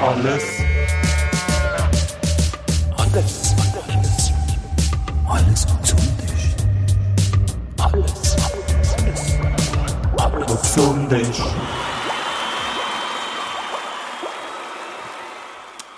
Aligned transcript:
Alles. 0.00 0.44
Alles. 2.96 3.54
Alles. 3.88 4.32
Alles 5.26 5.66
gesund 5.80 6.22
ist. 6.22 6.54
Alles. 7.76 8.36
Alles. 8.96 9.38
Alles. 10.16 10.48
Was 10.48 10.62
gesund 10.62 11.12
ist. 11.12 11.42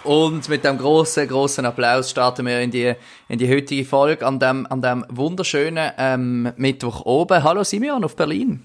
Und 0.03 0.49
mit 0.49 0.65
dem 0.65 0.79
großen, 0.79 1.29
großen 1.29 1.67
Applaus 1.67 2.09
starten 2.11 2.47
wir 2.47 2.59
in 2.61 2.71
die, 2.71 2.95
in 3.29 3.39
die 3.39 3.51
heutige 3.51 3.85
Folge 3.85 4.27
an 4.27 4.39
dem, 4.39 4.67
an 4.71 4.81
dem 4.81 5.05
wunderschönen 5.11 5.93
ähm, 5.99 6.51
Mittwoch 6.57 7.05
oben. 7.05 7.45
Hallo 7.45 7.65
Simeon 7.65 8.03
auf 8.03 8.17
Berlin. 8.17 8.63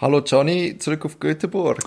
Hallo 0.00 0.20
Johnny, 0.24 0.78
zurück 0.78 1.04
auf 1.06 1.18
Göteborg. 1.18 1.80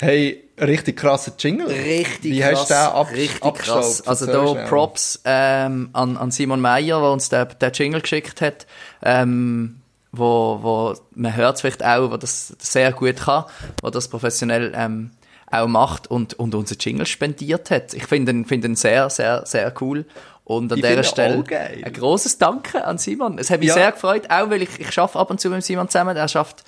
Hey, 0.00 0.43
richtig 0.60 0.96
krasser 0.96 1.32
Jingle. 1.38 1.66
Richtig 1.66 2.32
Wie 2.32 2.40
krass. 2.40 2.60
hast 2.60 2.70
du 2.70 2.74
den 2.74 2.82
ab 2.82 3.10
richtig 3.12 3.54
krass. 3.54 4.06
Also 4.06 4.26
da. 4.26 4.66
Props 4.66 5.20
ähm, 5.24 5.90
an, 5.92 6.16
an 6.16 6.30
Simon 6.30 6.60
Meyer, 6.60 7.00
der 7.00 7.10
uns 7.10 7.28
den, 7.28 7.46
den 7.60 7.72
Jingle 7.72 8.00
geschickt 8.00 8.40
hat. 8.40 8.66
Ähm, 9.02 9.80
wo, 10.12 10.58
wo 10.62 10.94
man 11.14 11.34
hört 11.34 11.60
vielleicht 11.60 11.84
auch, 11.84 12.10
wo 12.10 12.16
das 12.16 12.54
sehr 12.58 12.92
gut 12.92 13.16
kann, 13.16 13.44
wo 13.82 13.90
das 13.90 14.06
professionell 14.08 14.72
ähm, 14.76 15.10
auch 15.50 15.66
macht 15.66 16.06
und, 16.08 16.34
und 16.34 16.54
unser 16.54 16.76
Jingle 16.76 17.06
spendiert 17.06 17.70
hat. 17.70 17.94
Ich 17.94 18.06
finde 18.06 18.32
ihn, 18.32 18.44
finde 18.44 18.68
ihn 18.68 18.76
sehr, 18.76 19.10
sehr, 19.10 19.44
sehr 19.46 19.72
cool. 19.80 20.04
Und 20.44 20.70
an 20.72 20.78
Ich 20.78 20.84
dieser 20.84 21.04
Stelle 21.04 21.42
ein 21.84 21.92
großes 21.92 22.38
Danke 22.38 22.84
an 22.84 22.98
Simon. 22.98 23.38
Es 23.38 23.50
hat 23.50 23.60
mich 23.60 23.68
Ja. 23.68 23.74
sehr 23.74 23.92
gefreut, 23.92 24.24
auch 24.28 24.50
weil 24.50 24.62
ich, 24.62 24.78
ich 24.78 24.92
schaffe 24.92 25.18
ab 25.18 25.30
und 25.30 25.40
zu 25.40 25.48
mit 25.48 25.64
Simon 25.64 25.88
zusammen. 25.88 26.16
Er 26.16 26.28
schafft, 26.28 26.64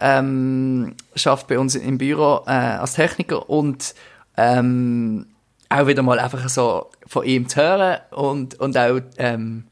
ähm, 0.00 0.94
schafft 1.14 1.46
bei 1.48 1.58
uns 1.58 1.74
im 1.74 1.98
Büro 1.98 2.42
äh, 2.46 2.50
als 2.50 2.94
Techniker 2.94 3.48
und 3.48 3.94
ähm, 4.36 5.26
auch 5.68 5.86
wieder 5.86 6.02
mal 6.02 6.18
einfach 6.18 6.48
so 6.48 6.90
von 7.06 7.24
ihm 7.24 7.48
zu 7.48 7.60
hören 7.60 7.98
und, 8.10 8.58
und 8.60 8.76
auch 8.76 9.00
ähm, 9.18 9.64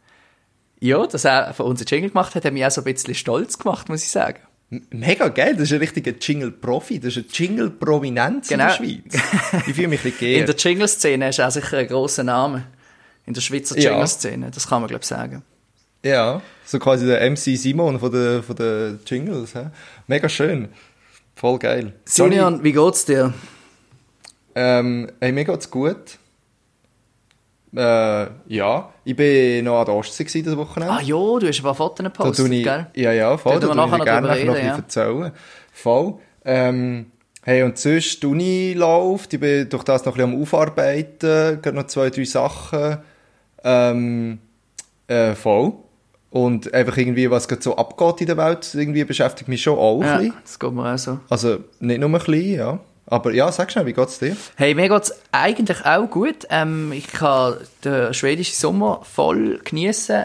ja, 0.80 1.06
dass 1.06 1.24
er 1.24 1.54
für 1.54 1.64
uns 1.64 1.80
einen 1.80 1.86
Jingle 1.88 2.10
gemacht 2.10 2.34
hat, 2.34 2.44
hat 2.44 2.52
mich 2.52 2.64
auch 2.66 2.70
so 2.70 2.80
ein 2.80 2.84
bisschen 2.92 3.14
stolz 3.14 3.58
gemacht, 3.58 3.88
muss 3.88 4.02
ich 4.02 4.10
sagen. 4.10 4.38
Mega 4.90 5.28
geil, 5.28 5.52
das 5.54 5.64
ist 5.64 5.72
ein 5.74 5.78
richtiger 5.80 6.12
Jingle-Profi, 6.18 6.98
das 6.98 7.16
ist 7.16 7.18
ein 7.18 7.26
Jingle-Prominenz 7.30 8.48
Genau. 8.48 8.64
in 8.64 8.68
der 8.68 8.74
Schweiz. 9.12 9.22
Ich 9.68 9.74
fühle 9.74 9.88
mich 9.88 10.04
ein 10.04 10.12
In 10.20 10.46
der. 10.46 10.56
Jingle-Szene 10.56 11.28
ist 11.28 11.38
er 11.38 11.50
sicher 11.50 11.76
ein 11.78 11.86
grosser 11.86 12.24
Name. 12.24 12.64
In 13.26 13.34
der 13.34 13.42
Schweizer 13.42 13.78
Ja. 13.78 13.90
Jingle-Szene, 13.92 14.50
das 14.50 14.66
kann 14.68 14.80
man 14.80 14.88
glaube 14.88 15.02
ich 15.02 15.08
sagen. 15.08 15.42
Ja, 16.04 16.42
so 16.64 16.78
quasi 16.78 17.06
der 17.06 17.28
MC 17.30 17.56
Simon 17.56 17.98
von 18.00 18.10
den 18.10 18.42
von 18.42 18.56
der 18.56 18.98
Jingles. 19.06 19.54
hä? 19.54 19.66
Mega 20.06 20.28
schön. 20.28 20.68
Voll 21.36 21.58
geil. 21.58 21.92
Simeon, 22.04 22.62
wie 22.64 22.72
geht's 22.72 23.04
dir? 23.04 23.32
ähm, 24.54 25.10
hey, 25.20 25.32
mir 25.32 25.44
geht's 25.44 25.70
gut. 25.70 26.18
Äh, 27.74 28.26
ja, 28.48 28.92
ich 29.04 29.16
bin 29.16 29.64
noch 29.64 29.80
an 29.80 29.86
der 29.86 29.94
Ostsee 29.94 30.24
gewesen, 30.24 30.44
das 30.44 30.56
Wochenende. 30.56 30.92
Ah 30.94 31.00
ja, 31.00 31.16
du 31.38 31.46
hast 31.46 31.58
ein 31.58 31.62
paar 31.62 31.74
Fotos 31.74 31.96
Da 31.98 32.04
gepostet, 32.04 32.52
ich, 32.52 32.64
gell? 32.64 32.86
Ja, 32.94 33.12
ja, 33.12 33.38
voll. 33.38 33.58
Können 33.58 33.62
Da 33.62 33.68
wir 33.68 33.74
tue 33.74 33.84
ich 33.84 33.90
nachher 33.90 34.04
gerne 34.04 34.28
noch 34.28 34.34
noch, 34.34 34.40
ein 34.40 34.48
reden, 34.50 34.54
bisschen 34.54 34.82
erzählen. 34.82 35.32
Voll. 35.72 36.14
Ähm, 36.44 37.06
hey, 37.44 37.62
und 37.62 37.78
sonst, 37.78 38.22
die 38.22 38.26
Uni 38.26 38.74
läuft. 38.74 39.32
Ich 39.32 39.40
bin 39.40 39.68
durch 39.70 39.84
das 39.84 40.04
noch 40.04 40.12
ein 40.12 40.18
bisschen 40.18 40.34
am 40.34 40.42
Aufarbeiten. 40.42 41.62
Gerade 41.62 41.72
noch 41.76 41.86
zwei, 41.86 42.10
drei 42.10 42.24
Sachen. 42.24 42.98
Ähm, 43.64 44.38
äh, 45.06 45.34
voll. 45.34 45.72
Und 46.32 46.72
einfach 46.72 46.96
irgendwie, 46.96 47.30
was 47.30 47.46
gerade 47.46 47.62
so 47.62 47.76
abgeht 47.76 48.22
in 48.22 48.26
der 48.26 48.36
Welt, 48.38 48.70
irgendwie 48.74 49.04
beschäftigt 49.04 49.48
mich 49.48 49.62
schon 49.62 49.78
auch 49.78 50.00
ein 50.00 50.06
Ja, 50.06 50.16
bisschen. 50.16 50.34
das 50.42 50.58
geht 50.58 50.72
mir 50.72 50.94
auch 50.94 50.98
so. 50.98 51.20
Also, 51.28 51.58
nicht 51.80 52.00
nur 52.00 52.08
ein 52.08 52.12
bisschen, 52.12 52.54
ja. 52.54 52.80
Aber 53.06 53.32
ja, 53.34 53.52
sag 53.52 53.70
schnell, 53.70 53.84
wie 53.84 53.92
geht's 53.92 54.18
dir? 54.18 54.34
Hey, 54.56 54.74
mir 54.74 54.88
geht's 54.88 55.12
eigentlich 55.30 55.84
auch 55.84 56.06
gut. 56.08 56.46
Ähm, 56.48 56.90
ich 56.92 57.06
kann 57.08 57.56
den 57.84 58.14
schwedischen 58.14 58.54
Sommer 58.54 59.02
voll 59.04 59.60
genießen, 59.62 60.24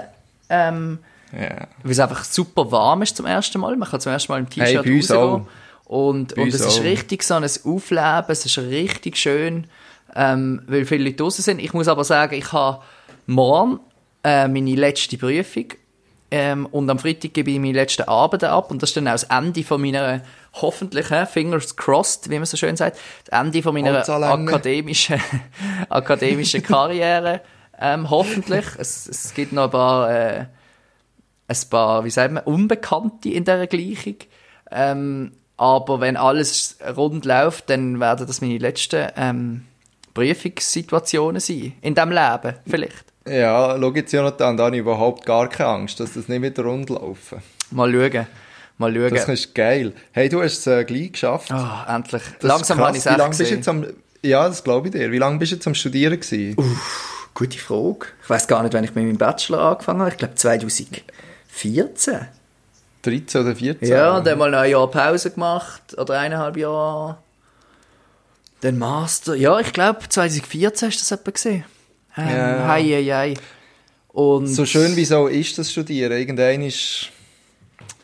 ähm, 0.50 1.00
Ja. 1.34 1.68
weil 1.84 1.92
es 1.92 2.00
einfach 2.00 2.24
super 2.24 2.72
warm 2.72 3.02
ist 3.02 3.18
zum 3.18 3.26
ersten 3.26 3.60
Mal. 3.60 3.76
Man 3.76 3.90
kann 3.90 4.00
zum 4.00 4.14
ersten 4.14 4.32
Mal 4.32 4.40
im 4.40 4.48
Hey, 4.56 4.78
T-Shirt 4.78 4.86
uns 4.88 5.12
rausgehen. 5.12 5.48
Und, 5.84 6.36
Bei 6.36 6.42
und 6.44 6.54
es 6.54 6.62
ist 6.62 6.84
richtig 6.84 7.24
so 7.24 7.34
ein 7.34 7.44
Aufleben, 7.44 8.26
es 8.30 8.46
ist 8.46 8.58
richtig 8.58 9.18
schön, 9.18 9.68
ähm, 10.16 10.62
weil 10.68 10.86
viele 10.86 11.04
Leute 11.04 11.18
draußen 11.18 11.44
sind. 11.44 11.60
Ich 11.60 11.74
muss 11.74 11.90
aber 11.90 12.06
sagen, 12.06 12.34
ich 12.36 12.54
habe 12.54 12.82
morgen 13.26 13.80
äh, 14.24 14.48
meine 14.48 14.76
letzte 14.76 15.18
Prüfung 15.18 15.66
ähm, 16.30 16.66
und 16.66 16.90
am 16.90 17.00
Freitag 17.00 17.34
gebe 17.34 17.52
ich 17.52 17.60
meine 17.60 17.74
letzten 17.74 18.04
Abende 18.04 18.50
ab 18.50 18.70
und 18.70 18.82
das 18.82 18.90
ist 18.90 18.98
dann 18.98 19.08
auch 19.08 19.14
das 19.14 19.24
Ende 19.24 19.64
von 19.64 19.80
meiner 19.82 20.22
hoffentlich, 20.54 21.08
fingers 21.30 21.76
crossed, 21.76 22.30
wie 22.30 22.36
man 22.36 22.46
so 22.46 22.58
schön 22.58 22.76
sagt, 22.76 22.98
das 23.26 23.40
Ende 23.40 23.62
von 23.64 23.74
meiner 23.74 24.08
akademischen, 24.08 25.22
akademischen 25.90 26.64
Karriere, 26.64 27.42
ähm, 27.80 28.10
hoffentlich. 28.10 28.66
Es, 28.78 29.08
es 29.08 29.34
gibt 29.34 29.54
noch 29.54 29.66
ein 29.66 29.72
paar, 29.72 30.12
äh, 30.12 30.46
ein 31.48 31.58
paar, 31.70 32.04
wie 32.04 32.10
sagt 32.10 32.34
man, 32.34 32.44
Unbekannte 32.44 33.30
in 33.30 33.46
dieser 33.46 33.68
Gleichung. 33.68 34.16
Ähm, 34.70 35.32
aber 35.56 36.02
wenn 36.02 36.18
alles 36.18 36.78
rund 36.96 37.26
läuft, 37.26 37.70
dann 37.70 38.00
werden 38.00 38.28
das 38.28 38.42
meine 38.42 38.58
letzten 38.58 39.08
ähm, 39.16 39.66
Prüfungssituationen 40.14 41.40
sein. 41.40 41.74
In 41.82 41.96
diesem 41.96 42.12
Leben, 42.12 42.56
vielleicht. 42.68 43.06
Ja, 43.30 43.78
schau 43.80 43.94
jetzt, 43.94 44.14
Jonathan, 44.14 44.58
da 44.58 44.66
habe 44.66 44.76
ich 44.76 44.82
überhaupt 44.82 45.26
gar 45.26 45.50
keine 45.50 45.70
Angst, 45.70 46.00
dass 46.00 46.14
das 46.14 46.28
nicht 46.28 46.42
wieder 46.42 46.64
rund 46.64 46.90
laufen. 46.90 47.42
Mal 47.72 47.92
schauen. 47.92 48.28
Mal 48.78 48.94
schauen. 48.94 49.14
Das 49.14 49.28
ist 49.28 49.56
geil. 49.56 49.94
Hey, 50.12 50.30
du 50.30 50.42
hast 50.42 50.60
es 50.60 50.68
äh, 50.68 50.84
gleich 50.86 51.12
geschafft. 51.12 51.52
Ah, 51.52 51.86
endlich. 51.96 52.22
Das 52.40 52.48
Langsam 52.48 52.78
ist 52.80 52.86
habe 52.86 52.98
ich 52.98 53.06
es. 53.06 53.12
Wie 53.12 53.18
lange 53.18 53.36
bist 53.36 53.52
jetzt 53.52 53.68
am... 53.68 53.86
Ja, 54.22 54.48
das 54.48 54.64
glaube 54.64 54.88
ich 54.88 54.94
dir. 54.94 55.12
Wie 55.12 55.18
lange 55.18 55.40
bist 55.40 55.52
du 55.52 55.56
jetzt 55.56 55.68
am 55.68 55.76
Studieren 55.76 56.20
gewesen? 56.20 56.56
Gute 57.34 57.58
Frage. 57.58 58.08
Ich 58.24 58.30
weiß 58.30 58.48
gar 58.48 58.64
nicht, 58.64 58.74
wann 58.74 58.84
ich 58.84 58.96
mit 58.96 59.06
meinem 59.06 59.18
Bachelor 59.18 59.60
angefangen 59.60 60.00
habe. 60.00 60.12
Ich 60.12 60.18
glaube 60.18 60.36
2014. 60.36 62.28
13 63.04 63.42
oder 63.42 63.56
14? 63.56 63.88
Ja, 63.88 64.20
dann 64.20 64.40
mal 64.40 64.54
ein 64.54 64.72
Jahr 64.72 64.90
Pause 64.90 65.32
gemacht. 65.32 65.98
Oder 65.98 66.20
eineinhalb 66.20 66.58
Jahre. 66.58 67.18
Dann 68.62 68.78
Master. 68.78 69.36
Ja, 69.36 69.60
ich 69.60 69.72
glaube 69.72 70.00
2014 70.10 70.88
hast 70.88 70.98
du 70.98 71.02
das 71.02 71.12
etwa 71.12 71.32
gesehen. 71.32 71.66
Ähm, 72.18 72.30
Ja. 72.30 72.68
Hei, 72.68 72.84
hei, 72.84 73.04
hei. 73.06 73.34
Und 74.10 74.48
So 74.48 74.66
schön 74.66 74.96
wie 74.96 75.06
so 75.06 75.28
ist 75.28 75.58
das 75.58 75.72
Studieren. 75.72 76.12
Irgendwann 76.14 76.62
ist... 76.64 77.10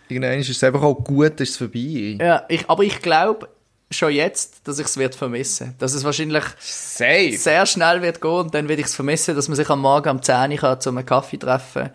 Irgendwann 0.10 0.40
ist 0.40 0.50
es 0.50 0.64
einfach 0.64 0.82
auch 0.84 0.96
gut, 1.04 1.40
ist 1.42 1.52
es 1.52 1.58
vorbei. 1.58 2.18
Ja, 2.20 2.44
ich, 2.50 2.70
aber 2.70 2.84
ich 2.84 3.02
glaube 3.02 3.48
schon 3.90 4.12
jetzt, 4.12 4.68
dass 4.68 4.78
ich 4.80 4.86
es 4.86 4.98
wird 4.98 5.16
vermissen. 5.16 5.74
Dass 5.80 5.94
es 5.94 6.04
wahrscheinlich 6.04 6.44
Safe. 6.60 7.36
sehr 7.38 7.66
schnell 7.66 8.02
wird 8.02 8.22
gehen 8.22 8.32
und 8.32 8.54
dann 8.54 8.68
werde 8.68 8.82
ich 8.82 8.88
es 8.88 8.96
vermissen, 8.96 9.36
dass 9.36 9.48
man 9.48 9.56
sich 9.56 9.70
am 9.70 9.82
Morgen 9.82 10.10
um 10.10 10.22
10 10.22 10.52
Uhr 10.52 10.58
kann, 10.58 10.82
zu 10.82 10.90
einem 10.90 11.06
Kaffee 11.06 11.38
treffen 11.38 11.90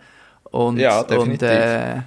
und, 0.45 0.77
Ja, 0.77 1.01
und 1.01 1.11
definitiv. 1.11 1.49
äh, 1.49 2.01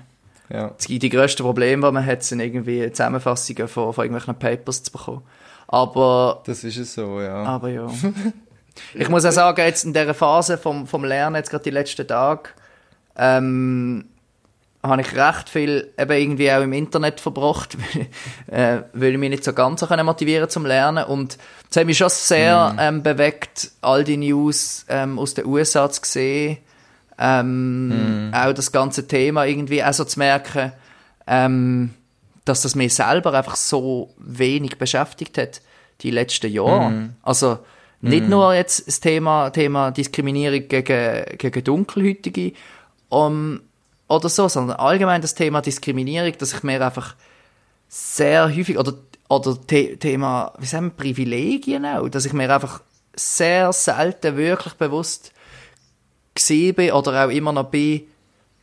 Ja. 0.50 0.74
die, 0.86 0.98
die 0.98 1.08
grössten 1.08 1.42
Probleme, 1.44 1.86
die 1.86 1.92
man 1.92 2.04
hat, 2.04 2.22
sind 2.24 2.40
irgendwie 2.40 2.90
Zusammenfassungen 2.90 3.68
von, 3.68 3.92
von 3.92 4.04
irgendwelchen 4.04 4.38
Papers 4.38 4.82
zu 4.82 4.92
bekommen. 4.92 5.22
Aber, 5.68 6.42
Das 6.44 6.64
ist 6.64 6.76
es 6.78 6.92
so, 6.94 7.20
ja. 7.20 7.42
aber 7.44 7.68
ja. 7.70 7.86
ich 8.94 9.08
muss 9.08 9.24
auch 9.24 9.32
sagen, 9.32 9.60
jetzt 9.60 9.84
in 9.84 9.92
dieser 9.92 10.14
Phase 10.14 10.58
vom, 10.58 10.86
vom 10.86 11.04
Lernen, 11.04 11.36
jetzt 11.36 11.50
gerade 11.50 11.64
die 11.64 11.70
letzten 11.70 12.06
Tage, 12.06 12.50
ähm, 13.16 14.06
habe 14.82 15.02
ich 15.02 15.14
recht 15.14 15.48
viel 15.48 15.92
eben 15.96 16.12
irgendwie 16.12 16.50
auch 16.50 16.62
im 16.62 16.72
Internet 16.72 17.20
verbracht, 17.20 17.76
weil, 17.78 18.06
äh, 18.58 18.82
weil 18.92 19.12
ich 19.12 19.18
mich 19.18 19.30
nicht 19.30 19.44
so 19.44 19.52
ganz 19.52 19.80
so 19.80 19.86
können 19.86 20.04
motivieren 20.04 20.48
zum 20.48 20.66
Lernen. 20.66 21.04
Und 21.04 21.38
es 21.70 21.76
hat 21.76 21.86
mich 21.86 21.98
schon 21.98 22.08
sehr 22.08 22.74
ähm, 22.78 23.02
bewegt, 23.02 23.70
all 23.80 24.02
die 24.02 24.16
News 24.16 24.84
ähm, 24.88 25.18
aus 25.18 25.34
den 25.34 25.46
USA 25.46 25.88
zu 25.88 26.00
sehen, 26.04 26.58
ähm, 27.18 28.32
auch 28.34 28.52
das 28.52 28.72
ganze 28.72 29.06
Thema 29.06 29.44
irgendwie 29.44 29.84
auch 29.84 29.92
so 29.92 30.04
zu 30.04 30.18
merken, 30.18 30.72
ähm, 31.28 31.94
dass 32.44 32.62
das 32.62 32.74
mich 32.74 32.94
selber 32.94 33.34
einfach 33.34 33.54
so 33.54 34.12
wenig 34.18 34.78
beschäftigt 34.78 35.38
hat 35.38 35.60
die 36.00 36.10
letzten 36.10 36.50
Jahre. 36.50 37.10
Also 37.22 37.60
nicht 38.02 38.28
nur 38.28 38.52
jetzt 38.54 38.86
das 38.86 39.00
Thema, 39.00 39.50
Thema 39.50 39.90
Diskriminierung 39.92 40.68
gegen, 40.68 41.38
gegen 41.38 41.64
Dunkelhäutige 41.64 42.52
um, 43.08 43.60
oder 44.08 44.28
so, 44.28 44.48
sondern 44.48 44.76
allgemein 44.76 45.22
das 45.22 45.34
Thema 45.34 45.62
Diskriminierung, 45.62 46.32
dass 46.38 46.52
ich 46.52 46.62
mir 46.62 46.84
einfach 46.84 47.14
sehr 47.88 48.46
häufig, 48.54 48.78
oder, 48.78 48.94
oder 49.28 49.56
The 49.68 49.96
Thema, 49.96 50.52
wie 50.58 50.66
sagen 50.66 50.86
wir, 50.86 50.90
Privilegien 50.90 51.86
auch, 51.86 52.08
dass 52.08 52.24
ich 52.24 52.32
mir 52.32 52.52
einfach 52.52 52.80
sehr 53.14 53.72
selten 53.72 54.36
wirklich 54.36 54.74
bewusst 54.74 55.32
gesehen 56.34 56.74
bin 56.74 56.92
oder 56.92 57.26
auch 57.26 57.30
immer 57.30 57.52
noch 57.52 57.70
bin, 57.70 58.02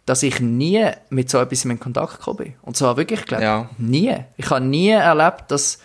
dass 0.06 0.24
ich 0.24 0.40
nie 0.40 0.90
mit 1.12 1.30
so 1.30 1.38
etwas 1.38 1.66
in 1.66 1.80
Kontakt 1.80 2.18
gekommen 2.18 2.38
bin. 2.38 2.54
Und 2.64 2.76
zwar 2.76 2.98
wirklich, 2.98 3.26
glaube 3.26 3.44
Ja. 3.44 3.70
nie. 3.78 4.16
Ich 4.38 4.50
habe 4.50 4.66
nie 4.66 4.90
erlebt, 4.90 5.46
dass 5.50 5.80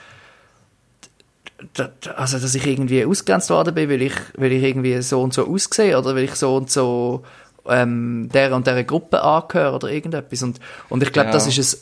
also 2.17 2.39
dass 2.39 2.55
ich 2.55 2.67
irgendwie 2.67 3.05
ausgegrenzt 3.05 3.51
worden 3.51 3.75
bin, 3.75 3.89
weil 3.91 4.03
ich, 4.03 4.15
weil 4.37 4.53
ich 4.53 4.63
irgendwie 4.63 5.01
so 5.03 5.23
und 5.23 5.35
so 5.35 5.47
aussehe 5.47 5.99
oder 5.99 6.15
weil 6.15 6.25
ich 6.25 6.35
so 6.35 6.57
und 6.57 6.71
so 6.71 7.25
ähm, 7.67 8.29
der 8.33 8.55
und 8.55 8.67
der 8.67 8.85
Gruppe 8.85 9.23
angehöre 9.23 9.75
oder 9.75 9.89
irgendetwas. 9.89 10.43
Und, 10.43 10.61
und 10.89 11.03
ich 11.03 11.13
glaube, 11.13 11.29
Ja. 11.29 11.33
das 11.33 11.47
ist 11.47 11.75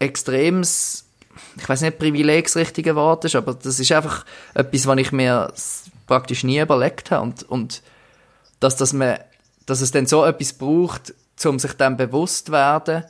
ein 0.00 0.06
extremes 0.06 1.04
ich 1.56 1.68
weiß 1.68 1.82
nicht, 1.82 1.98
Privileg 1.98 2.44
das 2.44 2.56
richtige 2.56 2.94
Wort 2.94 3.24
ist, 3.24 3.36
aber 3.36 3.54
das 3.54 3.78
ist 3.78 3.92
einfach 3.92 4.24
etwas, 4.54 4.86
was 4.86 4.98
ich 4.98 5.12
mir 5.12 5.52
praktisch 6.06 6.44
nie 6.44 6.60
überlegt 6.60 7.10
habe 7.10 7.22
und, 7.22 7.42
und 7.48 7.82
dass, 8.60 8.76
dass, 8.76 8.92
man, 8.92 9.18
dass 9.66 9.80
es 9.80 9.90
dann 9.90 10.06
so 10.06 10.24
etwas 10.24 10.52
braucht, 10.52 11.14
um 11.44 11.58
sich 11.58 11.72
dann 11.74 11.96
bewusst 11.96 12.46
zu 12.46 12.52
werden, 12.52 13.04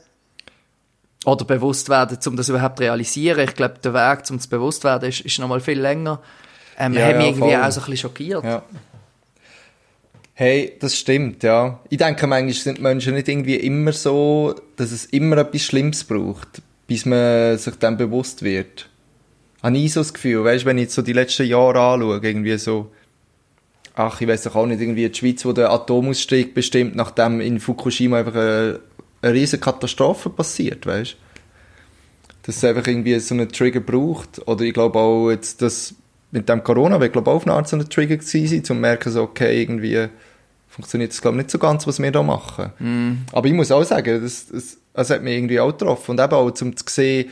oder 1.25 1.45
bewusst 1.45 1.89
werden, 1.89 2.17
um 2.25 2.35
das 2.35 2.49
überhaupt 2.49 2.77
zu 2.77 2.83
realisieren. 2.83 3.39
Ich 3.47 3.55
glaube, 3.55 3.75
der 3.83 3.93
Weg, 3.93 4.23
um 4.29 4.39
zu 4.39 4.49
bewusst 4.49 4.83
werden, 4.83 5.09
ist, 5.09 5.21
ist 5.21 5.39
noch 5.39 5.47
mal 5.47 5.59
viel 5.59 5.79
länger. 5.79 6.21
Ähm, 6.77 6.93
Ja, 6.93 7.07
hat 7.07 7.15
mich 7.17 7.23
ja, 7.25 7.29
irgendwie 7.31 7.51
voll. 7.51 7.61
auch 7.61 7.71
so 7.71 7.81
ein 7.81 7.85
bisschen 7.85 7.97
schockiert. 7.97 8.43
Ja. 8.43 8.63
Hey, 10.33 10.77
das 10.79 10.95
stimmt, 10.95 11.43
ja. 11.43 11.81
Ich 11.89 11.97
denke, 11.97 12.25
manchmal 12.25 12.53
sind 12.53 12.79
Menschen 12.81 13.13
nicht 13.15 13.27
irgendwie 13.27 13.55
immer 13.57 13.91
so, 13.91 14.55
dass 14.77 14.91
es 14.91 15.05
immer 15.05 15.37
etwas 15.37 15.63
Schlimmes 15.63 16.05
braucht, 16.05 16.61
bis 16.87 17.05
man 17.05 17.57
sich 17.57 17.75
dann 17.75 17.97
bewusst 17.97 18.41
wird. 18.41 18.89
Habe 19.61 19.77
ich 19.77 19.91
so 19.91 19.99
das 19.99 20.13
Gefühl, 20.13 20.45
weißt, 20.45 20.63
wenn 20.63 20.77
ich 20.77 20.83
jetzt 20.83 20.95
so 20.95 21.01
die 21.01 21.11
letzten 21.11 21.45
Jahre 21.45 21.81
anschaue, 21.81 22.21
irgendwie 22.23 22.57
so, 22.57 22.89
ach, 23.95 24.21
ich 24.21 24.29
weiß 24.29 24.43
doch 24.43 24.55
auch 24.55 24.65
nicht, 24.65 24.79
irgendwie 24.79 25.09
die 25.09 25.17
Schweiz, 25.19 25.43
wo 25.43 25.51
der 25.51 25.71
Atomausstieg 25.71 26.53
bestimmt, 26.53 26.95
nachdem 26.95 27.41
in 27.41 27.59
Fukushima 27.59 28.19
einfach 28.19 28.35
eine, 28.35 28.79
eine 29.21 29.33
riesige 29.33 29.61
Katastrophe 29.61 30.29
passiert, 30.29 30.85
weißt 30.85 31.17
dass 32.49 32.57
es 32.57 32.63
einfach 32.63 32.87
irgendwie 32.87 33.19
so 33.19 33.35
einen 33.35 33.49
Trigger 33.49 33.79
braucht. 33.79 34.47
Oder 34.47 34.63
ich 34.63 34.73
glaube 34.73 34.97
auch 34.97 35.29
jetzt, 35.29 35.61
dass 35.61 35.93
mit 36.31 36.49
dem 36.49 36.63
Corona 36.63 36.99
wird, 36.99 37.13
glaube 37.13 37.29
ich, 37.29 37.31
auch 37.31 37.35
auf 37.37 37.45
eine 37.45 37.53
Art 37.53 37.67
so 37.67 37.77
ein 37.77 37.87
Trigger 37.87 38.17
gewesen 38.17 38.47
sein, 38.47 38.59
um 38.59 38.63
zu 38.63 38.73
merken, 38.73 39.11
so, 39.11 39.21
okay, 39.21 39.61
irgendwie 39.61 40.07
funktioniert 40.67 41.11
das, 41.11 41.21
glaube 41.21 41.37
ich, 41.37 41.43
nicht 41.43 41.51
so 41.51 41.59
ganz, 41.59 41.85
was 41.85 42.01
wir 42.01 42.11
da 42.11 42.23
machen. 42.23 42.71
Aber 43.31 43.47
ich 43.47 43.53
muss 43.53 43.71
auch 43.71 43.83
sagen, 43.83 44.21
das, 44.23 44.47
das, 44.47 44.77
das 44.93 45.09
hat 45.11 45.21
mich 45.21 45.35
irgendwie 45.35 45.59
auch 45.59 45.77
getroffen. 45.77 46.11
Und 46.11 46.19
eben 46.19 46.33
auch, 46.33 46.61
um 46.61 46.75
zu 46.75 46.85
sehen, 46.87 47.29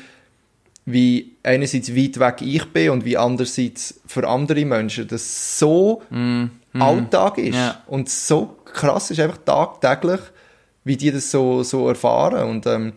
wie 0.85 1.33
einerseits 1.41 1.95
weit 1.95 2.19
weg 2.19 2.35
ich 2.41 2.65
bin 2.65 2.91
und 2.91 3.03
wie 3.03 3.17
andererseits 3.17 3.99
für 4.05 4.27
andere 4.27 4.65
Menschen 4.65 5.07
das 5.07 5.57
so 5.57 6.03
Alltag 6.73 7.39
ist. 7.39 7.55
Ja. 7.55 7.81
Und 7.87 8.09
so 8.09 8.55
krass 8.65 9.09
ist 9.09 9.19
einfach 9.19 9.39
tagtäglich, 9.43 10.19
wie 10.87 10.97
die 10.97 11.11
das 11.11 11.29
so, 11.29 11.63
so 11.63 11.87
erfahren. 11.87 12.49
Und 12.49 12.65
ähm, 12.65 12.93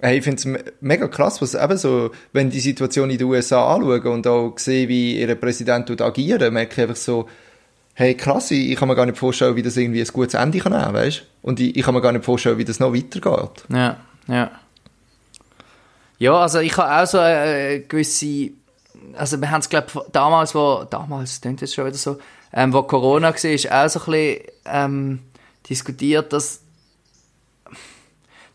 hey, 0.00 0.18
ich 0.18 0.24
finde 0.24 0.36
es 0.38 0.44
me- 0.44 0.64
mega 0.80 1.06
krass, 1.08 1.40
was 1.42 1.54
eben 1.54 1.76
so, 1.78 2.10
wenn 2.32 2.50
die 2.50 2.60
Situation 2.60 3.10
in 3.10 3.18
den 3.18 3.26
USA 3.28 3.74
anschauen 3.74 4.06
und 4.06 4.26
auch 4.26 4.58
sehe, 4.58 4.88
wie 4.88 5.20
ihr 5.20 5.34
Präsident 5.36 5.86
tut 5.86 6.00
agieren, 6.02 6.52
merke 6.52 6.72
ich 6.72 6.80
einfach 6.82 6.96
so, 6.96 7.28
hey 7.94 8.14
krass, 8.16 8.50
ich, 8.50 8.70
ich 8.70 8.76
kann 8.76 8.88
mir 8.88 8.96
gar 8.96 9.06
nicht 9.06 9.18
vorstellen, 9.18 9.54
wie 9.56 9.62
das 9.62 9.76
irgendwie 9.76 10.00
ein 10.00 10.08
gutes 10.12 10.34
Ende 10.34 10.58
kann 10.58 10.72
nehmen, 10.72 10.92
weißt? 10.94 11.22
Und 11.42 11.60
ich, 11.60 11.76
ich 11.76 11.82
kann 11.84 11.94
mir 11.94 12.00
gar 12.00 12.12
nicht 12.12 12.24
vorstellen, 12.24 12.58
wie 12.58 12.64
das 12.64 12.80
noch 12.80 12.92
weitergeht. 12.92 13.64
Ja, 13.68 13.96
ja. 14.26 14.50
Ja, 16.18 16.34
also 16.40 16.60
ich 16.60 16.76
habe 16.76 17.02
auch 17.02 17.06
so 17.06 17.18
eine 17.18 17.80
gewisse, 17.80 18.50
also 19.14 19.40
wir 19.40 19.50
haben 19.50 19.60
es 19.60 19.68
glaube 19.68 19.86
damals, 20.12 20.54
wo, 20.54 20.84
damals, 20.88 21.40
klingt 21.40 21.60
jetzt 21.60 21.74
schon 21.74 21.86
wieder 21.86 21.96
so, 21.96 22.18
ähm, 22.52 22.72
wo 22.72 22.82
Corona 22.82 23.28
war, 23.28 23.34
auch 23.34 23.88
so 23.88 24.00
ein 24.00 24.04
bisschen 24.06 24.38
ähm, 24.66 25.18
diskutiert, 25.68 26.32
dass, 26.32 26.60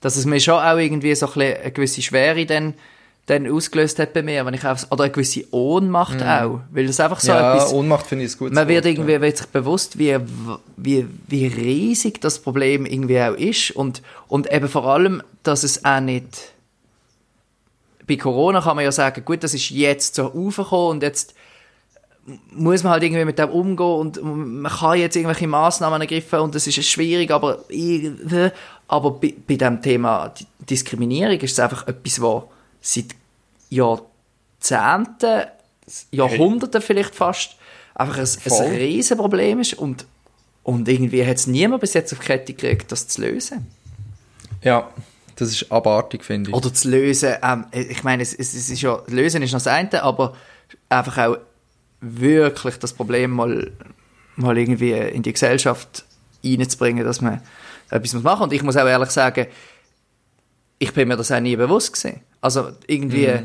dass 0.01 0.15
es 0.15 0.25
mir 0.25 0.39
schon 0.39 0.55
auch 0.55 0.77
irgendwie 0.77 1.13
so 1.15 1.27
ein 1.27 1.41
eine 1.41 1.71
gewisse 1.71 2.01
Schwere 2.01 2.45
dann, 2.45 2.73
dann 3.25 3.51
ausgelöst 3.51 3.99
hat 3.99 4.13
bei 4.13 4.23
mir, 4.23 4.45
wenn 4.45 4.53
ich 4.53 4.65
auch, 4.65 4.77
oder 4.89 5.03
eine 5.03 5.11
gewisse 5.11 5.43
Ohnmacht 5.53 6.21
auch, 6.23 6.61
weil 6.71 6.87
das 6.87 6.99
einfach 6.99 7.19
so 7.19 7.31
Mhm. 7.31 7.37
ja, 7.37 7.55
etwas, 7.55 7.73
Ohnmacht 7.73 8.07
finde 8.07 8.25
ich 8.25 8.37
gutes 8.37 8.55
man 8.55 8.67
wird 8.67 8.85
Wort, 8.85 8.93
irgendwie 8.93 9.21
wird 9.21 9.37
sich 9.37 9.47
bewusst, 9.47 9.99
wie, 9.99 10.17
wie, 10.77 11.07
wie 11.27 11.47
riesig 11.47 12.21
das 12.21 12.39
Problem 12.39 12.85
irgendwie 12.85 13.21
auch 13.21 13.33
ist 13.35 13.71
und, 13.71 14.01
und 14.27 14.51
eben 14.51 14.67
vor 14.67 14.85
allem, 14.85 15.21
dass 15.43 15.63
es 15.63 15.85
auch 15.85 15.99
nicht 15.99 16.53
bei 18.07 18.15
Corona 18.15 18.59
kann 18.59 18.75
man 18.75 18.83
ja 18.83 18.91
sagen, 18.91 19.23
gut, 19.23 19.43
das 19.43 19.53
ist 19.53 19.69
jetzt 19.69 20.15
so 20.15 20.33
aufgekommen 20.33 20.89
und 20.89 21.03
jetzt 21.03 21.35
muss 22.51 22.83
man 22.83 22.93
halt 22.93 23.03
irgendwie 23.03 23.25
mit 23.25 23.37
dem 23.37 23.49
umgehen 23.49 23.85
und 23.85 24.23
man 24.23 24.71
kann 24.71 24.97
jetzt 24.97 25.15
irgendwelche 25.15 25.47
Massnahmen 25.47 26.01
ergreifen 26.01 26.39
und 26.39 26.55
das 26.55 26.65
ist 26.65 26.83
schwierig, 26.83 27.31
aber 27.31 27.59
aber 28.89 29.11
bei, 29.11 29.33
bei 29.47 29.55
dem 29.55 29.81
Thema 29.81 30.29
Di- 30.29 30.45
Diskriminierung 30.69 31.39
ist 31.39 31.53
es 31.53 31.59
einfach 31.59 31.87
etwas, 31.87 32.21
was 32.21 32.43
seit 32.81 33.15
Jahrzehnten, 33.69 35.45
Jahrhunderten 36.11 36.81
vielleicht 36.81 37.15
fast, 37.15 37.55
einfach 37.95 38.17
ein, 38.17 38.25
Voll. 38.25 38.65
ein 38.65 38.75
Riesenproblem 38.75 39.59
ist 39.61 39.75
und, 39.75 40.05
und 40.63 40.87
irgendwie 40.87 41.25
hat 41.25 41.37
es 41.37 41.47
niemand 41.47 41.81
bis 41.81 41.93
jetzt 41.93 42.11
auf 42.13 42.19
die 42.19 42.25
Kette 42.25 42.53
gekriegt, 42.53 42.91
das 42.91 43.07
zu 43.07 43.21
lösen. 43.21 43.67
Ja, 44.63 44.89
das 45.35 45.49
ist 45.49 45.71
abartig, 45.71 46.25
finde 46.25 46.49
ich. 46.49 46.55
Oder 46.55 46.73
zu 46.73 46.89
lösen, 46.89 47.35
ähm, 47.41 47.65
ich 47.71 48.03
meine, 48.03 48.23
es, 48.23 48.33
es, 48.33 48.53
es 48.53 48.69
ist 48.69 48.81
ja, 48.81 49.01
lösen 49.07 49.41
ist 49.41 49.51
noch 49.51 49.59
das 49.59 49.67
eine, 49.67 50.03
aber 50.03 50.35
einfach 50.89 51.17
auch 51.17 51.37
wirklich 52.01 52.77
das 52.77 52.93
Problem 52.93 53.31
mal, 53.31 53.71
mal 54.35 54.57
irgendwie 54.57 54.91
in 54.91 55.21
die 55.21 55.33
Gesellschaft 55.33 56.05
reinzubringen, 56.43 57.05
dass 57.05 57.21
man 57.21 57.41
etwas 57.89 58.13
muss 58.13 58.23
machen. 58.23 58.43
Und 58.43 58.53
ich 58.53 58.63
muss 58.63 58.77
auch 58.77 58.87
ehrlich 58.87 59.09
sagen, 59.09 59.47
ich 60.77 60.93
bin 60.93 61.07
mir 61.07 61.17
das 61.17 61.31
auch 61.31 61.39
nie 61.39 61.55
bewusst 61.55 61.93
gewesen. 61.93 62.21
Also 62.41 62.71
irgendwie, 62.87 63.39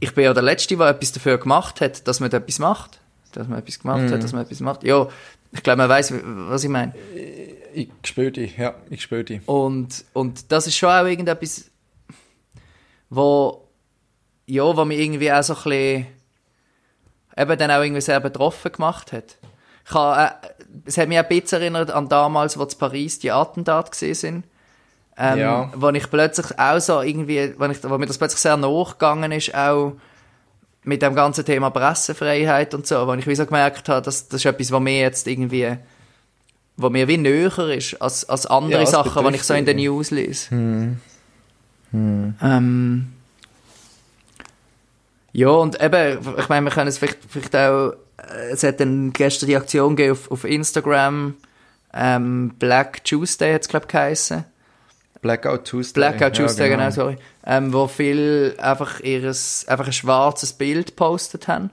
ich 0.00 0.14
bin 0.14 0.24
ja 0.24 0.34
der 0.34 0.42
Letzte, 0.42 0.76
der 0.76 0.88
etwas 0.88 1.12
dafür 1.12 1.38
gemacht 1.38 1.80
hat, 1.80 2.06
dass 2.08 2.20
man 2.20 2.30
etwas 2.32 2.58
macht. 2.58 3.00
Dass 3.32 3.48
man 3.48 3.58
etwas 3.58 3.78
gemacht 3.78 4.10
hat, 4.10 4.22
dass 4.22 4.32
man 4.32 4.42
etwas 4.42 4.60
macht. 4.60 4.82
Ja, 4.82 5.08
ich 5.52 5.62
glaube, 5.62 5.78
man 5.78 5.88
weiß, 5.88 6.14
was 6.48 6.64
ich 6.64 6.70
meine. 6.70 6.94
Ich 7.74 7.90
spüre 8.04 8.32
dich, 8.32 8.56
ja, 8.56 8.74
ich 8.88 9.02
spüre 9.02 9.24
dich. 9.24 9.46
Und, 9.46 10.04
und 10.14 10.50
das 10.50 10.66
ist 10.66 10.76
schon 10.76 10.88
auch 10.88 11.04
irgendetwas, 11.04 11.70
wo, 13.10 13.68
ja, 14.46 14.64
wo 14.64 14.84
mich 14.84 14.98
irgendwie 14.98 15.30
auch 15.30 15.42
so 15.42 15.54
ein 15.54 15.62
bisschen, 15.62 16.06
eben 17.36 17.58
dann 17.58 17.70
auch 17.70 17.82
irgendwie 17.82 18.00
sehr 18.00 18.18
betroffen 18.20 18.72
gemacht 18.72 19.12
hat. 19.12 19.36
Ich 19.88 19.94
habe, 19.94 20.22
äh, 20.22 20.30
es 20.84 20.98
hat 20.98 21.08
mich 21.08 21.18
ein 21.18 21.28
bisschen 21.28 21.60
erinnert 21.62 21.90
an 21.90 22.08
damals, 22.08 22.58
wo 22.58 22.64
in 22.64 22.78
Paris 22.78 23.18
die 23.18 23.30
Attentate 23.30 23.90
gesehen 23.90 24.14
sind. 24.14 24.44
Ähm, 25.16 25.38
Ja. 25.38 25.72
Wo 25.74 25.88
ich 25.90 26.10
plötzlich 26.10 26.58
auch 26.58 26.78
so 26.80 27.00
irgendwie, 27.00 27.54
wo, 27.58 27.64
ich, 27.66 27.82
wo 27.84 27.96
mir 27.96 28.06
das 28.06 28.18
plötzlich 28.18 28.40
sehr 28.40 28.56
nachgegangen 28.56 29.32
ist, 29.32 29.54
auch 29.54 29.92
mit 30.82 31.02
dem 31.02 31.14
ganzen 31.14 31.44
Thema 31.44 31.70
Pressefreiheit 31.70 32.74
und 32.74 32.86
so, 32.86 33.06
wo 33.06 33.14
ich 33.14 33.26
wie 33.26 33.34
so 33.34 33.46
gemerkt 33.46 33.88
habe, 33.88 34.02
dass 34.02 34.28
das 34.28 34.40
ist 34.40 34.46
etwas, 34.46 34.70
was 34.70 34.80
mir 34.80 35.00
jetzt 35.00 35.26
irgendwie, 35.26 35.78
wo 36.76 36.90
mir 36.90 37.08
wie 37.08 37.16
näher 37.16 37.58
ist, 37.70 38.00
als, 38.00 38.28
als 38.28 38.46
andere 38.46 38.80
Ja, 38.80 38.86
Sachen, 38.86 39.26
die 39.26 39.34
ich 39.34 39.42
so 39.42 39.54
in 39.54 39.64
den. 39.64 39.78
News 39.78 40.10
lese. 40.10 40.48
Ähm, 41.92 43.12
ja, 45.32 45.48
und 45.48 45.80
eben, 45.82 46.18
ich 46.38 46.48
meine, 46.48 46.66
wir 46.66 46.70
können 46.72 46.88
es 46.88 46.98
vielleicht, 46.98 47.18
vielleicht 47.28 47.56
auch, 47.56 47.94
es 48.50 48.62
hat 48.62 48.80
dann 48.80 49.12
gestern 49.12 49.46
die 49.46 49.56
Aktion 49.56 49.96
gegeben 49.96 50.12
auf, 50.12 50.30
auf 50.30 50.44
Instagram, 50.44 51.34
ähm, 51.92 52.54
Black 52.58 53.04
Tuesday 53.04 53.54
hat 53.54 53.62
es, 53.62 53.68
glaube 53.68 53.86
ich, 53.86 53.92
geheissen. 53.92 54.44
Blackout 55.22 55.64
Tuesday. 55.64 56.00
Blackout 56.00 56.38
Ja, 56.38 56.44
Tuesday, 56.44 56.68
genau, 56.68 56.90
sorry. 56.90 57.16
Ähm, 57.44 57.72
wo 57.72 57.86
viel 57.86 58.54
einfach 58.58 59.00
ihres, 59.00 59.66
einfach 59.66 59.86
ein 59.86 59.92
schwarzes 59.92 60.52
Bild 60.52 60.88
gepostet 60.88 61.48
haben. 61.48 61.70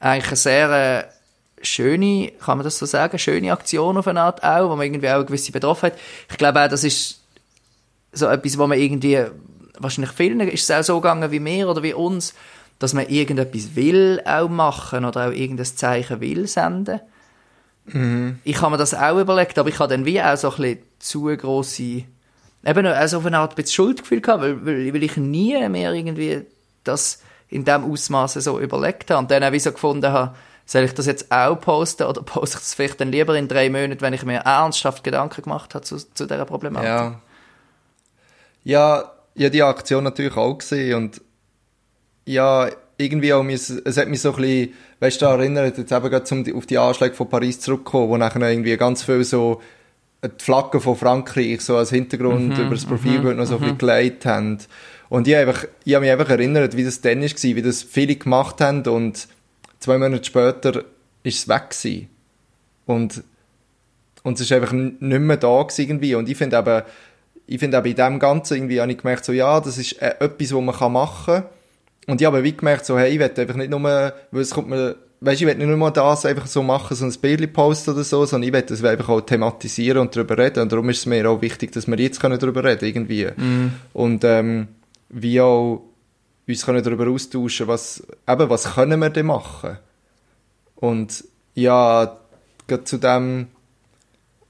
Eigentlich 0.00 0.28
eine 0.28 0.36
sehr 0.36 0.70
äh, 0.70 1.64
schöne, 1.64 2.32
kann 2.44 2.58
man 2.58 2.64
das 2.64 2.78
so 2.78 2.86
sagen, 2.86 3.18
schöne 3.18 3.52
Aktion 3.52 3.96
auf 3.96 4.08
eine 4.08 4.22
Art 4.22 4.42
auch, 4.42 4.70
wo 4.70 4.76
man 4.76 4.86
irgendwie 4.86 5.08
auch 5.08 5.16
eine 5.16 5.26
gewisse 5.26 5.52
Betroffenheit. 5.52 5.98
Ich 6.30 6.38
glaube 6.38 6.62
auch, 6.62 6.68
das 6.68 6.82
ist 6.82 7.20
so 8.12 8.26
etwas, 8.26 8.58
wo 8.58 8.66
man 8.66 8.78
irgendwie, 8.78 9.24
wahrscheinlich 9.78 10.12
vielen 10.12 10.40
ist 10.40 10.68
es 10.68 10.70
auch 10.70 10.82
so 10.82 11.00
gegangen 11.00 11.30
wie 11.30 11.40
mir 11.40 11.68
oder 11.68 11.82
wie 11.82 11.94
uns, 11.94 12.34
dass 12.82 12.94
man 12.94 13.06
irgendetwas 13.08 13.76
will 13.76 14.20
auch 14.24 14.48
machen 14.48 15.04
oder 15.04 15.28
auch 15.28 15.32
irgendein 15.32 15.66
Zeichen 15.66 16.20
will 16.20 16.46
senden. 16.48 17.00
Ich 18.44 18.60
habe 18.60 18.70
mir 18.70 18.76
das 18.76 18.94
auch 18.94 19.18
überlegt, 19.18 19.58
aber 19.58 19.68
ich 19.68 19.78
habe 19.78 19.92
dann 19.92 20.04
wie 20.04 20.22
auch 20.22 20.36
so 20.36 20.50
ein 20.50 20.56
bisschen 20.56 20.78
zu 20.98 21.24
grosse 21.36 22.04
eben 22.64 22.86
also 22.86 23.18
auf 23.18 23.26
eine 23.26 23.38
Art 23.38 23.52
ein 23.52 23.56
bisschen 23.56 23.74
Schuldgefühl 23.74 24.20
gehabt, 24.20 24.42
weil, 24.42 24.64
weil, 24.64 24.94
weil 24.94 25.02
ich 25.02 25.16
nie 25.16 25.68
mehr 25.68 25.92
irgendwie 25.92 26.42
das 26.84 27.22
in 27.48 27.64
dem 27.64 27.84
Ausmaße 27.84 28.40
so 28.40 28.60
überlegt 28.60 29.10
habe 29.10 29.18
und 29.18 29.30
dann 29.30 29.42
auch 29.44 29.52
wie 29.52 29.58
so 29.58 29.72
gefunden 29.72 30.12
habe, 30.12 30.34
soll 30.64 30.84
ich 30.84 30.94
das 30.94 31.06
jetzt 31.06 31.30
auch 31.30 31.56
posten 31.56 32.04
oder 32.04 32.22
poste 32.24 32.56
ich 32.56 32.62
das 32.62 32.74
vielleicht 32.74 33.00
dann 33.00 33.10
lieber 33.10 33.36
in 33.36 33.48
drei 33.48 33.68
Monaten, 33.68 34.00
wenn 34.00 34.12
ich 34.12 34.24
mir 34.24 34.38
ernsthaft 34.38 35.02
Gedanken 35.04 35.42
gemacht 35.42 35.74
habe 35.74 35.84
zu, 35.84 35.96
zu 35.96 36.26
dieser 36.26 36.44
Problematik. 36.44 36.88
Ja. 36.88 37.20
Ja, 38.64 39.12
habe 39.36 39.50
die 39.50 39.62
Aktion 39.62 40.04
natürlich 40.04 40.36
auch 40.36 40.56
gesehen 40.56 40.96
und 40.96 41.20
ja, 42.26 42.68
irgendwie 42.98 43.32
auch, 43.32 43.42
mis- 43.42 43.70
es 43.84 43.96
hat 43.96 44.08
mich 44.08 44.20
so 44.20 44.30
ein 44.34 44.36
bisschen, 44.42 44.72
weißt 45.00 45.22
du, 45.22 45.26
erinnert, 45.26 45.78
jetzt 45.78 45.90
eben 45.92 46.10
gerade 46.10 46.24
zum, 46.24 46.44
auf 46.56 46.66
die 46.66 46.78
Anschläge 46.78 47.14
von 47.14 47.28
Paris 47.28 47.60
zurückkommen, 47.60 48.08
wo 48.08 48.16
nachher 48.16 48.48
irgendwie 48.48 48.76
ganz 48.76 49.02
viel 49.02 49.24
so 49.24 49.60
die 50.24 50.30
Flagge 50.44 50.80
von 50.80 50.94
Frankreich 50.94 51.60
so 51.62 51.76
als 51.76 51.90
Hintergrund 51.90 52.56
über 52.56 52.74
das 52.76 52.84
Profilbild 52.84 53.36
noch 53.36 53.46
so 53.46 53.54
ein 53.56 53.60
bisschen 53.60 53.78
gelegt 53.78 54.24
haben. 54.24 54.58
Und 55.08 55.26
ich 55.26 55.34
habe, 55.34 55.48
einfach, 55.48 55.64
ich 55.84 55.94
habe 55.94 56.04
mich 56.04 56.12
einfach 56.12 56.30
erinnert, 56.30 56.76
wie 56.76 56.84
das 56.84 57.00
dann 57.00 57.22
war, 57.22 57.28
wie 57.28 57.62
das 57.62 57.82
viele 57.82 58.14
gemacht 58.14 58.60
haben 58.60 58.86
und 58.86 59.26
zwei 59.80 59.98
Monate 59.98 60.24
später 60.24 60.84
ist 61.24 61.38
es 61.38 61.48
weg 61.48 61.70
gewesen. 61.70 62.08
Und 62.86 63.24
und 64.24 64.34
es 64.34 64.42
ist 64.42 64.52
einfach 64.52 64.70
nicht 64.72 65.00
mehr 65.00 65.36
da 65.36 65.66
irgendwie. 65.76 66.14
Und 66.14 66.28
ich 66.28 66.36
finde 66.36 66.56
eben, 66.56 66.82
ich 67.48 67.58
finde 67.58 67.78
auch 67.78 67.82
bei 67.82 67.92
dem 67.92 68.20
Ganzen 68.20 68.54
irgendwie 68.54 68.80
habe 68.80 68.92
ich 68.92 68.98
gemerkt, 68.98 69.24
so, 69.24 69.32
ja, 69.32 69.58
das 69.60 69.78
ist 69.78 70.00
äh, 70.00 70.14
etwas, 70.20 70.54
was 70.54 70.62
man 70.80 70.92
machen 70.92 71.34
kann. 71.34 71.44
Und 72.06 72.20
ich 72.20 72.26
habe 72.26 72.42
wie 72.42 72.56
gemerkt, 72.56 72.84
so, 72.84 72.98
hey, 72.98 73.12
ich 73.12 73.18
will 73.18 73.30
einfach 73.36 73.54
nicht 73.54 73.70
nur, 73.70 73.82
weil 73.82 74.42
es 74.42 74.50
kommt 74.50 74.68
mir, 74.68 74.96
weißt, 75.20 75.40
ich 75.40 75.46
will 75.46 75.54
nicht 75.54 75.66
nur 75.66 75.90
das 75.90 76.26
einfach 76.26 76.46
so 76.46 76.62
machen, 76.62 76.96
so 76.96 77.04
ein 77.04 77.12
Bild 77.20 77.52
posten 77.52 77.90
oder 77.90 78.02
so, 78.02 78.24
sondern 78.26 78.48
ich 78.48 78.52
will 78.52 78.62
das 78.62 78.82
einfach 78.82 79.08
auch 79.08 79.20
thematisieren 79.20 79.98
und 79.98 80.16
darüber 80.16 80.36
reden. 80.36 80.60
Und 80.60 80.72
darum 80.72 80.88
ist 80.90 80.98
es 80.98 81.06
mir 81.06 81.28
auch 81.30 81.40
wichtig, 81.40 81.72
dass 81.72 81.86
wir 81.86 81.98
jetzt 81.98 82.20
können 82.20 82.38
darüber 82.38 82.64
reden, 82.64 82.84
irgendwie. 82.84 83.28
Und, 83.92 84.24
ähm, 84.24 84.68
wie 85.08 85.40
auch 85.40 85.82
uns 86.48 86.66
können 86.66 86.82
darüber 86.82 87.08
austauschen, 87.08 87.68
was, 87.68 88.02
eben, 88.28 88.50
was 88.50 88.74
können 88.74 88.98
wir 88.98 89.10
denn 89.10 89.26
machen? 89.26 89.78
Und, 90.74 91.24
ja, 91.54 92.18
gerade 92.66 92.84
zu 92.84 92.98
dem, 92.98 93.46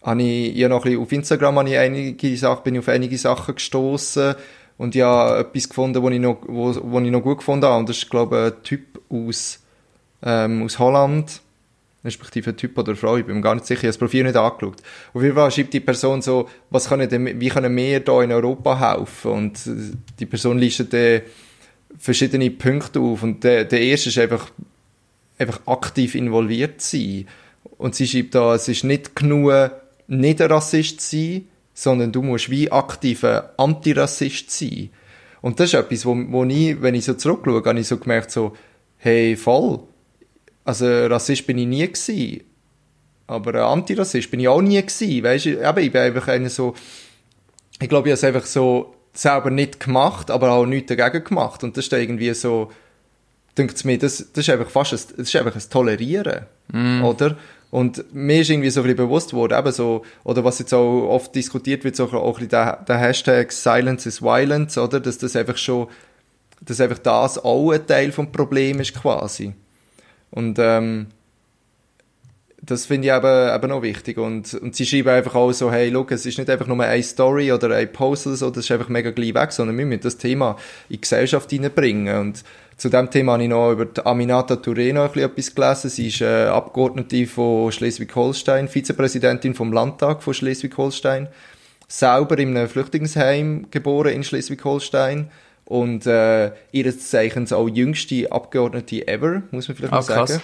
habe 0.03 0.23
ich, 0.23 0.57
ja 0.57 0.69
noch 0.69 0.79
ein 0.79 0.91
bisschen 0.91 1.03
auf 1.03 1.13
Instagram 1.13 1.59
habe 1.59 1.71
ich 1.71 1.79
einige 1.79 2.37
Sachen, 2.37 2.65
bin 2.65 2.75
ich 2.75 2.81
auf 2.81 2.89
einige 2.89 3.19
Sachen 3.19 3.55
gestoßen 3.55 4.35
und 4.79 4.95
ja 4.95 5.39
etwas 5.39 5.69
gefunden, 5.69 6.03
wo 6.03 6.11
ich 6.11 6.21
noch, 6.21 6.39
wo, 6.47 6.75
wo 6.83 7.01
ich 7.01 7.11
noch 7.11 7.23
gut 7.23 7.39
gefunden 7.39 7.67
habe. 7.67 7.79
Und 7.79 7.89
das 7.89 7.99
ist, 7.99 8.11
glaube 8.11 8.37
ich, 8.37 8.53
ein 8.55 8.63
Typ 8.63 9.01
aus, 9.09 9.61
ähm, 10.23 10.63
aus 10.63 10.79
Holland, 10.79 11.41
respektive 12.05 12.51
ein 12.51 12.57
Typ 12.57 12.77
oder 12.77 12.89
eine 12.89 12.97
Frau, 12.97 13.17
ich 13.17 13.25
bin 13.25 13.37
mir 13.37 13.43
gar 13.43 13.55
nicht 13.55 13.67
sicher, 13.67 13.81
ich 13.81 13.85
habe 13.85 13.89
das 13.89 13.99
Profil 13.99 14.25
nicht 14.25 14.37
angeschaut. 14.37 14.77
Auf 15.15 15.23
jeden 15.23 15.35
Fall 15.35 15.51
schreibt 15.51 15.73
die 15.73 15.81
Person 15.81 16.23
so, 16.23 16.49
was 16.71 16.89
können 16.89 17.09
denn, 17.09 17.41
wie 17.41 17.49
können 17.49 17.75
wir 17.77 18.01
da 18.01 18.23
in 18.23 18.33
Europa 18.33 18.97
helfen? 18.97 19.31
Und 19.31 19.61
die 20.19 20.27
Person 20.27 20.59
listet 20.59 20.93
dann 20.93 21.23
verschiedene 21.99 22.51
Punkte 22.51 23.01
auf 23.01 23.23
und 23.23 23.45
der, 23.45 23.65
der 23.65 23.81
erste 23.81 24.09
ist 24.09 24.19
einfach, 24.19 24.51
einfach 25.39 25.61
aktiv 25.67 26.15
involviert 26.15 26.81
sein. 26.81 27.27
Und 27.79 27.95
sie 27.95 28.07
schreibt 28.07 28.35
da, 28.35 28.55
es 28.55 28.69
ist 28.69 28.85
nicht 28.85 29.15
genug, 29.15 29.53
nicht 30.09 30.41
ein 30.41 30.51
Rassist 30.51 31.01
zu 31.01 31.17
sein, 31.17 31.49
sondern 31.75 32.13
du 32.13 32.23
musst 32.23 32.51
wie 32.51 32.71
aktiver 32.71 33.55
Antirassist 33.57 34.51
sein. 34.51 34.91
Und 35.41 35.59
das 35.59 35.73
ist 35.73 35.75
etwas, 35.75 36.07
wo, 36.07 36.15
wo 36.15 36.45
ich, 36.45 36.81
wenn 36.81 36.95
ich 36.95 37.05
so 37.05 37.15
zurückschaue, 37.15 37.65
habe 37.65 37.81
ich 37.81 37.89
so 37.89 37.99
gemerkt, 37.99 38.31
so, 38.31 38.57
hey, 38.99 39.37
voll. 39.37 39.81
Also, 40.65 40.87
Rassist 41.07 41.47
bin 41.47 41.59
ich 41.59 41.67
nie 41.67 41.87
gewesen. 41.87 42.45
Aber 43.27 43.55
ein 43.55 43.79
Antirassist 43.79 44.31
bin 44.31 44.41
ich 44.41 44.49
auch 44.49 44.63
nie 44.63 44.81
gewesen. 44.81 45.25
Weißt 45.25 45.47
du, 45.47 45.51
eben, 45.51 45.79
ich 45.79 45.93
bin 45.93 46.01
einfach 46.01 46.29
einer 46.29 46.51
so, 46.51 46.75
ich 47.81 47.89
glaube, 47.89 48.09
ich 48.09 48.13
habe 48.13 48.19
es 48.19 48.25
einfach 48.25 48.47
so 48.47 48.95
selber 49.13 49.51
nicht 49.51 49.81
gemacht, 49.81 50.31
aber 50.31 50.53
auch 50.53 50.67
nichts 50.67 50.95
dagegen 50.95 51.25
gemacht. 51.25 51.65
Und 51.65 51.77
das 51.77 51.87
ist 51.87 51.93
irgendwie 51.93 52.33
so, 52.35 52.71
denkt 53.59 53.85
mir, 53.85 53.99
das, 53.99 54.33
das 54.33 54.47
ist 54.47 54.51
einfach 54.51 54.71
fast 54.71 54.93
ein, 54.93 55.17
das 55.17 55.29
ist 55.29 55.37
einfach 55.37 55.55
ein 55.55 55.71
Tolerieren, 55.71 56.47
oder? 57.03 57.37
Und 57.73 58.05
mir 58.13 58.43
ist 58.43 58.51
irgendwie 58.51 58.69
so 58.69 58.81
ein 58.81 58.83
bisschen 58.83 58.99
bewusst 58.99 59.33
worden, 59.33 59.59
eben 59.59 59.73
so, 59.73 60.03
oder 60.25 60.45
was 60.45 60.59
jetzt 60.59 60.75
auch 60.75 61.09
oft 61.09 61.35
diskutiert 61.35 61.85
wird, 61.85 61.97
so 61.97 62.05
auch 62.05 62.13
ein 62.13 62.33
bisschen 62.35 62.51
der, 62.51 62.85
der 62.87 62.99
Hashtag 62.99 63.51
Silence 63.51 64.07
is 64.07 64.21
Violence, 64.21 64.77
oder? 64.77 65.01
Dass 65.01 65.17
das 65.17 65.35
einfach 65.37 65.57
schon, 65.57 65.89
dass 66.61 66.83
einfach 66.83 66.99
das 66.99 67.43
auch 67.43 67.71
ein 67.71 67.87
Teil 67.87 68.13
vom 68.13 68.31
Problem 68.31 68.79
ist 68.81 68.95
quasi. 68.95 69.55
Und, 70.31 70.59
ähm, 70.59 71.07
das 72.65 72.87
finde 72.87 73.09
ich 73.09 73.15
eben, 73.15 73.55
eben 73.57 73.69
noch 73.69 73.83
wichtig. 73.83 74.19
Und, 74.19 74.55
und 74.55 74.77
sie 74.77 74.87
schreiben 74.87 75.09
einfach 75.09 75.35
auch 75.35 75.51
so, 75.53 75.73
hey, 75.73 75.89
look, 75.91 76.13
es 76.13 76.25
ist 76.25 76.39
nicht 76.39 76.49
einfach 76.49 76.69
nur 76.69 76.81
eine 76.83 77.03
Story 77.03 77.51
oder 77.53 77.75
ein 77.75 77.93
Post 77.93 78.29
oder 78.29 78.37
so, 78.37 78.51
das 78.51 78.65
ist 78.65 78.71
einfach 78.71 78.89
mega 78.89 79.11
gleich 79.11 79.35
weg, 79.35 79.51
sondern 79.53 79.77
wir 79.77 79.85
müssen 79.85 80.03
das 80.03 80.17
Thema 80.17 80.57
in 80.89 80.95
die 80.95 81.01
Gesellschaft 81.01 81.51
hineinbringen. 81.51 82.17
Und 82.19 82.45
zu 82.77 82.89
dem 82.89 83.11
Thema 83.11 83.33
habe 83.33 83.43
ich 83.43 83.49
noch 83.49 83.73
über 83.73 83.85
die 83.87 84.07
Aminata 84.07 84.55
Touré 84.55 84.93
noch 84.93 85.03
ein 85.07 85.13
bisschen 85.13 85.31
etwas 85.31 85.55
gelesen. 85.55 85.91
Sie 85.91 86.07
ist 86.09 86.21
äh, 86.21 86.45
Abgeordnete 86.47 87.27
von 87.27 87.73
Schleswig-Holstein, 87.73 88.69
Vizepräsidentin 88.69 89.55
vom 89.55 89.73
Landtag 89.73 90.23
von 90.23 90.33
Schleswig-Holstein, 90.33 91.29
selber 91.89 92.39
in 92.39 92.57
einem 92.57 92.69
Flüchtlingsheim 92.69 93.67
geboren 93.73 94.13
in 94.13 94.23
Schleswig-Holstein 94.25 95.31
und 95.65 96.07
äh, 96.07 96.53
ihres 96.71 97.11
Zeichens 97.11 97.53
auch 97.53 97.69
jüngste 97.69 98.31
Abgeordnete 98.31 99.07
ever, 99.09 99.43
muss 99.51 99.69
man 99.69 99.77
vielleicht 99.77 99.93
Ah, 99.93 99.97
mal 99.97 100.03
sagen. 100.03 100.27
krass. 100.27 100.41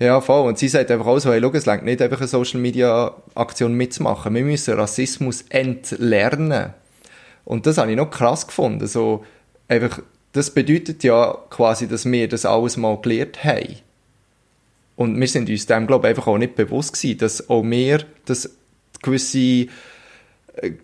Ja, 0.00 0.22
voll. 0.22 0.48
Und 0.48 0.58
sie 0.58 0.68
sagt 0.68 0.90
einfach 0.90 1.06
auch 1.06 1.18
so, 1.18 1.30
hey, 1.30 1.40
schau, 1.42 1.52
es 1.52 1.66
reicht 1.66 1.84
nicht 1.84 2.00
einfach 2.00 2.18
eine 2.18 2.26
Social-Media-Aktion 2.26 3.74
mitzumachen. 3.74 4.34
Wir 4.34 4.44
müssen 4.44 4.74
Rassismus 4.74 5.44
entlernen. 5.50 6.72
Und 7.44 7.66
das 7.66 7.76
habe 7.76 7.90
ich 7.90 7.98
noch 7.98 8.10
krass 8.10 8.46
gefunden. 8.46 8.86
So, 8.86 9.24
einfach, 9.68 10.00
das 10.32 10.50
bedeutet 10.50 11.04
ja 11.04 11.36
quasi, 11.50 11.86
dass 11.86 12.06
wir 12.06 12.28
das 12.28 12.46
alles 12.46 12.78
mal 12.78 12.96
gelernt 12.96 13.44
haben. 13.44 13.76
Und 14.96 15.20
wir 15.20 15.28
sind 15.28 15.50
uns 15.50 15.66
dem, 15.66 15.86
glaube 15.86 16.06
ich, 16.06 16.10
einfach 16.10 16.28
auch 16.28 16.38
nicht 16.38 16.54
bewusst 16.54 16.94
gewesen, 16.94 17.18
dass 17.18 17.50
auch 17.50 17.62
wir, 17.62 18.04
dass 18.24 18.50
gewisse 19.02 19.66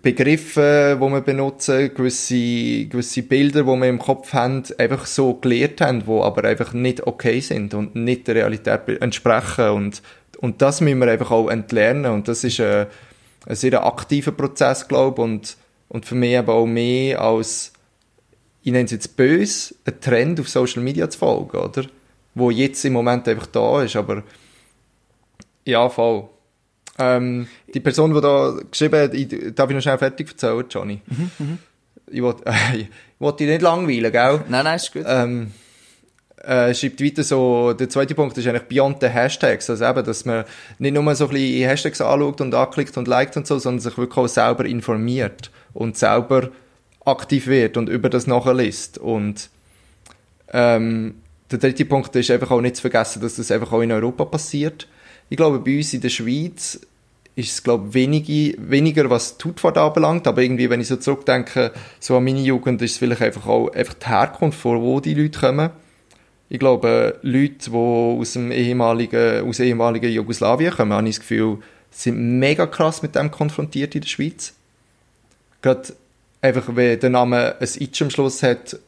Begriffe, 0.01 0.97
die 1.01 1.05
wir 1.05 1.21
benutzen, 1.23 1.93
gewisse, 1.93 2.87
gewisse 2.87 3.23
Bilder, 3.23 3.63
die 3.63 3.81
wir 3.81 3.89
im 3.89 3.99
Kopf 3.99 4.33
haben, 4.33 4.63
einfach 4.79 5.07
so 5.07 5.35
gelernt 5.35 5.81
haben, 5.81 6.05
die 6.07 6.11
aber 6.11 6.45
einfach 6.45 6.73
nicht 6.73 7.07
okay 7.07 7.41
sind 7.41 7.75
und 7.75 7.97
nicht 7.97 8.29
der 8.29 8.37
Realität 8.37 8.89
entsprechen. 9.03 9.71
Und, 9.71 10.03
und 10.39 10.63
das 10.63 10.81
müssen 10.81 11.01
wir 11.01 11.11
einfach 11.11 11.33
auch 11.33 11.49
entlernen. 11.49 12.13
Und 12.13 12.29
das 12.29 12.45
ist 12.45 12.61
ein, 12.61 12.87
ein 13.47 13.57
sehr 13.57 13.85
aktiver 13.85 14.33
Prozess, 14.33 14.87
glaube 14.87 15.23
ich. 15.23 15.29
Und, 15.29 15.57
und 15.89 16.07
für 16.07 16.15
mich 16.15 16.33
eben 16.33 16.49
auch 16.49 16.67
mehr 16.67 17.21
als, 17.21 17.73
ich 18.63 18.71
nenne 18.71 18.85
es 18.85 18.93
jetzt 18.93 19.17
böse, 19.17 19.75
ein 19.85 20.01
Trend 20.01 20.39
auf 20.39 20.49
Social 20.49 20.83
Media 20.83 21.11
zu 21.11 21.19
folgen, 21.19 21.57
oder? 21.57 21.87
Wo 22.37 22.51
jetzt 22.51 22.85
im 22.85 22.93
Moment 22.93 23.27
einfach 23.27 23.47
da 23.47 23.83
ist, 23.83 23.97
aber 23.97 24.23
ja, 25.65 25.89
voll. 25.89 26.29
Ähm, 26.99 27.47
die 27.73 27.81
Person, 27.81 28.15
die 28.15 28.21
da 28.21 28.57
geschrieben 28.71 29.01
hat, 29.01 29.15
ich, 29.15 29.29
darf 29.55 29.69
ich 29.69 29.77
noch 29.77 29.83
schnell 29.83 29.99
fertig 29.99 30.29
erzählen, 30.29 30.65
Johnny? 30.69 31.03
Ich 32.11 32.23
wollte 32.23 32.45
äh, 32.47 32.79
ich 33.21 33.31
dich 33.37 33.49
nicht 33.49 33.63
langweilen, 33.63 34.13
gell? 34.13 34.41
Nein, 34.49 34.65
nein, 34.65 34.77
ist 34.77 34.93
gut. 34.93 35.05
Ähm, 35.07 35.53
äh, 36.43 36.75
schreibt 36.75 37.03
weiter 37.03 37.25
so, 37.25 37.73
der 37.73 37.89
zweite 37.89 38.15
Punkt 38.15 38.39
ist 38.39 38.47
eigentlich 38.47 38.69
beyond 38.69 39.01
the 39.01 39.09
Hashtags, 39.09 39.69
also 39.69 39.85
eben, 39.85 40.05
dass 40.05 40.25
man 40.25 40.45
nicht 40.79 40.95
nur 40.95 41.15
so 41.15 41.25
ein 41.25 41.31
bisschen 41.31 41.69
Hashtags 41.69 42.01
anschaut 42.01 42.41
und 42.41 42.55
anklickt 42.55 42.97
und 42.97 43.09
liked 43.09 43.37
und 43.37 43.47
so, 43.47 43.59
sondern 43.59 43.81
sich 43.81 43.99
wirklich 43.99 44.17
auch 44.17 44.29
selber 44.29 44.65
informiert 44.65 45.51
und 45.75 45.97
selber 45.97 46.51
aktiv 47.05 47.47
wird 47.49 47.77
und 47.77 47.89
über 47.89 48.09
das 48.09 48.27
nachliest 48.27 48.99
und 48.99 49.51
ähm, 50.53 51.17
der 51.51 51.59
dritte 51.59 51.85
Punkt 51.85 52.15
ist 52.17 52.31
einfach 52.31 52.51
auch 52.51 52.61
nicht 52.61 52.77
zu 52.77 52.83
vergessen, 52.83 53.23
dass 53.23 53.37
das 53.37 53.51
einfach 53.51 53.73
auch 53.73 53.81
in 53.81 53.93
Europa 53.93 54.25
passiert. 54.25 54.89
Ich 55.29 55.37
glaube, 55.37 55.59
bei 55.59 55.77
uns 55.77 55.93
in 55.93 56.01
der 56.01 56.09
Schweiz 56.09 56.81
ist 57.35 57.53
es, 57.53 57.63
glaube 57.63 57.89
ich, 57.89 57.95
wenige, 57.95 58.57
weniger, 58.59 59.11
was 59.11 59.37
die 59.37 59.49
Hautfarbe 59.49 59.81
anbelangt, 59.81 60.27
aber 60.27 60.43
irgendwie, 60.43 60.71
wenn 60.71 60.81
ich 60.81 60.89
so 60.89 60.97
zurückdenke, 60.97 61.73
so 62.01 62.17
an 62.17 62.25
meine 62.25 62.41
Jugend, 62.41 62.81
ist 62.81 62.93
es 62.93 62.99
vielleicht 62.99 63.23
einfach 63.23 63.47
auch 63.47 63.69
einfach 63.69 63.95
die 63.95 64.07
Herkunft, 64.07 64.59
von 64.59 64.81
wo 64.81 65.01
die 65.01 65.15
Leute 65.15 65.39
kommen. 65.39 65.71
Ich 66.49 66.59
glaube, 66.59 67.19
Leute, 67.23 67.71
die 67.71 67.77
aus 67.77 68.33
dem 68.35 68.53
ehemaligen, 68.53 69.47
aus 69.47 69.61
ehemaligen 69.61 70.11
Jugoslawien 70.11 70.73
kommen, 70.73 70.93
habe 70.93 71.09
ich 71.09 71.17
das 71.17 71.21
Gefühl, 71.21 71.59
sind 71.91 72.39
mega 72.39 72.67
krass 72.67 73.03
mit 73.03 73.15
dem 73.15 73.31
konfrontiert 73.31 73.95
in 73.95 74.03
der 74.03 74.09
Schweiz. 74.09 74.55
Gerade 75.61 75.95
einfach, 76.41 76.65
wenn 76.75 77.01
der 77.01 77.11
Name 77.11 77.57
ein 77.59 77.69
Itch 77.81 78.01
am 78.03 78.11
Schluss 78.11 78.43
hat, 78.43 78.79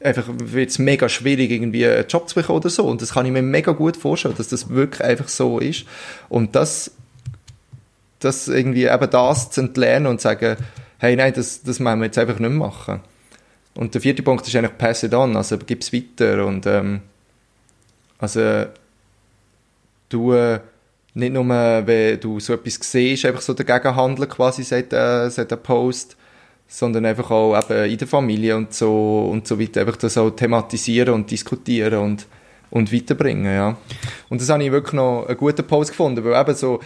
einfach 0.00 0.26
wird 0.28 0.70
es 0.70 0.78
mega 0.78 1.08
schwierig, 1.08 1.50
irgendwie 1.50 1.86
einen 1.86 2.06
Job 2.06 2.28
zu 2.28 2.34
bekommen 2.34 2.58
oder 2.58 2.70
so. 2.70 2.84
Und 2.86 3.02
das 3.02 3.12
kann 3.14 3.26
ich 3.26 3.32
mir 3.32 3.42
mega 3.42 3.72
gut 3.72 3.96
vorstellen, 3.96 4.34
dass 4.36 4.48
das 4.48 4.68
wirklich 4.68 5.02
einfach 5.02 5.28
so 5.28 5.58
ist. 5.58 5.84
Und 6.28 6.54
das, 6.54 6.92
das 8.20 8.48
irgendwie 8.48 8.84
eben 8.84 9.10
das 9.10 9.50
zu 9.50 9.60
entlernen 9.62 10.06
und 10.06 10.20
zu 10.20 10.24
sagen, 10.24 10.56
hey, 10.98 11.16
nein, 11.16 11.32
das, 11.34 11.62
das 11.62 11.80
müssen 11.80 11.98
wir 11.98 12.06
jetzt 12.06 12.18
einfach 12.18 12.38
nicht 12.38 12.52
machen. 12.52 13.00
Und 13.74 13.94
der 13.94 14.00
vierte 14.00 14.22
Punkt 14.22 14.46
ist 14.46 14.56
eigentlich 14.56 14.76
pass 14.76 15.04
it 15.04 15.14
on, 15.14 15.36
also 15.36 15.56
gib 15.56 15.82
es 15.82 15.92
weiter 15.92 16.44
und 16.44 16.66
ähm, 16.66 17.00
also 18.18 18.64
du 20.08 20.32
äh, 20.32 20.58
nicht 21.14 21.32
nur, 21.32 21.48
wenn 21.48 22.18
du 22.18 22.40
so 22.40 22.54
etwas 22.54 22.78
siehst, 22.80 23.24
einfach 23.24 23.40
so 23.40 23.54
dagegen 23.54 23.94
handeln 23.94 24.28
quasi, 24.28 24.64
sagt, 24.64 24.92
äh, 24.92 25.56
Post, 25.62 26.16
sondern 26.68 27.06
einfach 27.06 27.30
auch 27.30 27.58
eben 27.58 27.90
in 27.90 27.98
der 27.98 28.06
Familie 28.06 28.56
und 28.56 28.74
so 28.74 29.28
und 29.32 29.48
so 29.48 29.58
weiter, 29.58 29.80
einfach 29.80 29.96
das 29.96 30.18
auch 30.18 30.30
thematisieren 30.30 31.14
und 31.14 31.30
diskutieren 31.30 31.98
und, 31.98 32.26
und 32.70 32.92
weiterbringen, 32.92 33.54
ja. 33.54 33.76
Und 34.28 34.42
das 34.42 34.50
habe 34.50 34.62
ich 34.62 34.70
wirklich 34.70 34.92
noch 34.92 35.26
einen 35.26 35.38
guten 35.38 35.66
Post 35.66 35.90
gefunden, 35.90 36.22
weil 36.22 36.38
eben 36.38 36.54
so 36.54 36.80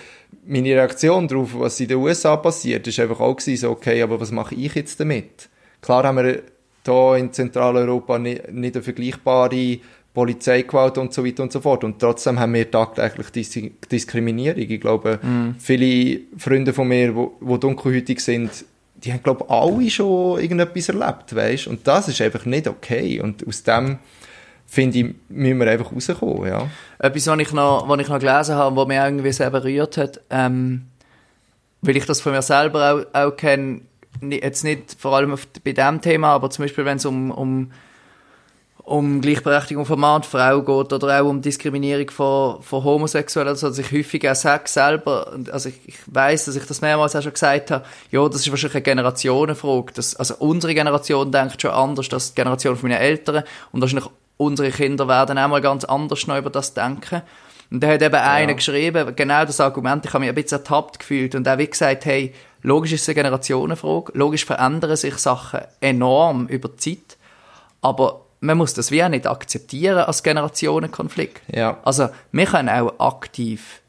meine 0.46 0.68
Reaktion 0.68 1.26
darauf, 1.26 1.58
was 1.58 1.80
in 1.80 1.88
den 1.88 1.98
USA 1.98 2.36
passiert, 2.36 2.86
ist 2.86 3.00
einfach 3.00 3.18
auch 3.18 3.36
gewesen, 3.36 3.60
so, 3.60 3.70
okay, 3.70 4.00
aber 4.00 4.20
was 4.20 4.30
mache 4.30 4.54
ich 4.54 4.72
jetzt 4.74 5.00
damit? 5.00 5.48
Klar 5.80 6.04
haben 6.04 6.16
wir 6.16 6.42
da 6.84 7.16
in 7.16 7.32
Zentraleuropa 7.32 8.18
nicht, 8.18 8.52
nicht 8.52 8.76
eine 8.76 8.82
vergleichbare 8.82 9.78
Polizeigewalt 10.14 10.98
und 10.98 11.12
so 11.12 11.24
weiter 11.24 11.42
und 11.42 11.52
so 11.52 11.60
fort. 11.60 11.84
Und 11.84 11.98
trotzdem 11.98 12.38
haben 12.38 12.54
wir 12.54 12.70
tagtäglich 12.70 13.30
Dis 13.30 13.58
Diskriminierung. 13.90 14.60
Ich 14.60 14.80
glaube, 14.80 15.18
viele 15.58 16.20
Freunde 16.36 16.72
von 16.72 16.88
mir, 16.88 17.12
die, 17.12 17.28
die 17.40 17.60
dunkelhütig 17.60 18.20
sind, 18.20 18.64
die 19.04 19.12
haben, 19.12 19.23
glaube 19.23 19.44
ich, 19.44 19.50
alle 19.50 19.90
schon 19.90 20.40
irgendetwas 20.40 20.88
erlebt, 20.88 21.35
weißt? 21.35 21.66
Und 21.66 21.87
das 21.87 22.09
ist 22.09 22.21
einfach 22.21 22.44
nicht 22.44 22.68
okay. 22.68 23.21
Und 23.21 23.47
aus 23.47 23.62
dem, 23.62 23.99
finde 24.66 24.99
ich, 24.99 25.14
müssen 25.28 25.59
wir 25.59 25.71
einfach 25.71 25.92
rauskommen, 25.92 26.47
ja. 26.47 26.68
Etwas, 26.99 27.26
was 27.26 27.38
ich 27.38 27.52
noch, 27.52 27.88
was 27.88 28.00
ich 28.00 28.09
noch 28.09 28.18
gelesen 28.21 28.54
habe, 28.54 28.76
was 28.76 28.87
mich 28.87 28.97
irgendwie 28.97 29.32
sehr 29.32 29.50
berührt 29.50 29.97
hat, 29.97 30.21
ähm, 30.30 30.87
weil 31.80 31.97
ich 31.97 32.06
das 32.06 32.21
von 32.21 32.32
mir 32.32 32.42
selber 32.42 33.06
auch, 33.12 33.18
auch 33.18 33.37
kenne, 33.37 33.80
jetzt 34.21 34.62
nicht 34.62 34.97
vor 34.99 35.16
allem 35.16 35.37
bei 35.64 35.73
dem 35.73 36.00
Thema, 36.00 36.28
aber 36.28 36.50
zum 36.50 36.64
Beispiel, 36.64 36.85
wenn 36.85 36.99
es 36.99 37.04
um, 37.04 37.30
um, 37.30 37.73
um 38.84 39.20
Gleichberechtigung 39.20 39.86
von 39.86 40.00
Mann 40.00 40.16
und 40.16 40.26
Frau 40.26 40.60
geht 40.60 40.92
oder 40.92 41.20
auch 41.20 41.28
um 41.28 41.40
Diskriminierung 41.40 42.10
von, 42.10 42.62
von 42.62 42.82
Homosexuellen, 42.82 43.50
also 43.50 43.68
dass 43.68 43.78
ich 43.78 43.92
häufig 43.92 44.28
auch 44.28 44.34
sage 44.34 44.68
selber, 44.68 45.32
also 45.52 45.68
ich, 45.68 45.76
ich 45.86 45.98
weiß, 46.06 46.46
dass 46.46 46.56
ich 46.56 46.64
das 46.64 46.80
mehrmals 46.80 47.14
auch 47.14 47.22
schon 47.22 47.32
gesagt 47.32 47.70
habe, 47.70 47.84
ja, 48.10 48.28
das 48.28 48.40
ist 48.40 48.50
wahrscheinlich 48.50 48.74
eine 48.74 48.82
Generationenfrage. 48.82 49.92
Das, 49.94 50.16
also 50.16 50.34
unsere 50.40 50.74
Generation 50.74 51.30
denkt 51.30 51.62
schon 51.62 51.70
anders 51.70 52.12
als 52.12 52.30
die 52.30 52.34
Generation 52.34 52.76
von 52.76 52.88
meinen 52.88 53.00
Eltern 53.00 53.44
und 53.70 53.80
wahrscheinlich 53.80 54.10
unsere 54.36 54.70
Kinder 54.70 55.06
werden 55.06 55.38
auch 55.38 55.48
mal 55.48 55.60
ganz 55.60 55.84
anders 55.84 56.26
noch 56.26 56.38
über 56.38 56.50
das 56.50 56.74
denken. 56.74 57.22
Und 57.70 57.82
da 57.82 57.88
hat 57.88 58.02
eben 58.02 58.14
einer 58.14 58.54
geschrieben, 58.54 59.14
genau 59.16 59.44
das 59.44 59.60
Argument, 59.60 60.04
ich 60.04 60.12
habe 60.12 60.20
mich 60.20 60.28
ein 60.28 60.34
bisschen 60.34 60.58
ertappt 60.58 60.98
gefühlt 60.98 61.34
und 61.34 61.48
auch 61.48 61.56
wie 61.56 61.68
gesagt, 61.68 62.04
hey, 62.04 62.34
logisch 62.62 62.92
ist 62.92 63.02
es 63.02 63.08
eine 63.08 63.14
Generationenfrage, 63.14 64.12
logisch 64.14 64.44
verändern 64.44 64.96
sich 64.96 65.16
Sachen 65.16 65.60
enorm 65.80 66.48
über 66.48 66.68
die 66.68 66.76
Zeit, 66.76 67.16
aber 67.80 68.22
man 68.42 68.58
muss 68.58 68.75
das 68.75 68.90
wie 68.90 69.02
auch 69.04 69.08
nicht 69.08 69.26
akzeptieren 69.26 69.99
als 69.99 70.25
Generationenkonflikt. 70.25 71.40
Ja. 71.54 71.78
Also, 71.84 72.08
wir 72.32 72.46
können 72.46 72.68
auch 72.68 72.99
aktiv 72.99 73.80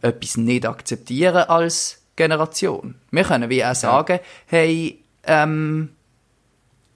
etwas 0.00 0.38
nicht 0.38 0.66
akzeptieren 0.66 1.44
als 1.48 2.00
Generation. 2.16 2.94
Wir 3.10 3.24
können 3.24 3.50
wie 3.50 3.62
auch 3.62 3.74
sagen, 3.74 4.20
hey, 4.46 5.04
ähm, 5.24 5.90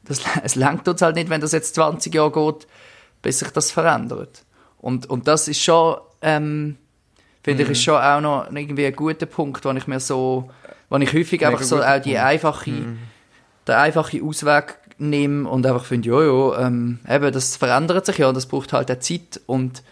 das, 0.05 0.23
es 0.43 0.55
langt 0.55 0.89
uns 0.89 1.03
halt 1.03 1.17
nicht, 1.17 1.29
wenn 1.29 1.43
das 1.43 1.53
jetzt 1.53 1.75
20 1.75 2.15
Jahre 2.15 2.33
geht, 2.33 2.67
bis 3.21 3.41
sich 3.41 3.51
das 3.51 3.71
verändert. 3.71 4.45
Und, 4.79 5.05
und 5.11 5.29
das 5.29 5.49
ist 5.49 5.63
schon, 5.63 5.99
ähm, 6.23 6.79
finde 7.43 7.65
ich, 7.65 7.69
ist 7.69 7.83
schon 7.85 8.01
auch 8.01 8.23
noch 8.23 8.51
irgendwie 8.51 8.87
ein 8.87 8.97
guter 8.97 9.27
Punkt, 9.27 9.63
wo 9.67 9.71
ich 9.73 9.87
mir 9.87 10.01
so, 10.01 10.49
wo 10.89 10.97
ich 10.97 11.13
häufig 11.13 11.47
einfach 11.47 11.63
so 11.63 11.83
auch 11.83 12.01
die 12.01 12.17
einfache, 12.17 12.71
den 12.71 13.75
einfachen 13.75 14.27
Ausweg 14.27 14.79
nehme 14.99 15.49
und 15.49 15.67
einfach 15.67 15.85
finde, 15.85 16.09
ja, 16.09 16.23
ja, 16.23 16.67
ähm, 16.67 16.99
eben, 17.09 17.33
das 17.33 17.57
verändert 17.57 18.07
sich 18.07 18.19
ja 18.19 18.29
und 18.29 18.37
das 18.37 18.47
braucht 18.47 18.73
halt 18.73 18.91
auch 18.91 18.99
Zeit 18.99 19.41
und 19.47 19.83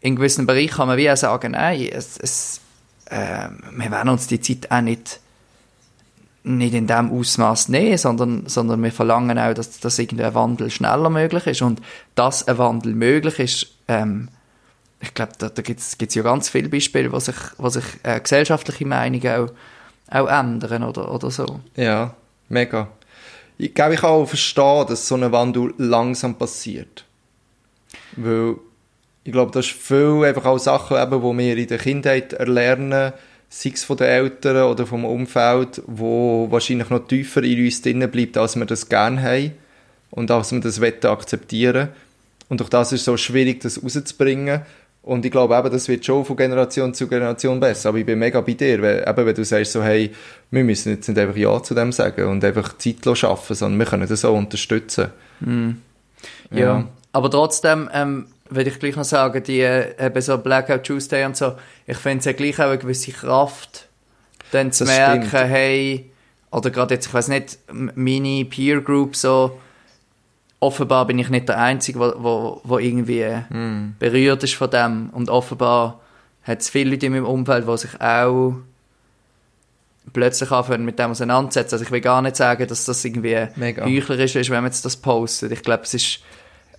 in 0.00 0.16
gewissen 0.16 0.46
Bereichen 0.46 0.74
kann 0.74 0.88
man 0.88 0.98
wie 0.98 1.10
auch 1.10 1.16
sagen, 1.16 1.52
nein, 1.52 1.88
es, 1.90 2.18
es, 2.18 2.60
ähm, 3.10 3.62
wir 3.76 3.90
werden 3.90 4.10
uns 4.10 4.26
die 4.26 4.40
Zeit 4.40 4.70
auch 4.70 4.80
nicht 4.80 5.20
nicht 6.46 6.74
in 6.74 6.86
dem 6.86 7.10
Ausmaß 7.10 7.70
nehmen, 7.70 7.98
sondern, 7.98 8.46
sondern 8.46 8.80
wir 8.82 8.92
verlangen 8.92 9.36
auch, 9.36 9.52
dass, 9.52 9.80
dass 9.80 9.98
irgendwie 9.98 10.22
ein 10.24 10.34
Wandel 10.34 10.70
schneller 10.70 11.10
möglich 11.10 11.44
ist. 11.48 11.60
Und 11.60 11.82
dass 12.14 12.46
ein 12.46 12.56
Wandel 12.56 12.94
möglich 12.94 13.38
ist, 13.40 13.66
ähm, 13.88 14.28
ich 15.00 15.12
glaube, 15.12 15.32
da, 15.38 15.48
da 15.48 15.62
gibt 15.62 15.80
es 15.80 16.14
ja 16.14 16.22
ganz 16.22 16.48
viele 16.48 16.68
Beispiele, 16.68 17.10
wo 17.12 17.18
sich, 17.18 17.34
wo 17.58 17.68
sich 17.68 17.84
äh, 18.04 18.20
gesellschaftliche 18.20 18.86
Meinungen 18.86 19.28
auch, 19.28 19.50
auch 20.08 20.28
ändern 20.28 20.84
oder, 20.84 21.12
oder 21.12 21.30
so. 21.30 21.60
Ja, 21.74 22.14
mega. 22.48 22.88
Ich 23.58 23.74
glaube, 23.74 23.94
ich 23.94 24.00
kann 24.00 24.10
auch 24.10 24.26
verstehen, 24.26 24.86
dass 24.86 25.08
so 25.08 25.14
ein 25.14 25.32
Wandel 25.32 25.72
langsam 25.78 26.36
passiert. 26.36 27.04
Weil 28.16 28.56
ich 29.24 29.32
glaube, 29.32 29.50
das 29.52 29.66
ist 29.66 29.74
viel 29.74 30.24
einfach 30.24 30.44
auch 30.44 30.58
Sachen, 30.58 30.96
eben, 30.96 31.20
die 31.20 31.38
wir 31.38 31.56
in 31.56 31.66
der 31.66 31.78
Kindheit 31.78 32.32
erlernen, 32.34 33.12
sei 33.48 33.70
es 33.74 33.84
von 33.84 33.96
den 33.96 34.06
Eltern 34.06 34.70
oder 34.70 34.86
vom 34.86 35.04
Umfeld, 35.04 35.82
wo 35.86 36.50
wahrscheinlich 36.50 36.90
noch 36.90 37.06
tiefer 37.06 37.42
in 37.42 37.64
uns 37.64 37.82
drin 37.82 38.08
bleibt, 38.10 38.36
als 38.36 38.56
wir 38.56 38.66
das 38.66 38.88
gerne 38.88 39.22
haben 39.22 39.52
und 40.10 40.30
als 40.30 40.52
wir 40.52 40.60
das 40.60 40.80
wollen 40.80 41.04
akzeptieren. 41.04 41.88
Und 42.48 42.60
durch 42.60 42.70
das 42.70 42.92
ist 42.92 43.00
es 43.00 43.04
so 43.06 43.16
schwierig, 43.16 43.60
das 43.60 43.82
rauszubringen. 43.82 44.62
Und 45.06 45.24
ich 45.24 45.30
glaube 45.30 45.56
eben, 45.56 45.70
das 45.70 45.86
wird 45.86 46.04
schon 46.04 46.24
von 46.24 46.36
Generation 46.36 46.92
zu 46.92 47.06
Generation 47.06 47.60
besser. 47.60 47.90
Aber 47.90 47.98
ich 47.98 48.04
bin 48.04 48.18
mega 48.18 48.40
bei 48.40 48.54
dir, 48.54 48.82
weil, 48.82 49.04
eben, 49.08 49.26
wenn 49.26 49.34
du 49.36 49.44
sagst 49.44 49.70
so, 49.70 49.80
hey, 49.80 50.10
wir 50.50 50.64
müssen 50.64 50.90
jetzt 50.90 51.08
nicht 51.08 51.16
einfach 51.16 51.36
Ja 51.36 51.62
zu 51.62 51.74
dem 51.74 51.92
sagen 51.92 52.26
und 52.26 52.44
einfach 52.44 52.76
Zeit 52.76 52.96
schaffen, 53.16 53.54
sondern 53.54 53.78
wir 53.78 53.86
können 53.86 54.08
das 54.08 54.24
auch 54.24 54.36
unterstützen. 54.36 55.12
Ja. 56.50 56.88
Aber 57.12 57.30
trotzdem, 57.30 57.88
ähm, 57.94 58.26
würde 58.50 58.70
ich 58.70 58.80
gleich 58.80 58.96
noch 58.96 59.04
sagen, 59.04 59.44
die 59.44 59.60
äh, 59.60 59.94
eben 60.04 60.20
so 60.20 60.38
Blackout 60.38 60.82
Tuesday 60.82 61.24
und 61.24 61.36
so, 61.36 61.52
ich 61.86 61.98
finde 61.98 62.18
es 62.18 62.24
ja 62.24 62.32
gleich 62.32 62.58
auch 62.58 62.64
eine 62.64 62.78
gewisse 62.78 63.12
Kraft, 63.12 63.88
dann 64.50 64.72
zu 64.72 64.84
Das 64.84 64.96
merken, 64.96 65.28
stimmt. 65.28 65.44
hey, 65.44 66.10
oder 66.50 66.70
gerade 66.70 66.94
jetzt, 66.94 67.06
ich 67.06 67.14
weiß 67.14 67.28
nicht, 67.28 67.58
meine 67.70 68.44
Peer 68.44 68.80
Group 68.80 69.14
so, 69.14 69.56
offenbar 70.60 71.06
bin 71.06 71.18
ich 71.18 71.28
nicht 71.28 71.48
der 71.48 71.58
Einzige, 71.58 71.98
wo, 72.00 72.12
wo, 72.18 72.60
wo 72.64 72.78
irgendwie 72.78 73.24
Hm. 73.48 73.94
berührt 73.98 74.42
ist 74.42 74.54
von 74.54 74.70
dem 74.70 75.10
und 75.10 75.28
offenbar 75.30 76.00
hat 76.44 76.60
es 76.60 76.70
viele 76.70 76.90
Leute 76.90 77.06
in 77.06 77.12
meinem 77.12 77.26
Umfeld, 77.26 77.68
die 77.68 77.76
sich 77.78 78.00
auch 78.00 78.54
plötzlich 80.12 80.50
anfangen 80.50 80.84
mit 80.84 80.98
dem 80.98 81.10
auseinandersetzen. 81.10 81.74
Also 81.74 81.84
ich 81.84 81.90
will 81.90 82.00
gar 82.00 82.22
nicht 82.22 82.36
sagen, 82.36 82.66
dass 82.68 82.84
das 82.84 83.04
irgendwie 83.04 83.36
heuchlerisch 83.58 84.36
ist, 84.36 84.50
wenn 84.50 84.58
man 84.62 84.66
jetzt 84.66 84.84
das 84.84 84.96
postet. 84.96 85.52
Ich 85.52 85.62
glaube, 85.62 85.82
es 85.82 85.94
ist 85.94 86.20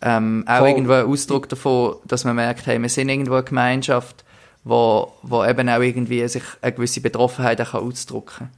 ähm, 0.02 0.44
auch 0.48 0.60
Voll. 0.60 0.70
irgendwo 0.70 0.94
ein 0.94 1.06
Ausdruck 1.06 1.50
davon, 1.50 1.96
dass 2.06 2.24
man 2.24 2.36
merkt, 2.36 2.66
hey, 2.68 2.82
wir 2.82 2.90
sind 2.90 3.10
irgendwo 3.10 3.34
eine 3.34 3.44
Gemeinschaft, 3.44 4.24
wo, 4.64 5.12
wo 5.24 5.44
eben 5.44 5.68
auch 5.70 5.82
irgendwie 5.82 6.26
sich 6.28 6.44
eine 6.62 6.72
gewisse 6.72 7.02
Betroffenheit 7.02 7.60
auch 7.62 7.74
ausdrücken 7.74 8.50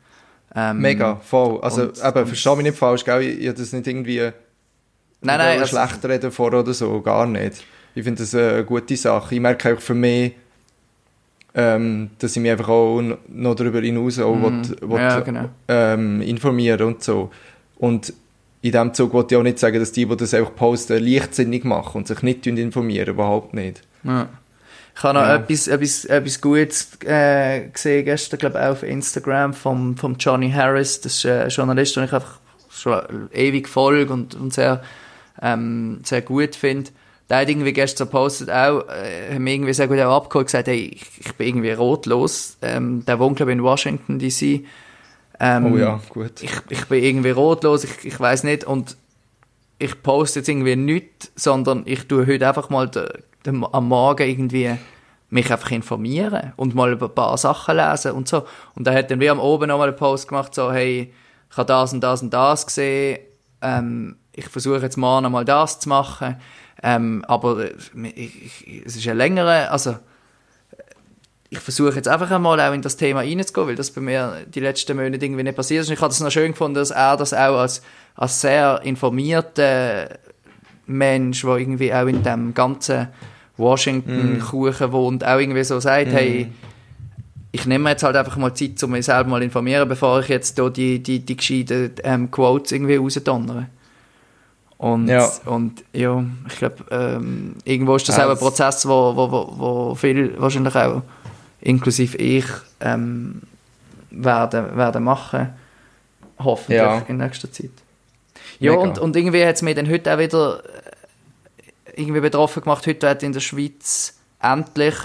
kann. 0.53 0.75
Ähm, 0.75 0.82
Mega, 0.82 1.15
voll. 1.17 1.60
Also, 1.62 1.84
und- 1.84 2.03
eben, 2.03 2.27
versteh 2.27 2.55
mich 2.55 2.63
nicht 2.65 2.77
falsch, 2.77 3.05
gell? 3.05 3.21
Ich, 3.21 3.39
ich 3.47 3.53
das 3.53 3.71
nicht 3.71 3.88
irgendwie 3.88 4.32
Nein, 5.21 5.38
nein, 5.38 5.60
also, 5.60 5.75
schlecht 5.77 6.05
reden 6.05 6.32
vor 6.32 6.53
oder 6.53 6.73
so, 6.73 7.01
gar 7.01 7.25
nicht. 7.25 7.63
Ich 7.95 8.03
finde 8.03 8.21
das 8.23 8.34
eine 8.36 8.63
gute 8.63 8.95
Sache. 8.95 9.36
Ich 9.36 9.41
merke 9.41 9.73
auch 9.75 9.79
für 9.82 9.93
mich, 9.95 10.34
ähm, 11.55 12.12
dass 12.19 12.36
ich 12.36 12.41
mich 12.41 12.51
einfach 12.51 12.69
auch 12.69 13.01
noch 13.27 13.55
darüber 13.55 13.82
hinaus 13.82 14.19
auch 14.19 14.36
will, 14.36 14.62
will, 14.82 14.88
Mhm. 14.88 14.95
ja, 14.95 15.19
genau. 15.21 15.49
ähm, 15.67 16.21
informieren 16.21 16.82
und 16.84 17.03
so. 17.03 17.32
Und 17.77 18.13
in 18.62 18.71
dem 18.71 18.93
Zug 18.93 19.13
wollte 19.13 19.36
ich 19.36 19.39
auch 19.39 19.43
nicht 19.43 19.58
sagen, 19.60 19.79
dass 19.79 19.91
die, 19.91 20.05
die 20.05 20.15
das 20.17 20.34
einfach 20.34 20.53
posten, 20.55 21.03
leichtsinnig 21.03 21.63
machen 21.63 21.97
und 21.99 22.08
sich 22.08 22.21
nicht 22.21 22.45
informieren, 22.45 23.10
überhaupt 23.10 23.53
nicht. 23.53 23.82
Ja. 24.03 24.27
Ich 24.95 25.03
habe 25.03 25.17
noch 25.19 25.25
Ja. 25.25 25.36
etwas, 25.36 25.67
etwas, 25.67 26.05
etwas 26.05 26.41
Gutes 26.41 26.89
äh, 27.05 27.67
gesehen 27.69 28.05
gestern, 28.05 28.38
glaube 28.39 28.62
auch 28.62 28.71
auf 28.71 28.84
Instagram 28.84 29.53
vom, 29.53 29.95
vom 29.97 30.15
Johnny 30.19 30.51
Harris. 30.51 30.99
Das 31.01 31.15
ist 31.15 31.25
ein 31.25 31.49
Journalist, 31.49 31.95
den 31.95 32.03
ich 32.03 32.13
einfach 32.13 32.39
schon 32.69 33.01
ewig 33.34 33.67
folge 33.69 34.12
und, 34.13 34.36
und 34.36 34.53
sehr, 34.53 34.84
ähm, 35.41 36.02
sehr 36.04 36.21
gut 36.21 36.56
finde. 36.56 36.91
Der 37.30 37.39
hat 37.39 37.49
irgendwie 37.49 37.73
gestern 37.73 38.08
gepostet 38.08 38.49
auch, 38.49 38.88
äh, 38.89 39.34
hat 39.34 39.39
mir 39.39 39.54
irgendwie 39.54 39.73
sehr 39.73 39.88
gut 39.88 39.99
auch 39.99 40.23
abgeholt, 40.23 40.47
gesagt, 40.47 40.67
hey, 40.67 40.91
ich, 40.95 41.06
ich 41.19 41.34
bin 41.36 41.47
irgendwie 41.47 41.71
rotlos. 41.71 42.58
Ähm, 42.62 43.06
der 43.06 43.19
wohnt, 43.19 43.38
glaube 43.38 43.52
ich, 43.52 43.58
in 43.58 43.63
Washington, 43.63 44.17
D.C. 44.19 44.65
Ähm, 45.39 45.73
Oh 45.73 45.78
ja, 45.78 46.02
gut. 46.10 46.41
ich, 46.41 46.52
ich 46.69 46.86
bin 46.86 47.04
irgendwie 47.04 47.30
rotlos, 47.30 47.84
ich, 47.84 48.04
ich 48.04 48.19
weiß 48.19 48.43
nicht 48.43 48.65
und 48.65 48.97
ich 49.78 50.04
poste 50.04 50.39
jetzt 50.39 50.49
irgendwie 50.49 50.75
nichts, 50.75 51.32
sondern 51.36 51.84
ich 51.86 52.08
tue 52.08 52.28
heute 52.28 52.47
einfach 52.47 52.69
mal 52.69 52.89
de, 52.89 53.08
de, 53.45 53.54
am 53.71 53.88
Morgen 53.88 54.28
irgendwie 54.28 54.75
mich 55.30 55.52
einfach 55.52 55.71
informieren 55.71 56.54
und 56.58 56.75
mal 56.75 56.91
über 56.91 57.06
ein 57.06 57.15
paar 57.15 57.38
Sachen 57.38 57.78
lesen 57.78 58.12
und 58.12 58.28
so. 58.28 58.43
Und 58.75 58.88
er 58.88 58.95
hat 58.95 59.12
dann 59.12 59.19
wie 59.19 59.30
am 59.30 59.39
Oben 59.39 59.69
nochmal 59.69 59.89
einen 59.89 59.97
Post 59.97 60.28
gemacht, 60.28 60.54
so, 60.54 60.71
hey, 60.71 61.13
ich 61.49 61.58
habe 61.58 61.67
das 61.67 61.93
und 61.93 62.02
das 62.02 62.21
und 62.21 62.34
das 62.34 62.65
gesehen, 62.65 63.19
ähm, 63.62 64.17
ich 64.39 64.47
versuche 64.47 64.80
jetzt 64.80 64.97
morgen 64.97 65.32
mal 65.32 65.45
das 65.45 65.80
zu 65.80 65.89
machen, 65.89 66.38
ähm, 66.82 67.23
aber 67.28 67.65
äh, 67.65 67.73
ich, 68.15 68.65
ich, 68.65 68.86
es 68.86 68.95
ist 68.95 69.08
ein 69.08 69.17
längerer, 69.17 69.71
also 69.71 69.97
ich 71.49 71.60
versuche 71.60 71.95
jetzt 71.95 72.08
einfach 72.08 72.32
einmal 72.32 72.60
auch 72.62 72.73
in 72.73 72.82
das 72.82 72.95
Thema 72.95 73.21
reinzugehen, 73.21 73.67
weil 73.67 73.75
das 73.75 73.91
bei 73.91 74.02
mir 74.02 74.45
die 74.47 74.60
letzten 74.60 74.95
Monate 74.95 75.25
irgendwie 75.25 75.43
nicht 75.43 75.56
passiert 75.56 75.82
ist. 75.82 75.89
Und 75.89 75.95
ich 75.95 76.02
habe 76.02 76.12
es 76.12 76.19
noch 76.19 76.32
schön 76.32 76.52
gefunden, 76.52 76.75
dass 76.75 76.91
er 76.91 77.17
das 77.17 77.34
auch 77.34 77.58
als, 77.58 77.82
als 78.15 78.39
sehr 78.39 78.82
informierter 78.84 80.19
Mensch, 80.86 81.41
der 81.41 81.58
irgendwie 81.58 81.93
auch 81.93 82.06
in 82.06 82.21
dem 82.21 82.54
ganzen 82.54 83.08
Washington-Kuchen 83.58 84.91
wohnt, 84.91 85.25
auch 85.25 85.39
irgendwie 85.39 85.63
so 85.63 85.80
sagt, 85.80 86.12
hey, 86.12 86.52
ich 87.52 87.65
nehme 87.65 87.86
mir 87.86 87.89
jetzt 87.91 88.04
halt 88.04 88.15
einfach 88.15 88.38
mal 88.38 88.54
Zeit, 88.54 88.82
um 88.84 88.91
mich 88.91 89.06
selber 89.06 89.32
mal 89.32 89.41
informieren, 89.41 89.89
bevor 89.89 90.19
ich 90.19 90.28
jetzt 90.28 90.56
hier 90.56 90.69
die, 90.69 91.02
die, 91.02 91.19
die 91.19 91.36
gescheiten 91.36 91.91
ähm, 92.04 92.30
Quotes 92.30 92.71
irgendwie 92.71 92.97
rausdonnere. 92.97 93.65
Und 94.79 95.07
Ja. 95.09 95.29
und 95.45 95.83
ja, 95.93 96.23
ich 96.47 96.55
glaube, 96.57 96.85
ähm, 96.89 97.55
irgendwo 97.65 97.95
ist 97.97 98.07
das 98.07 98.15
Ja, 98.17 98.23
auch 98.23 98.29
ein 98.29 98.35
das- 98.35 98.39
Prozess, 98.39 98.87
wo, 98.87 99.13
wo, 99.15 99.29
wo, 99.31 99.53
wo 99.57 99.95
viel 99.95 100.39
wahrscheinlich 100.41 100.73
auch, 100.75 101.01
inklusive 101.59 102.17
ich, 102.17 102.45
ähm, 102.79 103.41
werden, 104.09 104.75
werden 104.77 105.03
machen. 105.03 105.49
Hoffentlich 106.41 106.77
Ja. 106.77 106.99
in 107.09 107.17
nächster 107.17 107.51
Zeit. 107.51 107.71
Ja, 108.59 108.71
Mega. 108.71 108.83
und, 108.83 108.99
und 108.99 109.15
irgendwie 109.17 109.45
hat 109.45 109.55
es 109.55 109.61
mich 109.61 109.75
dann 109.75 109.89
heute 109.89 110.13
auch 110.13 110.17
wieder 110.19 110.63
äh, 110.63 112.01
irgendwie 112.01 112.21
betroffen 112.21 112.63
gemacht. 112.63 112.87
Heute 112.87 113.05
wird 113.07 113.23
in 113.23 113.33
der 113.33 113.41
Schweiz 113.41 114.17
endlich 114.41 114.95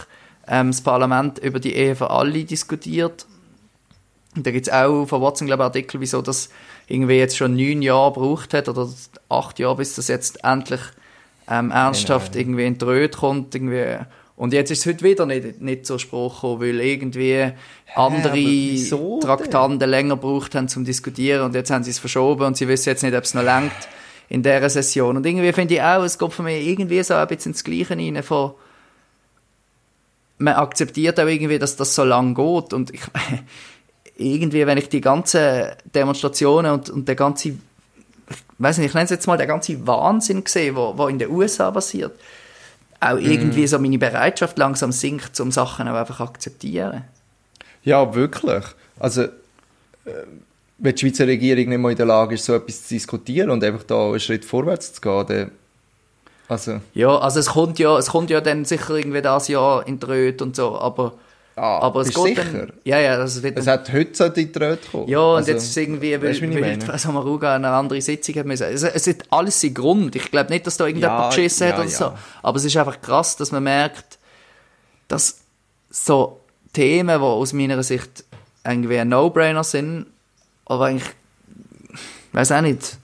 ähm, 0.46 0.68
das 0.70 0.80
Parlament 0.82 1.38
über 1.40 1.58
die 1.58 1.74
Ehe 1.74 1.96
für 1.96 2.10
alle 2.10 2.44
diskutiert. 2.44 3.26
Und 4.36 4.46
da 4.46 4.50
gibt 4.50 4.66
es 4.66 4.72
auch 4.72 5.06
von 5.06 5.22
Watson, 5.22 5.46
glaube 5.46 5.62
ich, 5.62 5.66
Artikel, 5.66 6.00
wieso 6.00 6.20
das 6.22 6.48
irgendwie 6.88 7.14
jetzt 7.14 7.36
schon 7.36 7.54
neun 7.56 7.82
Jahre 7.82 8.12
gebraucht 8.12 8.52
hat 8.54 8.68
oder 8.68 8.88
acht 9.28 9.58
Jahre, 9.58 9.76
bis 9.76 9.94
das 9.94 10.08
jetzt 10.08 10.42
endlich 10.44 10.80
ähm, 11.48 11.70
ernsthaft 11.70 12.32
Genau. 12.32 12.40
irgendwie 12.42 12.66
in 12.66 12.78
die 12.78 12.84
Röte 12.84 13.18
kommt. 13.18 13.54
Irgendwie. 13.54 13.98
Und 14.36 14.52
jetzt 14.52 14.70
ist 14.72 14.80
es 14.80 14.86
heute 14.86 15.04
wieder 15.04 15.26
nicht, 15.26 15.60
nicht 15.60 15.86
zur 15.86 16.00
Sprache 16.00 16.34
gekommen, 16.34 16.60
weil 16.60 16.80
irgendwie 16.80 17.52
andere 17.94 18.36
denn? 18.36 19.20
Traktanten 19.20 19.88
länger 19.88 20.16
gebraucht 20.16 20.56
haben 20.56 20.66
zum 20.66 20.84
Diskutieren 20.84 21.42
und 21.42 21.54
jetzt 21.54 21.70
haben 21.70 21.84
sie 21.84 21.92
es 21.92 22.00
verschoben 22.00 22.44
und 22.44 22.56
sie 22.56 22.66
wissen 22.66 22.88
jetzt 22.88 23.04
nicht, 23.04 23.14
ob 23.14 23.22
es 23.22 23.34
noch 23.34 23.44
langt 23.44 23.70
in 24.28 24.42
dieser 24.42 24.68
Session. 24.68 25.16
Und 25.16 25.24
irgendwie 25.24 25.52
finde 25.52 25.74
ich 25.74 25.82
auch, 25.82 26.02
es 26.02 26.18
geht 26.18 26.32
für 26.32 26.42
mich 26.42 26.66
irgendwie 26.66 27.00
so 27.04 27.14
ein 27.14 27.28
bisschen 27.28 27.52
ins 27.52 27.62
Gleiche 27.62 27.96
rein 27.96 28.22
von 28.24 28.54
man 30.38 30.54
akzeptiert 30.54 31.20
auch 31.20 31.26
irgendwie, 31.26 31.58
dass 31.60 31.76
das 31.76 31.94
so 31.94 32.02
lang 32.04 32.34
geht 32.34 32.72
und 32.72 32.92
ich 32.92 33.02
irgendwie, 34.16 34.66
wenn 34.66 34.78
ich 34.78 34.88
die 34.88 35.00
ganzen 35.00 35.70
Demonstrationen 35.94 36.72
und, 36.72 36.90
und 36.90 37.08
der 37.08 37.16
ganze, 37.16 37.48
ich 37.50 37.56
weiß 38.58 38.78
nicht, 38.78 38.88
ich 38.88 38.94
nenne 38.94 39.04
es 39.04 39.10
jetzt 39.10 39.26
mal 39.26 39.36
der 39.36 39.46
ganze 39.46 39.86
Wahnsinn 39.86 40.42
sehe, 40.46 40.74
wo, 40.74 40.96
wo 40.96 41.08
in 41.08 41.18
den 41.18 41.30
USA 41.30 41.70
passiert, 41.70 42.12
auch 43.00 43.18
irgendwie 43.18 43.66
so 43.66 43.78
meine 43.78 43.98
Bereitschaft 43.98 44.56
langsam 44.56 44.92
sinkt, 44.92 45.38
um 45.40 45.50
Sachen 45.50 45.88
auch 45.88 45.94
einfach 45.94 46.20
akzeptieren. 46.20 47.04
Ja, 47.82 48.14
wirklich. 48.14 48.64
Also, 48.98 49.22
äh, 49.22 49.30
wenn 50.78 50.94
die 50.94 51.00
Schweizer 51.00 51.26
Regierung 51.26 51.68
nicht 51.68 51.78
mal 51.78 51.90
in 51.90 51.96
der 51.96 52.06
Lage 52.06 52.34
ist, 52.34 52.44
so 52.44 52.54
etwas 52.54 52.86
zu 52.86 52.94
diskutieren 52.94 53.50
und 53.50 53.62
einfach 53.62 53.82
da 53.84 54.08
einen 54.08 54.20
Schritt 54.20 54.44
vorwärts 54.44 54.94
zu 54.94 55.00
gehen, 55.00 55.26
dann, 55.26 55.50
also, 56.48 56.80
Ja, 56.94 57.18
also 57.18 57.40
es 57.40 57.46
kommt 57.46 57.78
ja, 57.78 57.98
es 57.98 58.08
kommt 58.08 58.30
ja 58.30 58.40
dann 58.40 58.64
sicher 58.64 58.94
irgendwie 58.94 59.22
das 59.22 59.48
Jahr 59.48 59.86
in 59.86 59.98
die 59.98 60.06
Röte 60.06 60.44
und 60.44 60.56
so, 60.56 60.78
aber, 60.78 61.14
ah, 61.56 61.78
aber 61.80 62.00
es 62.02 62.12
geht 62.14 62.36
sicher? 62.36 62.44
dann, 62.44 62.72
ja, 62.84 62.98
ja, 63.00 63.22
es 63.22 63.42
wird 63.42 63.58
Es 63.58 63.66
hat 63.66 63.92
heute 63.92 64.14
so 64.14 64.28
die 64.28 64.50
Tröte 64.50 64.88
kommen. 64.90 65.08
ja, 65.08 65.18
und 65.20 65.36
Also, 65.36 65.50
jetzt 65.52 65.64
ist 65.64 65.76
irgendwie, 65.76 66.12
weil, 66.20 66.40
weil? 66.62 66.80
Frau 66.80 66.96
Samaruga 66.96 67.54
eine 67.56 67.70
andere 67.70 68.00
Sitzung 68.00 68.34
hat 68.36 68.46
müssen. 68.46 68.64
Es, 68.72 68.82
es 68.82 69.06
hat 69.06 69.16
alles 69.30 69.60
seinen 69.60 69.74
Grund. 69.74 70.16
Ich 70.16 70.30
glaube 70.30 70.50
nicht, 70.50 70.66
dass 70.66 70.76
da 70.76 70.86
irgendjemand 70.86 71.20
Ja, 71.20 71.28
geschissen 71.28 71.68
hat 71.68 71.74
ja, 71.76 71.80
oder 71.82 71.88
so. 71.90 72.04
ja. 72.04 72.18
Aber 72.42 72.56
es 72.56 72.64
ist 72.64 72.76
einfach 72.76 73.00
krass, 73.00 73.36
dass 73.36 73.52
man 73.52 73.62
merkt, 73.62 74.18
dass 75.08 75.38
so 75.90 76.40
Themen, 76.72 77.18
die 77.18 77.24
aus 77.24 77.52
meiner 77.52 77.82
Sicht 77.82 78.24
irgendwie 78.66 78.98
ein 78.98 79.08
No-Brainer 79.08 79.62
sind, 79.64 80.06
aber 80.66 80.86
eigentlich, 80.86 81.08
ich 81.92 82.34
weiß 82.34 82.50
auch 82.52 82.62
nicht, 82.62 82.96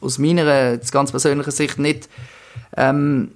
aus 0.00 0.18
meiner 0.18 0.76
ganz 0.76 1.12
persönlichen 1.12 1.50
Sicht 1.52 1.78
nicht 1.78 2.08
ähm, 2.76 3.30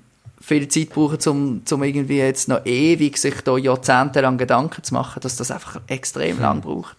viel 0.48 0.66
Zeit 0.68 0.88
brauchen, 0.90 1.18
um 1.28 1.66
zum 1.66 1.82
irgendwie 1.82 2.18
jetzt 2.18 2.48
noch 2.48 2.64
ewig 2.64 3.18
sich 3.18 3.40
da 3.42 3.56
jahrzehntelang 3.56 4.38
Gedanken 4.38 4.82
zu 4.82 4.94
machen, 4.94 5.20
dass 5.20 5.36
das 5.36 5.50
einfach 5.50 5.80
extrem 5.86 6.40
lang 6.40 6.60
braucht. 6.62 6.96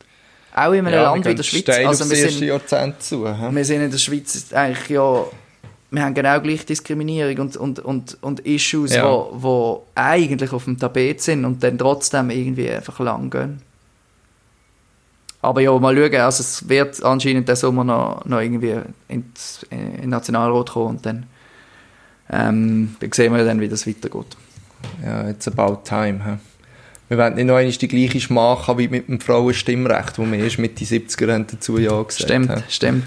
Auch 0.56 0.72
in 0.72 0.80
einem 0.80 0.88
Hm. 0.88 0.94
ja, 0.94 1.04
Land 1.12 1.26
wie 1.26 1.36
der 1.36 1.44
Schweiz. 1.44 1.70
Also 1.70 2.10
wir 2.10 2.16
sind, 2.30 2.42
Jahrzehnt 2.42 3.02
zu. 3.02 3.24
wir 3.24 3.66
sind 3.66 3.82
in 3.82 3.92
der 3.92 3.98
Schweiz 3.98 4.54
eigentlich 4.54 4.90
ja, 4.90 5.26
wir 5.92 6.04
haben 6.04 6.14
genau 6.14 6.40
gleich 6.40 6.66
Diskriminierung 6.66 7.38
und, 7.40 7.58
und, 7.58 7.80
und, 7.80 8.18
und 8.22 8.40
Issues, 8.42 8.94
Ja. 8.96 9.06
wo, 9.06 9.30
wo 9.34 9.86
eigentlich 9.96 10.52
auf 10.54 10.66
dem 10.66 10.78
Tapet 10.78 11.22
sind 11.22 11.46
und 11.46 11.64
dann 11.64 11.78
trotzdem 11.80 12.30
irgendwie 12.30 12.70
einfach 12.70 13.00
lang 13.00 13.30
gehen. 13.32 13.62
Aber 15.42 15.62
ja, 15.62 15.78
mal 15.80 15.96
schauen, 15.96 16.16
also 16.22 16.42
es 16.42 16.68
wird 16.68 17.02
anscheinend 17.04 17.48
der 17.48 17.56
Sommer 17.56 17.84
noch, 17.84 18.26
noch 18.26 18.40
irgendwie 18.42 18.76
ins, 19.08 19.66
in 19.70 20.02
den 20.02 20.10
Nationalrat 20.10 20.72
kommen 20.72 20.98
und 20.98 21.06
dann, 21.06 21.26
ähm, 22.32 22.96
dann 23.00 23.12
sehen 23.12 23.34
wir 23.36 23.44
dann, 23.46 23.60
wie 23.62 23.70
das 23.70 23.88
weitergeht. 23.88 24.38
Ja, 25.04 25.30
it's 25.30 25.48
about 25.48 25.80
time. 25.84 26.24
hä? 26.26 26.38
Wir 27.10 27.18
wollen 27.18 27.34
nicht 27.36 27.46
noch 27.46 27.56
einmal 27.56 27.72
die 27.74 27.88
gleiche 27.88 28.20
Schmach 28.22 28.68
haben 28.68 28.78
wie 28.78 28.88
mit 28.88 29.08
dem 29.08 29.20
Frauenstimmrecht, 29.20 30.20
wo 30.20 30.26
wir 30.26 30.40
erst 30.40 30.60
Mitte 30.60 30.86
70er 30.86 31.34
haben 31.34 31.48
dazu 31.48 31.78
ja 31.80 32.02
gesagt 32.04 32.22
Stimmt, 32.22 32.52
hä? 32.52 32.64
stimmt. 32.70 33.06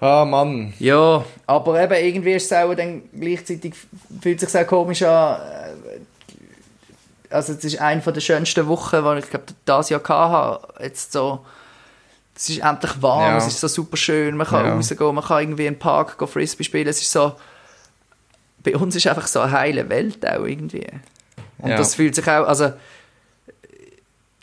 Ah, 0.00 0.24
Mann. 0.24 0.72
Ja, 0.80 1.24
aber 1.46 1.80
eben 1.80 1.94
irgendwie 2.04 2.32
ist 2.32 2.46
es 2.50 2.52
auch 2.52 2.74
dann 2.74 3.02
gleichzeitig, 3.18 3.74
fühlt 4.20 4.42
es 4.42 4.50
sich 4.50 4.60
auch 4.60 4.66
komisch 4.66 5.02
an. 5.04 5.36
äh, 5.40 7.34
Also 7.34 7.52
es 7.52 7.62
ist 7.64 7.80
eine 7.80 8.00
der 8.02 8.20
schönsten 8.20 8.66
Wochen, 8.66 8.96
die 9.04 9.18
ich 9.20 9.30
glaube, 9.30 9.46
das 9.64 9.90
Jahr 9.90 10.02
hatte. 10.08 10.82
Jetzt 10.82 11.12
so, 11.12 11.44
es 12.34 12.48
ist 12.48 12.58
endlich 12.58 13.00
warm, 13.02 13.20
Ja. 13.32 13.36
es 13.38 13.46
ist 13.46 13.60
so 13.60 13.68
super 13.68 13.96
schön, 13.96 14.36
man 14.36 14.46
kann 14.46 14.64
Ja. 14.66 14.74
rausgehen, 14.74 15.14
man 15.14 15.24
kann 15.24 15.40
irgendwie 15.42 15.66
in 15.66 15.74
den 15.74 15.78
Park 15.78 16.18
gehen, 16.18 16.28
Frisbee 16.28 16.64
spielen. 16.64 16.88
Es 16.88 17.00
ist 17.00 17.12
so, 17.12 17.32
bei 18.64 18.76
uns 18.76 18.96
ist 18.96 19.06
einfach 19.06 19.26
so 19.26 19.40
eine 19.40 19.52
heile 19.52 19.88
Welt 19.88 20.26
auch 20.26 20.44
irgendwie. 20.44 20.86
Und 21.58 21.70
Ja. 21.70 21.76
das 21.76 21.94
fühlt 21.94 22.14
sich 22.14 22.26
auch, 22.28 22.46
also 22.46 22.72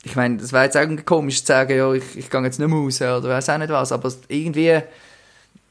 ich 0.03 0.15
meine, 0.15 0.37
das 0.37 0.53
wäre 0.53 0.63
jetzt 0.65 0.77
auch 0.77 0.87
komisch 1.05 1.41
zu 1.41 1.47
sagen, 1.47 1.75
ja, 1.77 1.91
ich, 1.93 2.17
ich 2.17 2.29
gehe 2.29 2.41
jetzt 2.43 2.59
nicht 2.59 2.69
mehr 2.69 2.77
raus 2.79 3.01
oder 3.01 3.29
weiß 3.29 3.49
auch 3.49 3.57
nicht 3.57 3.69
was, 3.69 3.91
aber 3.91 4.11
irgendwie 4.29 4.79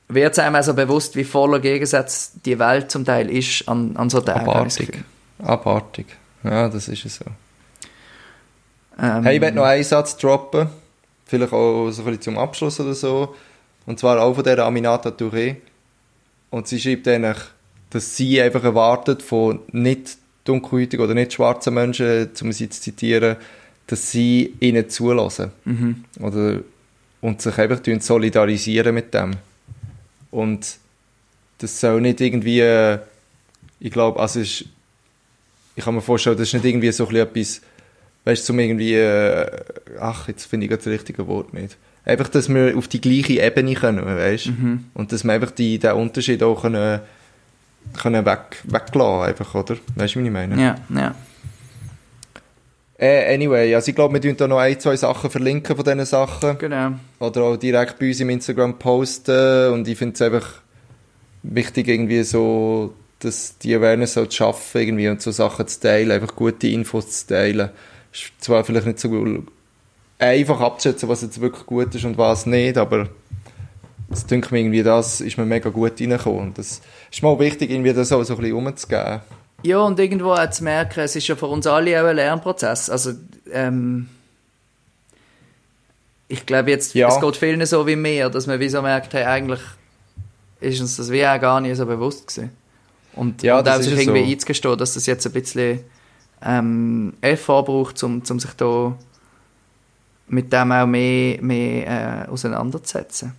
wird 0.09 0.33
es 0.33 0.39
einem 0.39 0.57
auch 0.57 0.63
so 0.63 0.75
bewusst, 0.75 1.17
wie 1.17 1.25
voller 1.25 1.61
Gegensatz 1.61 2.33
die 2.45 2.59
Welt 2.59 2.91
zum 2.91 3.05
Teil 3.05 3.31
ist 3.31 3.69
an, 3.69 3.97
an 3.97 4.11
so 4.11 4.21
Tagen. 4.21 4.41
Abartig. 4.49 5.03
Abartig. 5.43 6.07
Ja, 6.43 6.69
das 6.69 6.89
ist 6.89 7.05
es 7.05 7.17
so. 7.17 7.25
Ähm, 9.01 9.23
Hey, 9.25 9.37
ich 9.37 9.41
werde 9.41 9.57
noch 9.57 9.65
einen 9.65 9.85
Satz 9.85 10.17
droppen. 10.17 10.69
Vielleicht 11.29 11.53
auch 11.53 11.91
so 11.91 12.03
ein 12.03 12.07
bisschen 12.07 12.23
zum 12.23 12.39
Abschluss 12.39 12.81
oder 12.81 12.95
so. 12.95 13.35
Und 13.87 13.99
zwar 13.99 14.21
auch 14.21 14.35
von 14.35 14.45
der 14.45 14.59
Aminata 14.65 15.11
Touré. 15.11 15.57
Und 16.51 16.67
sie 16.67 16.81
schreibt 16.81 17.07
eigentlich, 17.07 17.39
dass 17.91 18.17
sie 18.17 18.41
einfach 18.41 18.65
erwartet 18.65 19.23
von 19.23 19.61
nicht 19.71 20.17
dunkelhäutigen 20.45 21.05
oder 21.05 21.15
nicht 21.15 21.35
schwarzen 21.35 21.75
Menschen, 21.75 22.31
um 22.43 22.53
sie 22.53 22.69
zu 22.71 22.81
zitieren, 22.81 23.37
dass 23.87 24.11
sie 24.11 24.55
ihnen 24.61 24.89
zulassen. 24.89 25.53
Mhm. 25.65 26.05
Oder, 26.21 26.61
und 27.21 27.43
sich 27.43 27.59
einfach 27.59 27.81
solidarisieren 28.01 28.95
mit 28.95 29.13
dem. 29.13 29.37
Und 30.31 30.79
das 31.59 31.81
soll 31.81 32.01
nicht 32.01 32.21
irgendwie, 32.21 32.61
äh, 32.61 32.99
ich 33.81 33.91
glaube, 33.91 34.19
also 34.21 34.41
ist, 34.41 34.65
ich 35.77 35.85
kann 35.85 35.95
mir 35.95 36.01
vorstellen, 36.01 36.37
das 36.37 36.49
ist 36.49 36.55
nicht 36.55 36.65
irgendwie 36.65 36.93
so 36.93 37.07
ein 37.07 37.29
bisschen 37.29 37.29
etwas, 37.29 37.61
weißt 38.29 38.43
du, 38.43 38.47
zum 38.49 38.59
irgendwie, 38.59 38.95
äh, 38.95 39.47
ach, 39.99 40.29
jetzt 40.29 40.45
finde 40.45 40.67
ich 40.67 40.77
das 40.77 40.87
richtige 40.87 41.27
Wort 41.27 41.55
nicht. 41.55 41.79
Einfach, 42.05 42.29
dass 42.29 42.51
wir 42.51 42.77
auf 42.77 42.87
die 42.87 43.01
gleiche 43.01 43.41
Ebene 43.43 43.75
können, 43.75 44.05
weißt 44.05 44.47
du? 44.47 44.51
Mhm. 44.51 44.85
Und 44.93 45.13
dass 45.13 45.25
wir 45.25 45.33
einfach 45.33 45.51
die, 45.51 45.79
den 45.79 45.93
Unterschied 45.93 46.43
auch 46.43 46.61
können, 46.61 47.01
können 47.99 48.27
weg, 48.27 48.63
weglassen, 48.65 49.29
einfach, 49.31 49.55
oder? 49.55 49.77
Weißt 49.97 50.15
du, 50.15 50.21
wie 50.21 50.27
ich 50.27 50.31
meine? 50.31 50.63
Ja, 50.63 50.75
ja. 50.95 51.15
Äh, 52.99 53.35
anyway, 53.35 53.75
also 53.75 53.89
ich 53.89 53.95
glaube, 53.95 54.13
wir 54.13 54.21
tun 54.21 54.37
da 54.37 54.47
noch 54.47 54.59
ein, 54.59 54.79
zwei 54.79 54.97
Sachen 54.97 55.31
verlinken 55.31 55.75
von 55.75 55.85
diesen 55.85 56.05
Sachen. 56.05 56.59
Genau. 56.59 56.93
Oder 57.21 57.43
auch 57.45 57.57
direkt 57.57 57.99
bei 57.99 58.09
uns 58.09 58.21
im 58.21 58.29
Instagram 58.29 58.79
posten. 58.79 59.73
Und 59.73 59.89
ich 59.89 59.97
finde 59.97 60.15
es 60.15 60.21
einfach 60.21 60.61
wichtig, 61.45 61.89
irgendwie 61.89 62.23
so, 62.25 62.93
dass 63.21 63.57
die 63.57 63.75
Awareness 63.75 64.15
so 64.15 64.27
zu 64.27 64.37
schaffen 64.37 64.83
irgendwie 64.83 65.09
und 65.09 65.23
so 65.23 65.31
Sachen 65.31 65.67
zu 65.67 65.81
teilen, 65.81 66.11
einfach 66.11 66.37
gute 66.37 66.69
Infos 66.69 67.21
zu 67.21 67.29
teilen. 67.29 67.71
Ist 68.13 68.33
zwar 68.41 68.65
vielleicht 68.65 68.87
nicht 68.87 68.99
so 68.99 69.43
einfach 70.19 70.61
abzuschätzen, 70.61 71.09
was 71.09 71.23
jetzt 71.23 71.41
wirklich 71.41 71.65
gut 71.67 71.95
ist 71.95 72.05
und 72.05 72.19
was 72.19 72.47
nicht, 72.47 72.77
aber 72.77 73.09
es 74.11 74.27
denke 74.27 74.53
mir 74.53 74.61
irgendwie, 74.61 74.83
das 74.83 75.21
ist 75.21 75.37
mir 75.39 75.45
mega 75.45 75.71
gut 75.71 76.01
reingekommen. 76.01 76.41
Und 76.41 76.59
das 76.59 76.81
ist 77.11 77.23
mal 77.23 77.39
wichtig, 77.39 77.71
irgendwie 77.71 77.93
das 77.93 78.11
auch 78.11 78.23
so 78.25 78.35
ein 78.35 78.41
bisschen 78.41 78.57
umzugeben. 78.57 79.21
Ja, 79.63 79.79
und 79.81 79.99
irgendwo 79.99 80.33
auch 80.33 80.51
zu 80.51 80.65
merken, 80.65 81.01
es 81.01 81.15
ist 81.17 81.27
ja 81.29 81.37
für 81.37 81.47
uns 81.47 81.67
alle 81.67 82.01
auch 82.03 82.07
ein 82.07 82.17
Lernprozess. 82.17 82.89
Also, 82.91 83.13
ähm, 83.53 84.09
ich 86.29 86.45
glaube 86.47 86.71
jetzt, 86.71 86.95
Ja. 86.95 87.09
es 87.09 87.21
geht 87.21 87.37
vielen 87.37 87.65
so 87.67 87.87
wie 87.87 87.97
mir, 87.97 88.29
dass 88.29 88.47
man 88.47 88.61
wie 88.61 88.69
so 88.69 88.83
merkt, 88.83 89.15
hey, 89.15 89.25
eigentlich 89.25 89.61
ist 90.61 90.81
uns 90.81 90.97
das 90.97 91.11
wie 91.11 91.27
auch 91.27 91.41
gar 91.41 91.61
nicht 91.61 91.77
so 91.77 91.87
bewusst 91.87 92.27
gewesen. 92.29 92.51
Und, 93.15 93.43
Ja, 93.43 93.59
und 93.59 93.67
das 93.67 93.77
auch 93.77 93.81
ist 93.81 93.85
sich 93.87 93.95
es 93.95 94.01
irgendwie 94.01 94.25
so. 94.25 94.31
einzugestehen, 94.33 94.79
dass 94.79 94.95
das 94.95 95.07
jetzt 95.07 95.27
ein 95.27 95.33
bisschen 95.33 95.81
ähm, 96.45 97.15
Effort 97.21 97.65
braucht, 97.65 98.03
um, 98.03 98.23
um 98.29 98.41
sich 98.41 98.53
da 98.53 98.97
mit 100.29 100.53
dem 100.53 100.73
auch 100.73 100.87
mehr, 100.87 101.43
mehr 101.43 102.27
äh, 102.27 102.29
auseinanderzusetzen. 102.29 103.33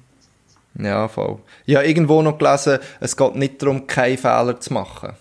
Ja, 0.77 1.07
voll. 1.07 1.39
Ich 1.65 1.75
habe 1.75 1.88
irgendwo 1.88 2.21
noch 2.21 2.38
gelesen, 2.38 2.79
es 2.99 3.17
geht 3.17 3.35
nicht 3.35 3.62
darum, 3.62 3.88
keine 3.88 4.17
Fehler 4.17 4.59
zu 4.59 4.73
machen. 4.73 5.13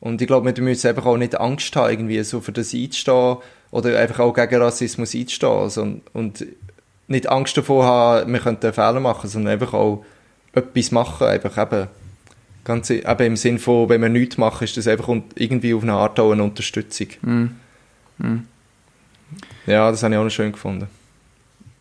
Und 0.00 0.20
ich 0.22 0.26
glaube, 0.26 0.54
wir 0.54 0.64
müssen 0.64 0.88
einfach 0.88 1.06
auch 1.06 1.16
nicht 1.16 1.38
Angst 1.38 1.74
haben, 1.76 1.90
irgendwie 1.90 2.22
so 2.22 2.40
für 2.40 2.52
das 2.52 2.72
einzustehen 2.72 3.36
oder 3.70 3.98
einfach 3.98 4.20
auch 4.20 4.32
gegen 4.32 4.62
Rassismus 4.62 5.14
einzustehen. 5.14 5.52
Also, 5.52 5.82
und, 5.82 6.02
und 6.14 6.46
nicht 7.08 7.28
Angst 7.28 7.56
davor 7.56 7.84
haben, 7.84 8.32
wir 8.32 8.40
könnten 8.40 8.72
Fehler 8.72 9.00
machen, 9.00 9.28
sondern 9.28 9.52
einfach 9.52 9.74
auch 9.74 10.04
etwas 10.52 10.90
machen. 10.90 11.26
Einfach 11.26 11.58
eben, 11.58 11.88
ganz, 12.64 12.90
eben 12.90 13.20
im 13.20 13.36
Sinn 13.36 13.58
von, 13.58 13.88
wenn 13.88 14.00
wir 14.00 14.08
nichts 14.08 14.38
machen, 14.38 14.64
ist 14.64 14.76
das 14.76 14.86
einfach 14.86 15.08
irgendwie 15.34 15.74
auf 15.74 15.82
eine 15.82 15.94
Art 15.94 16.18
auch 16.20 16.32
eine 16.32 16.42
Unterstützung. 16.42 17.08
Mhm. 17.22 18.46
Ja, 19.66 19.90
das 19.90 20.02
habe 20.02 20.14
ich 20.14 20.18
auch 20.18 20.24
noch 20.24 20.30
schön 20.30 20.52
gefunden. 20.52 20.88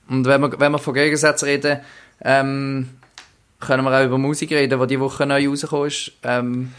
Und 0.08 0.26
wenn 0.26 0.42
wir, 0.42 0.60
wenn 0.60 0.72
wir 0.72 0.80
von 0.80 0.94
Gegensätzen 0.94 1.48
reden, 1.48 1.80
ähm, 2.24 2.89
können 3.60 3.84
wir 3.84 4.00
auch 4.00 4.06
über 4.06 4.18
Musik 4.18 4.52
reden, 4.52 4.80
die 4.80 4.88
die 4.88 5.00
Woche 5.00 5.26
neu 5.26 5.48
rausgekommen 5.48 5.88
ist. 5.88 6.12
Ähm, 6.24 6.74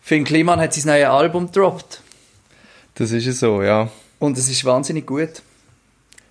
Finn 0.00 0.24
Kliman 0.24 0.60
hat 0.60 0.74
sein 0.74 0.86
neues 0.86 1.08
Album 1.08 1.46
gedroppt. 1.46 2.02
Das 2.94 3.10
ist 3.10 3.26
es 3.26 3.40
so, 3.40 3.62
ja. 3.62 3.90
Und 4.18 4.36
es 4.38 4.48
ist 4.48 4.64
wahnsinnig 4.64 5.06
gut. 5.06 5.42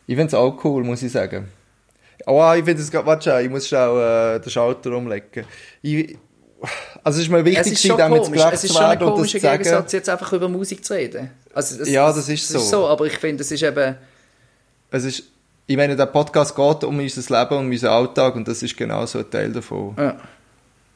Ich 0.05 0.15
finde 0.15 0.27
es 0.27 0.33
auch 0.33 0.63
cool, 0.63 0.83
muss 0.83 1.03
ich 1.03 1.11
sagen. 1.11 1.47
Oh, 2.25 2.51
ich 2.53 2.63
finde 2.65 2.81
es 2.81 2.91
gerade, 2.91 3.05
warte 3.05 3.41
ich 3.41 3.49
muss 3.49 3.67
schnell 3.67 4.35
äh, 4.35 4.39
den 4.39 4.49
Schalter 4.49 4.91
umlegen. 4.91 5.45
Ich, 5.81 6.17
Also 7.03 7.19
es 7.19 7.25
ist 7.25 7.31
mir 7.31 7.39
Es 7.39 7.45
wichtig, 7.45 7.73
ist 7.73 7.87
schon 7.87 7.97
dem 7.97 8.13
jetzt 8.13 8.25
komisch. 8.25 8.41
Es 8.51 8.63
ist 8.63 8.73
schon 8.73 8.83
ein 8.83 8.99
das 8.99 9.09
komischer. 9.09 9.39
Gegensatz, 9.39 9.91
jetzt 9.91 10.09
einfach 10.09 10.33
über 10.33 10.49
Musik 10.49 10.83
zu 10.83 10.93
reden. 10.93 11.29
Also, 11.53 11.81
es, 11.81 11.89
Ja, 11.89 12.07
das 12.11 12.27
ist 12.29 12.49
es 12.49 12.69
so. 12.69 12.87
aber 12.87 13.05
ich 13.05 13.17
finde, 13.17 13.43
es 13.43 13.51
ist 13.51 13.63
eben... 13.63 13.95
Es 14.89 15.03
ist, 15.03 15.23
ich 15.67 15.77
meine, 15.77 15.95
der 15.95 16.05
Podcast 16.07 16.55
geht 16.55 16.83
um 16.83 16.97
unser 16.99 17.39
Leben 17.39 17.55
und 17.57 17.65
um 17.65 17.71
unseren 17.71 17.91
Alltag 17.91 18.35
und 18.35 18.47
das 18.47 18.63
ist 18.63 18.75
genau 18.75 19.05
so 19.05 19.19
ein 19.19 19.29
Teil 19.29 19.51
davon. 19.51 19.95
Ja. 19.97 20.17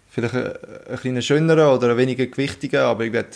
Vielleicht 0.10 0.34
ein, 0.34 0.52
ein 0.90 0.98
kleiner 0.98 1.22
schönerer 1.22 1.74
oder 1.74 1.92
ein 1.92 1.98
weniger 1.98 2.26
gewichtiger, 2.26 2.86
aber 2.86 3.06
ich 3.06 3.14
werde 3.14 3.30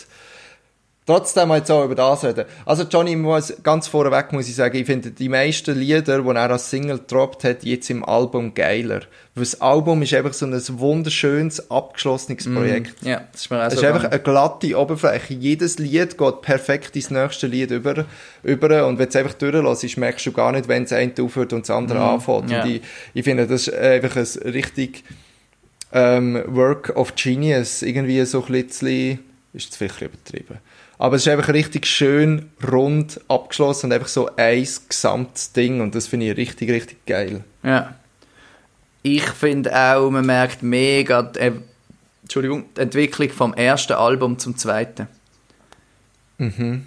trotzdem 1.06 1.50
jetzt 1.52 1.70
auch 1.70 1.84
über 1.84 1.94
das 1.94 2.24
reden. 2.24 2.44
Also 2.64 2.82
Johnny, 2.82 3.14
muss, 3.14 3.54
ganz 3.62 3.86
vorweg 3.86 4.32
muss 4.32 4.48
ich 4.48 4.56
sagen, 4.56 4.76
ich 4.76 4.86
finde 4.86 5.12
die 5.12 5.28
meisten 5.28 5.78
Lieder, 5.78 6.20
die 6.20 6.28
er 6.28 6.50
als 6.50 6.68
Single 6.68 6.98
gedroppt 6.98 7.44
hat, 7.44 7.62
jetzt 7.62 7.88
im 7.90 8.04
Album 8.04 8.54
geiler. 8.54 9.02
Weil 9.34 9.44
das 9.44 9.60
Album 9.60 10.02
ist 10.02 10.12
einfach 10.14 10.32
so 10.32 10.46
ein 10.46 10.78
wunderschönes, 10.78 11.70
abgeschlossenes 11.70 12.52
Projekt. 12.52 13.02
Ja, 13.02 13.22
das 13.30 13.42
ist 13.42 13.50
mir 13.50 13.62
auch 13.62 13.66
Es 13.68 13.74
so 13.74 13.80
ist 13.80 13.86
einfach 13.86 14.04
eine 14.10 14.20
glatte 14.20 14.78
Oberfläche. 14.78 15.34
Jedes 15.34 15.78
Lied 15.78 16.18
geht 16.18 16.42
perfekt 16.42 16.96
ins 16.96 17.10
nächste 17.10 17.46
Lied 17.46 17.70
über, 17.70 18.04
über 18.42 18.86
und 18.86 18.98
wenn 18.98 19.08
es 19.08 19.16
einfach 19.16 19.34
durchlässt, 19.34 19.96
merkst 19.98 20.26
du 20.26 20.32
gar 20.32 20.52
nicht, 20.52 20.66
wenn 20.66 20.82
das 20.82 20.92
eine 20.92 21.12
aufhört 21.20 21.52
und 21.52 21.68
das 21.68 21.70
andere 21.70 22.00
anfängt. 22.00 22.46
Mhm. 22.46 22.50
ja. 22.50 22.62
Und 22.64 22.70
ich, 22.70 22.82
ich 23.14 23.24
finde, 23.24 23.46
das 23.46 23.68
ist 23.68 23.74
einfach 23.74 24.16
ein 24.16 24.50
richtig 24.50 25.04
ähm, 25.92 26.42
Work 26.48 26.96
of 26.96 27.14
Genius. 27.14 27.82
Irgendwie 27.82 28.24
so 28.24 28.44
ein 28.44 28.52
bisschen, 28.52 29.20
ist 29.52 29.66
jetzt 29.66 29.76
vielleicht 29.76 30.00
übertrieben. 30.02 30.58
Aber 30.98 31.16
es 31.16 31.26
ist 31.26 31.32
einfach 31.32 31.52
richtig 31.52 31.86
schön, 31.86 32.50
rund, 32.66 33.20
abgeschlossen 33.28 33.86
und 33.86 33.92
einfach 33.92 34.08
so 34.08 34.30
ein 34.36 34.66
gesamtes 34.88 35.52
Ding 35.52 35.80
und 35.80 35.94
das 35.94 36.06
finde 36.06 36.30
ich 36.30 36.36
richtig, 36.36 36.70
richtig 36.70 37.04
geil. 37.06 37.44
Ja. 37.62 37.94
Ich 39.02 39.24
finde 39.24 39.76
auch, 39.76 40.10
man 40.10 40.24
merkt 40.24 40.62
mega 40.62 41.22
die, 41.22 41.52
Entschuldigung, 42.22 42.64
die 42.76 42.80
Entwicklung 42.80 43.30
vom 43.30 43.54
ersten 43.54 43.92
Album 43.92 44.38
zum 44.38 44.56
zweiten. 44.56 45.06
Mhm. 46.38 46.86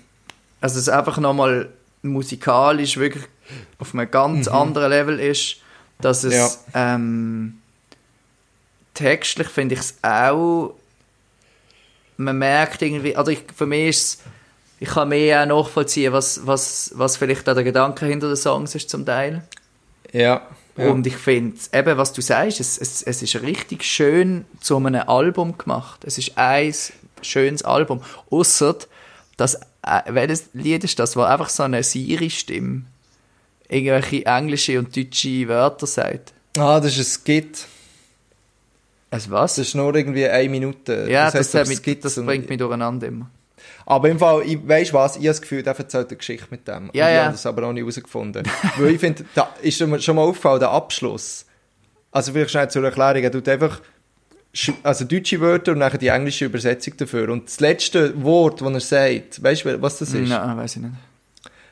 Also 0.60 0.80
es 0.80 0.90
einfach 0.90 1.18
nochmal 1.20 1.70
musikalisch 2.02 2.98
wirklich 2.98 3.24
auf 3.78 3.94
einem 3.94 4.10
ganz 4.10 4.48
anderen 4.48 4.90
Level 4.90 5.20
ist, 5.20 5.58
dass 6.02 6.24
es 6.24 6.64
ähm, 6.74 7.60
textlich 8.94 9.48
finde 9.48 9.76
ich 9.76 9.82
es 9.82 9.96
auch 10.02 10.76
man 12.20 12.38
merkt 12.38 12.82
irgendwie, 12.82 13.16
also 13.16 13.32
ich, 13.32 13.44
für 13.56 13.66
mich 13.66 13.90
ist 13.90 13.98
es, 13.98 14.18
ich 14.82 14.90
kann 14.90 15.10
mehr 15.10 15.42
auch 15.44 15.64
nachvollziehen, 15.64 16.14
was, 16.14 16.46
was, 16.46 16.92
was 16.96 17.18
vielleicht 17.18 17.48
auch 17.50 17.54
der 17.54 17.64
Gedanke 17.64 18.06
hinter 18.06 18.28
den 18.28 18.36
Songs 18.36 18.76
ist 18.76 18.90
zum 18.90 19.06
Teil. 19.06 19.44
Ja. 20.12 20.48
ja. 20.78 20.90
Und 20.90 21.08
ich 21.08 21.16
finde, 21.16 21.58
eben, 21.74 21.98
was 21.98 22.14
du 22.14 22.22
sagst, 22.22 22.60
es, 22.60 22.78
es, 22.78 23.04
es 23.04 23.22
ist 23.22 23.42
richtig 23.42 23.84
schön 23.84 24.46
zu 24.60 24.78
einem 24.78 25.08
Album 25.08 25.58
gemacht. 25.58 26.04
Es 26.06 26.18
ist 26.18 26.38
ein 26.38 26.74
schönes 27.22 27.64
Album. 27.64 28.02
Ausser, 28.30 28.76
dass, 29.38 29.56
äh, 29.56 30.02
welches 30.08 30.50
Lied 30.54 30.84
ist 30.84 31.00
das, 31.00 31.16
wo 31.16 31.22
einfach 31.22 31.50
so 31.50 31.64
eine 31.64 31.84
Siri-Stimme 31.84 32.84
irgendwelche 33.70 34.26
englische 34.26 34.80
und 34.80 34.96
deutsche 34.96 35.48
Wörter 35.48 35.88
sagt. 35.88 36.34
ah, 36.58 36.80
das 36.80 36.98
ist 36.98 37.00
ein 37.00 37.24
Skit. 37.24 37.68
Also 39.12 39.32
was? 39.32 39.56
Das 39.56 39.68
ist 39.68 39.76
nur 39.76 39.94
irgendwie 39.96 40.28
eine 40.28 40.50
Minute. 40.50 41.08
ja, 41.10 41.26
das, 41.26 41.36
heisst 41.36 41.54
das, 41.56 42.16
das 42.16 42.26
bringt 42.26 42.48
mich 42.50 42.58
durcheinander 42.58 43.08
immer. 43.08 43.30
Aber 43.86 44.10
im 44.10 44.20
Fall, 44.20 44.44
ich 44.46 44.68
weiss 44.68 44.94
was, 44.94 45.16
ich 45.16 45.22
habe 45.22 45.30
das 45.30 45.42
Gefühl, 45.42 45.64
der 45.64 45.78
erzählt 45.78 46.10
eine 46.10 46.18
Geschichte 46.18 46.48
mit 46.52 46.68
dem. 46.68 46.92
Ja, 46.94 47.06
und 47.06 47.12
ich 47.12 47.16
ja. 47.16 47.24
habe 47.24 47.32
das 47.32 47.46
aber 47.46 47.68
auch 47.68 47.74
nicht 47.74 47.82
herausgefunden. 47.82 48.44
Weil 48.78 48.92
ich 48.92 49.00
finde, 49.00 49.26
da 49.34 49.50
ist 49.62 49.82
mir 49.82 50.00
schon 50.00 50.16
mal 50.16 50.24
aufgefallen, 50.24 50.60
der 50.60 50.70
Abschluss. 50.70 51.46
Also 52.12 52.32
vielleicht 52.32 52.52
schnell 52.52 52.70
zur 52.70 52.84
Erklärung, 52.84 53.24
er 53.24 53.32
tut 53.32 53.48
einfach 53.50 53.82
also 54.84 55.06
deutsche 55.06 55.40
Wörter 55.42 55.74
und 55.74 55.80
nachher 55.80 55.98
die 55.98 56.08
englische 56.08 56.46
Übersetzung 56.46 56.98
dafür. 56.98 57.30
Und 57.30 57.48
das 57.48 57.60
letzte 57.60 58.22
Wort, 58.24 58.62
das 58.62 58.92
er 58.92 59.12
sagt, 59.14 59.44
weißt 59.44 59.66
du, 59.66 59.82
was 59.82 60.00
das 60.00 60.14
ist? 60.14 60.30
Nein, 60.30 60.58
weiß 60.58 60.76
ich 60.76 60.82
nicht. 60.82 60.94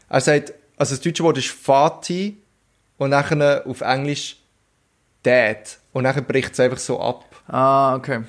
Er 0.10 0.22
sagt, 0.22 0.54
also 0.78 0.96
das 0.96 1.02
deutsche 1.02 1.24
Wort 1.24 1.38
ist 1.38 1.50
Vati 1.50 2.38
und 2.98 3.10
nachher 3.10 3.66
auf 3.66 3.82
Englisch 3.82 4.38
Dad. 5.24 5.78
Und 5.94 6.04
nachher 6.04 6.22
bricht 6.22 6.54
es 6.54 6.60
einfach 6.60 6.78
so 6.78 7.00
ab. 7.00 7.26
Ah, 7.48 7.96
okay. 7.96 8.22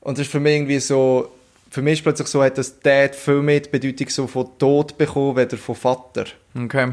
Und 0.00 0.18
das 0.18 0.26
ist 0.26 0.32
für 0.32 0.40
mich 0.40 0.54
irgendwie 0.54 0.80
so, 0.80 1.30
für 1.70 1.82
mich 1.82 1.94
ist 1.94 2.02
plötzlich 2.02 2.28
so, 2.28 2.42
hat 2.42 2.58
das 2.58 2.80
Dad 2.80 3.14
viel 3.14 3.42
mehr 3.42 3.60
die 3.60 3.68
Bedeutung 3.68 4.08
so 4.08 4.26
von 4.26 4.58
Tod 4.58 4.98
bekommen, 4.98 5.36
weder 5.36 5.56
von 5.56 5.74
Vater. 5.74 6.26
Okay. 6.54 6.92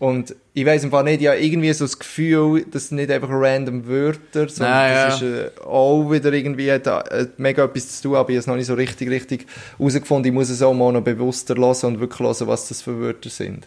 Und 0.00 0.36
ich 0.54 0.64
weiss 0.64 0.84
im 0.84 0.92
Fall 0.92 1.02
nicht, 1.02 1.22
ich 1.22 1.26
habe 1.26 1.40
irgendwie 1.40 1.72
so 1.72 1.84
das 1.84 1.98
Gefühl, 1.98 2.64
das 2.70 2.88
sind 2.88 2.98
nicht 2.98 3.10
einfach 3.10 3.30
random 3.30 3.88
Wörter, 3.88 4.48
sondern 4.48 4.74
Nein, 4.76 4.92
das 4.94 5.20
ja. 5.20 5.26
ist 5.26 5.56
äh, 5.56 5.60
auch 5.64 6.08
wieder 6.10 6.32
irgendwie, 6.32 6.70
hat, 6.70 6.86
äh, 6.86 7.26
mega 7.36 7.64
etwas 7.64 7.96
zu 7.96 8.08
tun, 8.08 8.16
aber 8.16 8.30
ich 8.30 8.36
habe 8.36 8.38
es 8.38 8.46
noch 8.46 8.54
nicht 8.54 8.66
so 8.66 8.74
richtig, 8.74 9.10
richtig 9.10 9.46
herausgefunden. 9.76 10.30
Ich 10.30 10.34
muss 10.34 10.50
es 10.50 10.62
auch 10.62 10.72
mal 10.72 10.92
noch 10.92 11.02
bewusster 11.02 11.56
hören 11.56 11.94
und 11.94 12.00
wirklich 12.00 12.20
hören, 12.20 12.46
was 12.46 12.68
das 12.68 12.80
für 12.80 13.00
Wörter 13.00 13.28
sind. 13.28 13.66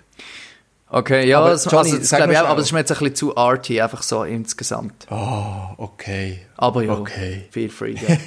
Okay, 0.94 1.26
ja, 1.28 1.40
Aber 1.40 1.52
das, 1.52 1.64
Johnny, 1.66 1.78
also, 1.92 1.98
das 2.00 2.10
glaube 2.10 2.34
ich 2.34 2.40
auch, 2.40 2.46
aber 2.48 2.58
das 2.58 2.66
ist 2.66 2.72
mir 2.74 2.80
jetzt 2.80 2.92
ein 2.92 2.98
bisschen 3.00 3.16
zu 3.16 3.38
arty, 3.38 3.80
einfach 3.80 4.04
so 4.04 4.24
insgesamt. 4.24 5.08
Oh, 5.10 5.54
okay. 5.78 6.42
Aber 6.58 6.84
ja, 6.84 6.94
Okay. 6.98 7.46
feel 7.50 7.70
free. 7.70 7.94
Ja. 7.94 8.18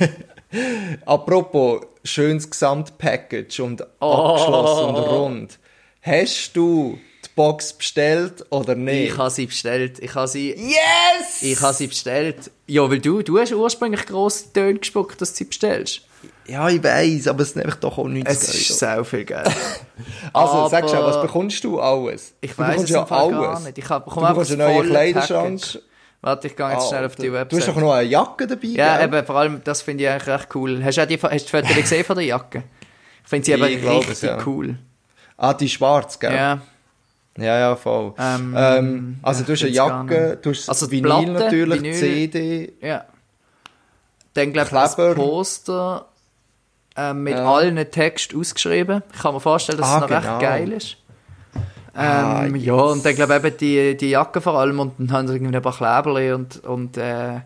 Apropos 1.06 1.82
schönes 2.04 2.48
Gesamtpackage 2.50 3.60
und 3.60 3.84
Oh. 4.00 4.12
abgeschlossen 4.12 4.94
und 4.94 5.02
rund. 5.02 5.58
Hast 6.02 6.52
du 6.54 6.98
die 7.24 7.28
Box 7.34 7.72
bestellt 7.74 8.44
oder 8.50 8.74
nicht? 8.74 9.12
Ich 9.12 9.18
habe 9.18 9.30
sie 9.30 9.46
bestellt. 9.46 9.98
Ich 10.00 10.14
habe 10.14 10.28
sie, 10.28 10.50
yes! 10.54 11.42
ich 11.42 11.60
habe 11.60 11.74
sie 11.74 11.86
bestellt. 11.88 12.50
Ja, 12.66 12.88
weil 12.90 12.98
du, 13.00 13.22
du 13.22 13.38
hast 13.38 13.52
ursprünglich 13.52 14.06
grosse 14.06 14.52
Töne 14.52 14.78
gespuckt, 14.78 15.20
dass 15.20 15.30
du 15.32 15.36
sie 15.38 15.44
bestellst. 15.44 16.02
Ja, 16.46 16.68
ich 16.68 16.82
weiß, 16.82 17.28
aber 17.28 17.42
es 17.42 17.50
ist 17.50 17.58
einfach 17.58 17.76
doch 17.76 17.96
auch 17.98 18.06
nichts 18.06 18.30
Es 18.30 18.54
ist 18.54 18.80
geil. 18.80 18.96
sau 18.96 19.04
viel 19.04 19.24
Geld. 19.24 19.50
Also, 20.32 20.68
sag 20.68 20.88
schon, 20.88 20.98
aber- 20.98 21.06
was 21.08 21.22
bekommst 21.22 21.62
du 21.64 21.80
alles? 21.80 22.34
Ich 22.40 22.52
du 22.52 22.58
weiß 22.58 22.82
es 22.82 22.90
im 22.90 23.06
Fall 23.06 23.30
gar 23.30 23.60
nicht. 23.60 23.78
Ich 23.78 23.88
hab- 23.88 24.04
du 24.04 24.10
bekomme 24.10 24.28
einfach 24.28 24.42
bekommst 24.42 24.60
einen 24.60 24.74
neuen 24.74 24.88
Kleiderschrank. 24.90 25.60
Package. 25.60 25.78
Warte, 26.20 26.46
ich 26.48 26.56
gehe 26.56 26.70
jetzt 26.72 26.88
schnell 26.88 27.04
auf 27.06 27.16
die 27.16 27.28
Ah, 27.28 27.32
Website. 27.34 27.52
Du 27.52 27.56
hast 27.58 27.68
doch 27.68 27.80
noch 27.80 27.92
eine 27.92 28.08
Jacke 28.08 28.46
dabei, 28.46 28.66
ja, 28.68 28.96
gell? 28.96 29.06
eben, 29.14 29.26
vor 29.26 29.36
allem, 29.36 29.60
das 29.62 29.82
finde 29.82 30.04
ich 30.04 30.10
eigentlich 30.10 30.26
recht 30.26 30.48
cool. 30.54 30.82
Hast 30.82 30.96
du 30.98 31.02
auch 31.02 31.06
die, 31.06 31.18
hast 31.22 31.52
du 31.52 31.62
die 31.62 31.74
gesehen 31.82 32.04
von 32.04 32.16
der 32.16 32.24
Jacke? 32.24 32.62
Ich 33.22 33.28
finde 33.28 33.44
sie 33.46 33.52
Ich 33.52 33.58
glaube 33.80 33.94
richtig 33.98 34.10
es, 34.10 34.20
ja. 34.22 34.38
cool. 34.46 34.76
Ah, 35.36 35.54
die 35.54 35.68
schwarz, 35.68 36.18
gell? 36.18 36.34
Ja. 36.34 36.58
Ja, 37.36 37.58
ja, 37.58 37.76
voll. 37.76 38.14
Ähm, 38.18 38.54
Ähm, 38.56 39.18
also 39.22 39.40
ja, 39.40 39.46
du 39.46 39.52
hast 39.52 39.62
eine 39.62 39.70
Jacke, 39.72 40.38
du 40.40 40.50
hast 40.50 40.68
Also 40.68 40.90
Vinyl 40.90 41.02
Platte, 41.10 41.30
natürlich, 41.32 41.82
Vinyl. 41.82 41.94
CD. 41.94 42.72
Ja. 42.80 43.04
Dann 44.34 44.52
glaube 44.52 44.66
ich 44.68 44.72
das. 44.72 44.96
Poster 44.96 46.06
äh, 46.96 47.12
mit 47.14 47.34
Ja. 47.34 47.44
allen 47.52 47.90
Text 47.90 48.34
ausgeschrieben. 48.34 49.02
Ich 49.14 49.20
kann 49.22 49.34
mir 49.34 49.40
vorstellen, 49.40 49.78
dass 49.78 49.88
Ah, 49.88 49.94
es 49.96 50.00
noch 50.02 50.08
genau. 50.08 50.20
recht 50.20 50.40
geil 50.40 50.72
ist. 50.72 50.96
Ähm, 51.56 51.62
Ah, 51.96 52.46
Ja, 52.56 52.74
und 52.74 53.04
dann 53.04 53.14
glaube 53.14 53.34
ich 53.36 53.44
eben 53.44 53.56
die, 53.58 53.96
die 53.96 54.10
Jacke 54.10 54.40
vor 54.40 54.58
allem 54.58 54.80
und 54.80 54.94
dann 54.98 55.12
haben 55.12 55.28
sie 55.28 55.34
irgendwie 55.34 55.54
ein 55.56 55.62
paar 55.62 55.76
Kleberli 55.76 56.32
und, 56.32 56.64
und 56.64 56.96
äh, 56.96 57.40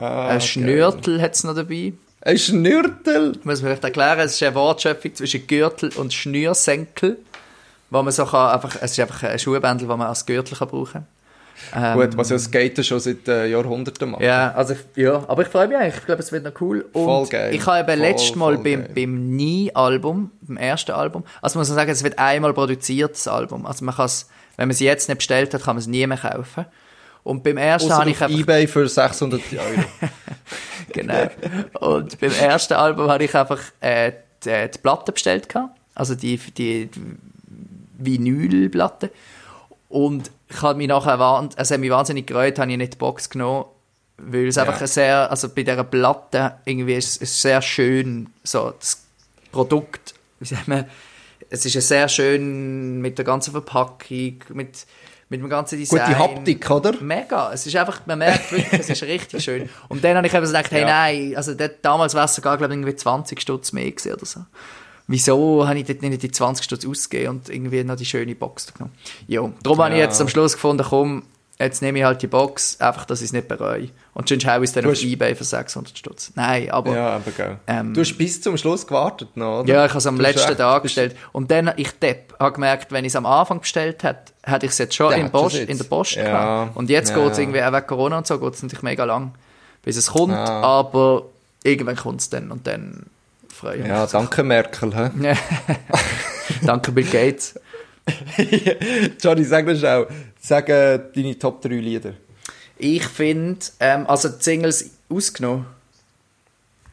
Ah, 0.00 0.26
ein 0.28 0.40
Schnürtel 0.40 1.22
hat 1.22 1.34
es 1.34 1.44
noch 1.44 1.54
dabei. 1.54 1.92
Ein 2.20 2.36
Schnürtel. 2.38 3.32
Ich 3.38 3.44
muss 3.44 3.60
mir 3.62 3.68
vielleicht 3.68 3.84
erklären, 3.84 4.20
es 4.20 4.34
ist 4.34 4.42
eine 4.42 4.54
Wortschöpfung 4.54 5.14
zwischen 5.14 5.46
Gürtel 5.46 5.90
und 5.96 6.12
Schnürsenkel, 6.12 7.18
wo 7.90 8.02
man 8.02 8.12
so 8.12 8.24
kann, 8.26 8.50
einfach, 8.50 8.76
es 8.80 8.92
ist 8.92 9.00
einfach 9.00 9.22
ein 9.22 9.38
Schuhbändel, 9.38 9.86
das 9.86 9.96
man 9.96 10.08
als 10.08 10.26
Gürtel 10.26 10.56
kann 10.58 10.68
brauchen 10.68 10.92
kann. 10.92 11.06
Gut, 11.94 12.16
was 12.16 12.30
ja 12.30 12.38
Skater 12.38 12.82
schon 12.82 13.00
seit 13.00 13.26
äh, 13.28 13.46
Jahrhunderten 13.46 14.10
machen. 14.10 14.24
Ja, 14.24 14.52
also, 14.52 14.74
ja, 14.96 15.24
aber 15.28 15.42
ich 15.42 15.48
freue 15.48 15.68
mich 15.68 15.76
eigentlich. 15.76 15.96
Ich 15.96 16.06
glaube, 16.06 16.22
es 16.22 16.32
wird 16.32 16.44
noch 16.44 16.60
cool. 16.60 16.84
Und 16.92 17.04
Voll 17.04 17.26
geil. 17.28 17.54
ich 17.54 17.64
habe 17.66 17.78
eben 17.92 18.00
Voll, 18.00 18.08
letztes 18.08 18.36
Mal 18.36 18.56
beim, 18.58 18.80
geil. 18.80 18.90
beim 18.94 19.36
Nie-Album, 19.36 20.30
beim 20.42 20.56
ersten 20.56 20.92
Album, 20.92 21.24
also 21.40 21.58
muss 21.58 21.68
man 21.68 21.76
sagen, 21.76 21.90
es 21.90 22.02
wird 22.02 22.18
einmal 22.18 22.52
produziert, 22.52 23.12
das 23.12 23.28
Album. 23.28 23.66
Also 23.66 23.84
man 23.84 23.94
kann 23.94 24.06
es, 24.06 24.28
wenn 24.56 24.68
man 24.68 24.72
es 24.72 24.80
jetzt 24.80 25.08
nicht 25.08 25.18
bestellt 25.18 25.54
hat, 25.54 25.62
kann 25.62 25.76
man 25.76 25.80
es 25.80 25.86
nie 25.86 26.06
mehr 26.06 26.18
kaufen. 26.18 26.66
Und 27.22 27.42
beim 27.42 27.56
ersten 27.56 27.90
Ausser 27.90 28.00
habe 28.00 28.10
ich 28.10 28.22
einfach, 28.22 28.38
Ebay 28.38 28.66
für 28.66 28.86
600 28.86 29.40
Euro. 29.52 29.84
genau. 30.92 31.30
Und 31.80 32.20
beim 32.20 32.32
ersten 32.32 32.74
Album 32.74 33.08
habe 33.08 33.24
ich 33.24 33.34
einfach 33.34 33.60
äh, 33.80 34.12
die, 34.44 34.70
die 34.72 34.78
Platte 34.78 35.12
bestellt 35.12 35.48
gehabt. 35.48 35.74
Also 35.94 36.14
die, 36.14 36.36
die, 36.36 36.86
die 36.86 37.00
Vinylplatte. 37.98 39.10
Und 39.88 40.30
ich 40.54 40.62
habe 40.62 40.76
mich 40.78 40.88
nachher 40.88 41.18
wahn- 41.18 41.50
also 41.56 41.74
hat 41.74 41.80
mich 41.80 41.90
wahnsinnig 41.90 42.26
gereut, 42.26 42.58
habe 42.58 42.70
ich 42.70 42.76
nicht 42.78 42.94
die 42.94 42.98
Box 42.98 43.28
genommen, 43.30 43.64
weil 44.18 44.46
es 44.48 44.56
Ja. 44.56 44.62
einfach 44.62 44.80
ein 44.80 44.86
sehr, 44.86 45.30
also 45.30 45.48
bei 45.48 45.62
dieser 45.64 45.84
Platte 45.84 46.56
irgendwie 46.64 46.94
ist 46.94 47.20
es 47.20 47.42
sehr 47.42 47.60
schön, 47.62 48.30
so 48.44 48.72
das 48.78 49.02
Produkt, 49.52 50.14
wie 50.40 50.46
sagt 50.46 50.68
man, 50.68 50.84
es 51.50 51.64
ist 51.66 51.74
ja 51.74 51.80
sehr 51.80 52.08
schön 52.08 53.00
mit 53.00 53.18
der 53.18 53.24
ganzen 53.24 53.52
Verpackung, 53.52 54.38
mit, 54.50 54.86
mit 55.28 55.40
dem 55.40 55.48
ganzen 55.48 55.78
Design. 55.78 56.00
Gute 56.00 56.18
Haptik, 56.18 56.70
oder? 56.70 56.92
Mega. 57.00 57.52
Es 57.52 57.66
ist 57.66 57.76
einfach, 57.76 58.00
man 58.06 58.18
merkt 58.18 58.50
wirklich, 58.52 58.80
es 58.80 58.90
ist 58.90 59.02
richtig 59.02 59.42
schön. 59.44 59.68
Und 59.88 60.02
dann 60.02 60.16
habe 60.16 60.26
ich 60.26 60.34
eben 60.34 60.46
so 60.46 60.52
gedacht, 60.52 60.70
hey, 60.72 60.80
Ja. 60.82 60.86
nein, 60.86 61.36
also 61.36 61.54
dort, 61.54 61.76
damals 61.82 62.14
wäre 62.14 62.24
es 62.24 62.34
sogar, 62.34 62.56
glaube 62.56 62.72
ich, 62.74 62.78
irgendwie 62.80 62.96
20 62.96 63.40
Stutz 63.40 63.72
mehr 63.72 63.90
gewesen 63.90 64.12
oder 64.14 64.26
so. 64.26 64.40
Wieso 65.06 65.66
habe 65.68 65.78
ich 65.78 65.84
dort 65.84 66.02
nicht 66.02 66.22
die 66.22 66.30
20 66.30 66.64
Stutz 66.64 66.86
ausgegeben 66.86 67.30
und 67.36 67.48
irgendwie 67.50 67.84
noch 67.84 67.96
die 67.96 68.06
schöne 68.06 68.34
Box 68.34 68.72
genommen? 68.72 68.94
Ja, 69.26 69.42
darum 69.62 69.78
habe 69.82 69.94
ich 69.94 69.98
Ja. 70.00 70.06
jetzt 70.06 70.20
am 70.20 70.28
Schluss 70.28 70.54
gefunden, 70.54 70.84
komm, 70.88 71.24
jetzt 71.58 71.82
nehme 71.82 71.98
ich 71.98 72.04
halt 72.04 72.22
die 72.22 72.26
Box, 72.26 72.80
einfach, 72.80 73.04
dass 73.04 73.20
ich 73.20 73.26
es 73.26 73.32
nicht 73.32 73.46
bereue. 73.46 73.90
Und 74.14 74.28
sonst 74.28 74.46
haue 74.46 74.58
ich 74.58 74.64
es 74.64 74.72
dann 74.72 74.86
auf 74.86 75.02
Ebay 75.02 75.34
für 75.34 75.44
600 75.44 75.96
Stutz. 75.98 76.32
Nein, 76.36 76.70
aber... 76.70 76.94
Ja, 76.94 77.08
aber 77.16 77.30
geil. 77.32 77.58
Ähm, 77.66 77.92
du 77.94 78.00
hast 78.00 78.16
bis 78.16 78.40
zum 78.40 78.56
Schluss 78.56 78.86
gewartet 78.86 79.36
noch, 79.36 79.60
oder? 79.60 79.68
Ja, 79.74 79.84
ich 79.84 79.90
habe 79.90 79.98
es 79.98 80.06
am 80.06 80.16
Du 80.16 80.22
letzten 80.22 80.48
echt- 80.50 80.58
Tag 80.58 80.82
bestellt. 80.82 81.16
Und 81.32 81.50
dann, 81.50 81.72
ich 81.76 81.90
depp, 81.92 82.34
habe 82.40 82.52
gemerkt, 82.52 82.90
wenn 82.90 83.04
ich 83.04 83.12
es 83.12 83.16
am 83.16 83.26
Anfang 83.26 83.60
bestellt 83.60 84.02
hätte, 84.04 84.32
hätte 84.42 84.66
ich 84.66 84.72
es 84.72 84.78
jetzt 84.78 84.94
schon 84.94 85.12
in, 85.12 85.30
Post, 85.30 85.56
jetzt. 85.56 85.68
in 85.68 85.76
der 85.78 85.84
Post 85.84 86.14
Ja. 86.16 86.22
gehabt. 86.24 86.76
Und 86.76 86.88
jetzt 86.90 87.10
Ja, 87.10 87.16
geht 87.16 87.32
es 87.32 87.36
ja. 87.38 87.42
irgendwie, 87.42 87.62
auch 87.62 87.72
wegen 87.72 87.86
Corona 87.86 88.18
und 88.18 88.26
so, 88.26 88.38
geht 88.38 88.54
es 88.54 88.62
natürlich 88.62 88.82
mega 88.82 89.04
lang, 89.04 89.32
bis 89.82 89.96
es 89.96 90.10
kommt. 90.12 90.32
Ah. 90.34 90.62
Aber 90.62 91.26
irgendwann 91.62 91.96
kommt 91.96 92.20
es 92.20 92.30
dann 92.30 92.50
und 92.50 92.66
dann 92.66 93.06
mich. 93.62 93.86
Ja, 93.86 94.06
danke 94.06 94.42
Merkel. 94.42 94.94
Hä? 94.94 95.10
Danke 96.62 96.92
Bill 96.92 97.04
Gates. 97.04 97.54
Johnny, 99.22 99.44
sag 99.44 99.64
mir 99.66 99.76
schnell, 99.76 100.06
sag 100.40 100.68
äh, 100.68 100.98
deine 101.14 101.38
Top 101.38 101.62
3 101.62 101.68
Lieder. 101.68 102.12
Ich 102.76 103.04
finde, 103.06 103.64
ähm, 103.80 104.06
also 104.06 104.28
die 104.28 104.42
Singles 104.42 104.90
ausgenommen, 105.08 105.66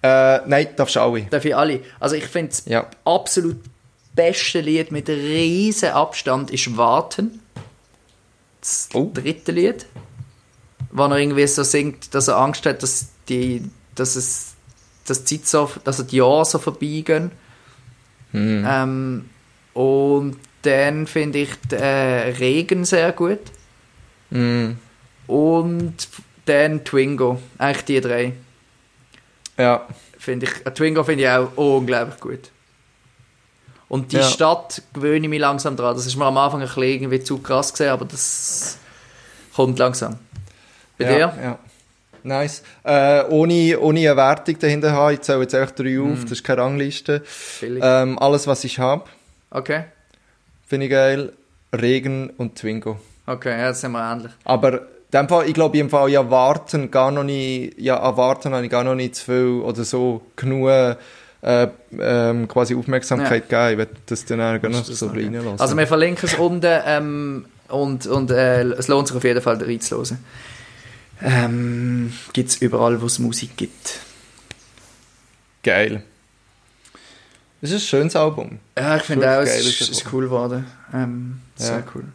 Äh, 0.04 0.40
nein, 0.48 0.68
darfst 0.76 0.96
du 0.96 1.00
alle. 1.02 1.24
darf 1.24 1.46
ich 1.46 1.56
alle. 1.56 1.82
Also 2.00 2.16
ich 2.16 2.26
finde 2.26 2.50
das 2.50 2.64
Ja. 2.66 2.88
absolut 3.06 3.58
beste 4.16 4.60
Lied 4.62 4.92
mit 4.92 5.08
riesen 5.10 5.90
Abstand 5.90 6.50
ist 6.52 6.76
Warten. 6.78 7.40
Das 8.62 8.90
Oh. 8.94 9.12
dritte 9.14 9.52
Lied. 9.52 9.86
Wo 10.92 11.04
er 11.04 11.18
irgendwie 11.18 11.46
so 11.48 11.64
singt, 11.64 12.14
dass 12.16 12.28
er 12.30 12.38
Angst 12.38 12.66
hat, 12.66 12.82
dass 12.84 13.08
die, 13.30 13.64
dass 13.96 14.16
es, 14.16 14.51
dass 15.12 15.24
die 15.24 15.42
Zeit 15.42 15.48
so, 15.48 15.72
dass 15.84 16.06
die 16.08 16.18
Jahre 16.18 16.46
so 16.46 16.58
vorbeigehen. 16.60 17.32
Hm. 18.32 18.66
Ähm, 18.68 19.30
und 19.74 20.38
dann 20.64 21.08
finde 21.08 21.40
ich 21.40 21.50
den, 21.70 21.80
äh, 21.80 22.30
Regen 22.38 22.86
sehr 22.86 23.12
gut. 23.12 23.40
Mm, 24.30 24.72
Und 25.28 25.96
dann 26.46 26.84
Twingo. 26.84 27.42
Eigentlich 27.58 27.86
die 27.86 28.02
drei. 28.02 28.34
ja. 29.58 29.88
Finde 30.18 30.46
ich, 30.46 30.66
äh, 30.66 30.72
Twingo 30.72 31.04
finde 31.04 31.24
ich 31.24 31.30
auch 31.30 31.58
unglaublich 31.58 32.20
gut. 32.20 32.52
Und 33.90 34.12
die 34.12 34.18
Ja. 34.18 34.24
Stadt 34.24 34.84
gewöhne 34.94 35.26
ich 35.26 35.30
mich 35.30 35.40
langsam 35.40 35.76
dran. 35.76 35.96
Das 35.96 36.06
ist 36.06 36.16
mir 36.16 36.26
am 36.26 36.38
Anfang 36.38 36.62
ein 36.62 36.68
bisschen 36.68 36.84
irgendwie 36.84 37.22
zu 37.22 37.40
krass 37.40 37.72
gesehen, 37.74 37.90
aber 37.90 38.06
das 38.06 38.78
kommt 39.56 39.80
langsam. 39.80 40.18
Bei 40.98 41.06
ja, 41.06 41.12
dir? 41.12 41.44
Ja. 41.44 41.60
Nice. 42.24 42.64
Äh, 42.84 43.24
ohne, 43.30 43.80
ohne 43.80 44.00
eine 44.00 44.18
Wertung 44.18 44.58
dahinter 44.60 44.92
haben, 44.92 45.14
ich 45.14 45.22
zähle 45.22 45.42
jetzt 45.42 45.56
einfach 45.56 45.76
drei 45.76 45.96
Hm. 45.96 46.14
auf, 46.14 46.22
das 46.24 46.32
ist 46.34 46.44
keine 46.44 46.62
Rangliste. 46.62 47.22
Ähm, 47.62 48.18
alles, 48.20 48.48
was 48.48 48.64
ich 48.64 48.80
habe, 48.80 49.04
Okay. 49.50 49.84
finde 50.68 50.86
ich 50.86 50.92
geil. 50.92 51.34
Regen 51.74 52.32
und 52.38 52.56
Twingo. 52.56 53.00
Okay, 53.26 53.58
ja, 53.58 53.68
das 53.70 53.82
sind 53.82 53.92
wir 53.94 54.12
ähnlich. 54.12 54.32
Aber 54.44 54.82
dem 55.14 55.28
Fall, 55.30 55.48
ich 55.48 55.54
glaube, 55.54 55.78
im 55.78 55.90
Fall 55.90 56.10
ja 56.10 56.30
warten 56.30 56.92
gar 56.92 57.12
noch 57.12 57.24
nicht, 57.24 57.80
ja, 57.80 58.00
an 58.00 58.18
warten 58.18 58.54
habe 58.54 58.66
ich 58.66 58.72
gar 58.72 58.84
noch 58.84 58.96
nicht 58.96 59.16
zu 59.16 59.26
viel 59.26 59.62
oder 59.64 59.84
so 59.84 60.22
genug 60.36 60.70
äh, 60.70 60.96
ähm, 62.00 62.48
quasi 62.48 62.76
Aufmerksamkeit 62.76 63.50
gegeben. 63.50 63.72
Ich 63.72 63.78
werde 63.78 63.92
das 64.06 64.26
dann 64.26 64.42
auch 64.42 64.62
noch 64.70 64.84
so 64.86 65.08
reinlassen. 65.08 65.60
Also 65.60 65.78
wir 65.78 65.88
verlinken 65.88 66.28
es 66.30 66.36
unten 66.36 66.82
ähm, 66.86 67.46
und, 67.70 68.06
und 68.08 68.32
äh, 68.32 68.64
es 68.64 68.88
lohnt 68.90 69.08
sich 69.08 69.18
auf 69.18 69.24
jeden 69.24 69.42
Fall 69.42 69.56
reinzuhören. 69.62 70.20
Ähm, 71.24 72.14
gibt 72.34 72.50
es 72.50 72.58
überall, 72.62 73.02
wo 73.02 73.06
es 73.06 73.20
Musik 73.20 73.56
gibt. 73.58 74.00
Geil. 75.64 76.04
Das 77.62 77.70
ist 77.70 77.84
ein 77.84 77.88
schönes 77.88 78.16
Album. 78.16 78.60
Ja, 78.78 78.98
ich 78.98 79.04
finde 79.04 79.30
auch, 79.30 79.42
es 79.42 79.60
ist, 79.60 79.82
ist 79.82 79.90
es 79.92 80.02
es 80.02 80.14
cool 80.14 80.24
geworden. 80.24 80.66
Ähm, 80.94 81.40
sehr 81.56 81.78
Ja. 81.78 81.84
cool. 81.94 82.06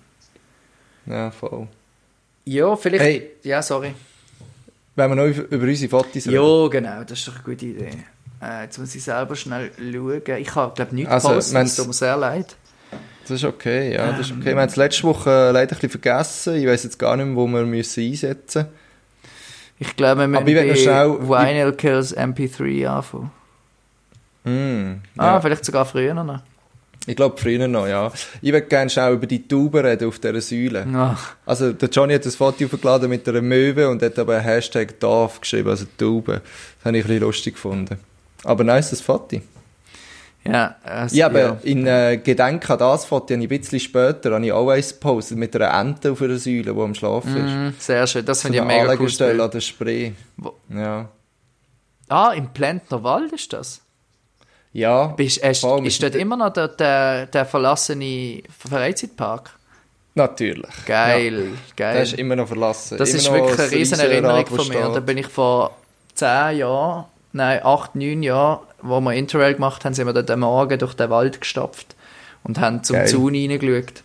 Ja, 1.06 1.30
voll. 1.30 1.68
Ja, 2.44 2.74
vielleicht... 2.76 3.04
Hey. 3.04 3.30
Ja, 3.44 3.62
sorry. 3.62 3.94
Wenn 4.96 5.10
wir 5.10 5.14
noch 5.14 5.26
über 5.26 5.64
unsere 5.66 5.88
Fotos 5.90 6.26
reden. 6.26 6.32
Ja, 6.32 6.68
genau, 6.68 7.04
das 7.04 7.18
ist 7.20 7.28
doch 7.28 7.34
eine 7.36 7.44
gute 7.44 7.66
Idee. 7.66 7.90
Äh, 8.42 8.64
jetzt 8.64 8.78
muss 8.78 8.94
ich 8.94 9.04
selber 9.04 9.36
schnell 9.36 9.70
schauen. 9.78 10.22
Ich 10.38 10.54
habe, 10.54 10.74
glaube 10.74 10.94
nichts 10.94 11.12
Also, 11.12 11.28
gepostet, 11.28 11.62
es 11.64 11.76
tut 11.76 11.86
mir 11.86 11.92
sehr 11.92 12.16
leid. 12.16 12.56
Das 13.22 13.30
ist 13.32 13.44
okay, 13.44 13.92
ja, 13.94 14.10
das 14.12 14.20
ist 14.20 14.30
Ähm. 14.30 14.38
okay. 14.40 14.54
Wir 14.54 14.60
haben 14.60 14.68
es 14.68 14.76
letzte 14.76 15.02
Woche 15.04 15.50
leider 15.52 15.72
ein 15.72 15.80
bisschen 15.80 15.90
vergessen. 15.90 16.56
Ich 16.56 16.66
weiß 16.66 16.84
jetzt 16.84 16.98
gar 16.98 17.16
nicht 17.16 17.26
mehr, 17.26 17.36
wo 17.36 17.46
wir 17.46 17.64
müssen 17.64 18.02
einsetzen 18.04 18.62
müssen. 18.66 18.85
Ich 19.78 19.94
glaube, 19.96 20.22
wir 20.22 20.28
müssen 20.28 20.68
noch 20.68 20.76
schnell- 20.76 21.18
bei 21.28 21.48
Vinyl 21.48 21.72
Kills 21.72 22.12
MP3 22.16 22.86
anfangen. 22.88 23.30
Mm, 24.44 25.02
Ah, 25.18 25.26
ja. 25.34 25.40
vielleicht 25.40 25.64
sogar 25.64 25.84
früher 25.84 26.14
noch. 26.14 26.40
Ich 27.08 27.14
glaube, 27.14 27.36
früher 27.40 27.68
noch, 27.68 27.86
ja. 27.86 28.10
Ich 28.42 28.52
würde 28.52 28.66
gerne 28.66 28.90
schnell 28.90 29.12
über 29.14 29.26
die 29.26 29.46
Tauben 29.46 29.84
reden 29.84 30.08
auf 30.08 30.18
dieser 30.18 30.40
Säule. 30.40 30.86
Ah, 30.92 31.16
Also, 31.44 31.72
der 31.72 31.88
Johnny 31.88 32.14
hat 32.14 32.24
ein 32.24 32.32
Foto 32.32 32.64
aufgeladen 32.64 33.08
mit 33.08 33.28
einer 33.28 33.42
Möwe 33.42 33.88
und 33.88 34.02
hat 34.02 34.18
aber 34.18 34.34
einen 34.36 34.44
Hashtag 34.44 34.98
DAF 34.98 35.40
geschrieben, 35.40 35.68
also 35.70 35.84
Tauben. 35.98 36.40
Das 36.78 36.84
habe 36.84 36.98
ich 36.98 37.04
ein 37.04 37.08
bisschen 37.08 37.20
lustig 37.22 37.54
gefunden. 37.54 37.96
Aber 38.44 38.64
nice, 38.64 38.90
das 38.90 39.00
Foto. 39.00 39.40
Ja, 40.52 40.76
äh, 40.84 41.06
Ja, 41.12 41.26
aber 41.26 41.40
ja. 41.40 41.56
in 41.62 41.86
äh, 41.86 42.18
Gedenken 42.22 42.72
an 42.72 42.78
das 42.78 43.04
Foto 43.04 43.34
habe 43.34 43.44
ich 43.44 43.50
ein 43.50 43.60
bisschen 43.60 43.80
später 43.80 44.32
habe 44.34 44.44
ich 44.46 44.52
eins 44.52 44.92
gepostet 44.94 45.38
mit 45.38 45.54
einer 45.56 45.78
Ente 45.80 46.12
auf 46.12 46.22
einer 46.22 46.38
Säule, 46.38 46.74
die 46.74 46.80
am 46.80 46.94
Schlafen 46.94 47.36
ist. 47.36 47.54
Mm, 47.76 47.80
sehr 47.80 48.06
schön, 48.06 48.24
das 48.24 48.40
So 48.40 48.48
finde 48.48 48.58
ich 48.58 48.64
mega 48.64 48.82
cool. 48.84 48.90
Anlegestelle 48.90 49.42
an 49.44 49.50
der 49.50 49.60
Spree. 49.60 50.12
Wo- 50.36 50.54
Ja. 50.74 51.08
Ah, 52.08 52.32
im 52.32 52.48
Plentner 52.52 53.02
Wald 53.02 53.32
ist 53.32 53.52
das? 53.52 53.80
Ja. 54.72 55.06
Bist, 55.08 55.42
äh, 55.42 55.54
voll, 55.54 55.80
wir 55.82 55.88
ist 55.88 56.02
dort 56.02 56.14
immer 56.14 56.36
noch 56.36 56.50
der, 56.52 56.68
der, 56.68 57.26
der 57.26 57.46
verlassene 57.46 58.42
Freizeitpark? 58.58 59.50
Natürlich. 60.14 60.70
Geil, 60.86 61.34
Ja. 61.50 61.50
geil. 61.76 61.94
Der 61.94 62.02
ist 62.04 62.14
immer 62.14 62.36
noch 62.36 62.46
verlassen. 62.48 62.96
Das 62.96 63.10
immer 63.10 63.18
ist 63.18 63.32
wirklich 63.32 63.58
eine 63.58 63.70
riesen 63.70 64.00
Erinnerung 64.00 64.46
von 64.46 64.68
mir. 64.68 64.88
Da 64.94 65.00
bin 65.00 65.18
ich 65.18 65.26
vor 65.26 65.76
zehn 66.14 66.58
Jahren, 66.58 67.04
nein, 67.36 67.60
acht, 67.62 67.94
neun 67.94 68.22
Jahren, 68.22 68.60
wo 68.82 69.00
wir 69.00 69.12
Interrail 69.14 69.54
gemacht 69.54 69.84
haben, 69.84 69.94
sind 69.94 70.06
wir 70.06 70.12
dort 70.12 70.30
am 70.30 70.40
Morgen 70.40 70.78
durch 70.78 70.94
den 70.94 71.10
Wald 71.10 71.40
gestapft 71.40 71.94
und 72.42 72.58
haben 72.60 72.82
zum 72.82 72.96
Geil. 72.96 73.06
Zaun 73.08 73.34
reingeschaut. 73.34 74.02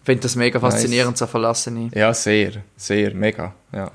Ich 0.00 0.06
finde 0.06 0.22
das 0.22 0.36
mega 0.36 0.58
Nice. 0.58 0.72
faszinierend, 0.74 1.18
so 1.18 1.26
verlassene. 1.26 1.90
Ja, 1.94 2.14
sehr, 2.14 2.52
sehr, 2.76 3.14
mega. 3.14 3.54
Ja. 3.72 3.90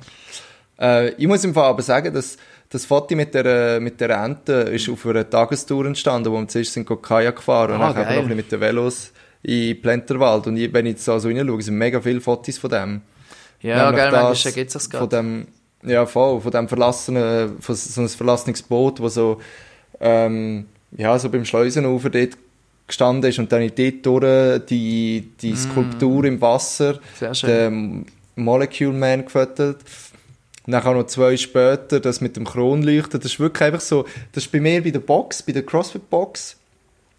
Äh, 0.79 1.09
ich 1.15 1.27
muss 1.27 1.43
im 1.43 1.53
Fall 1.55 1.65
aber 1.69 1.81
sagen, 1.81 2.13
dass 2.13 2.37
das 2.69 2.85
Foto 2.85 3.15
mit 3.15 3.33
der, 3.33 3.79
mit 3.79 3.99
der 3.99 4.11
Ente 4.23 4.53
ist 4.53 4.89
auf 4.89 5.05
einer 5.07 5.27
Tagestour 5.27 5.85
entstanden, 5.85 6.31
wo 6.31 6.39
wir 6.39 6.47
zuerst 6.47 6.73
sind 6.73 6.87
Kajak 6.87 7.35
gefahren 7.37 7.73
und 7.75 7.81
Ah, 7.81 7.93
dann 7.93 7.97
wir 7.97 8.03
geil. 8.15 8.23
noch 8.27 8.35
mit 8.35 8.51
den 8.51 8.59
Velos 8.59 9.11
in 9.43 9.79
Plenterwald. 9.81 10.47
Und 10.47 10.57
ich, 10.57 10.71
wenn 10.73 10.85
ich 10.85 10.93
jetzt 10.93 11.05
so 11.05 11.13
reinschaue, 11.13 11.61
sind 11.61 11.75
mega 11.77 11.99
viele 12.01 12.21
Fotos 12.21 12.57
von 12.57 12.69
dem. 12.69 13.01
Ja, 13.61 13.91
geil, 13.91 14.11
manchmal 14.11 14.53
gibt 14.53 14.67
es 14.67 14.73
das 14.73 14.83
Von 14.87 14.91
gerade. 15.09 15.15
dem, 15.17 15.47
ja, 15.85 16.05
voll, 16.05 16.41
von 16.41 16.51
dem 16.51 16.67
verlassenen, 16.67 17.59
von 17.59 17.75
so 17.75 18.01
einem 18.01 18.09
verlassenes 18.09 18.61
Boot, 18.61 18.99
wo 18.99 19.09
so, 19.09 19.39
ähm, 19.99 20.65
ja, 20.95 21.17
so 21.17 21.29
beim 21.29 21.45
Schleusenufer 21.45 22.09
dort 22.09 22.37
gestanden 22.87 23.29
ist 23.29 23.39
und 23.39 23.51
dann 23.51 23.61
in 23.61 23.71
dort 23.75 24.05
durch 24.05 24.65
die, 24.65 25.31
die 25.41 25.55
Skulptur 25.55 26.25
im 26.25 26.41
Wasser, 26.41 26.93
Mm. 26.93 26.99
Sehr 27.19 27.35
schön. 27.35 27.49
den 27.49 28.05
Molecule 28.35 28.93
Man 28.93 29.25
gefüttert. 29.25 29.81
Und 30.65 30.71
dann 30.71 30.83
auch 30.83 30.93
noch 30.93 31.07
zwei 31.07 31.35
später, 31.35 31.99
das 31.99 32.21
mit 32.21 32.37
dem 32.37 32.45
Kronleuchten. 32.45 33.19
Das 33.19 33.33
ist 33.33 33.39
wirklich 33.39 33.63
einfach 33.63 33.81
so, 33.81 34.05
das 34.31 34.45
ist 34.45 34.51
bei 34.51 34.61
mir 34.61 34.81
bei 34.81 34.91
der 34.91 34.99
Box, 34.99 35.43
bei 35.43 35.51
der 35.51 35.65
CrossFit-Box. 35.65 36.57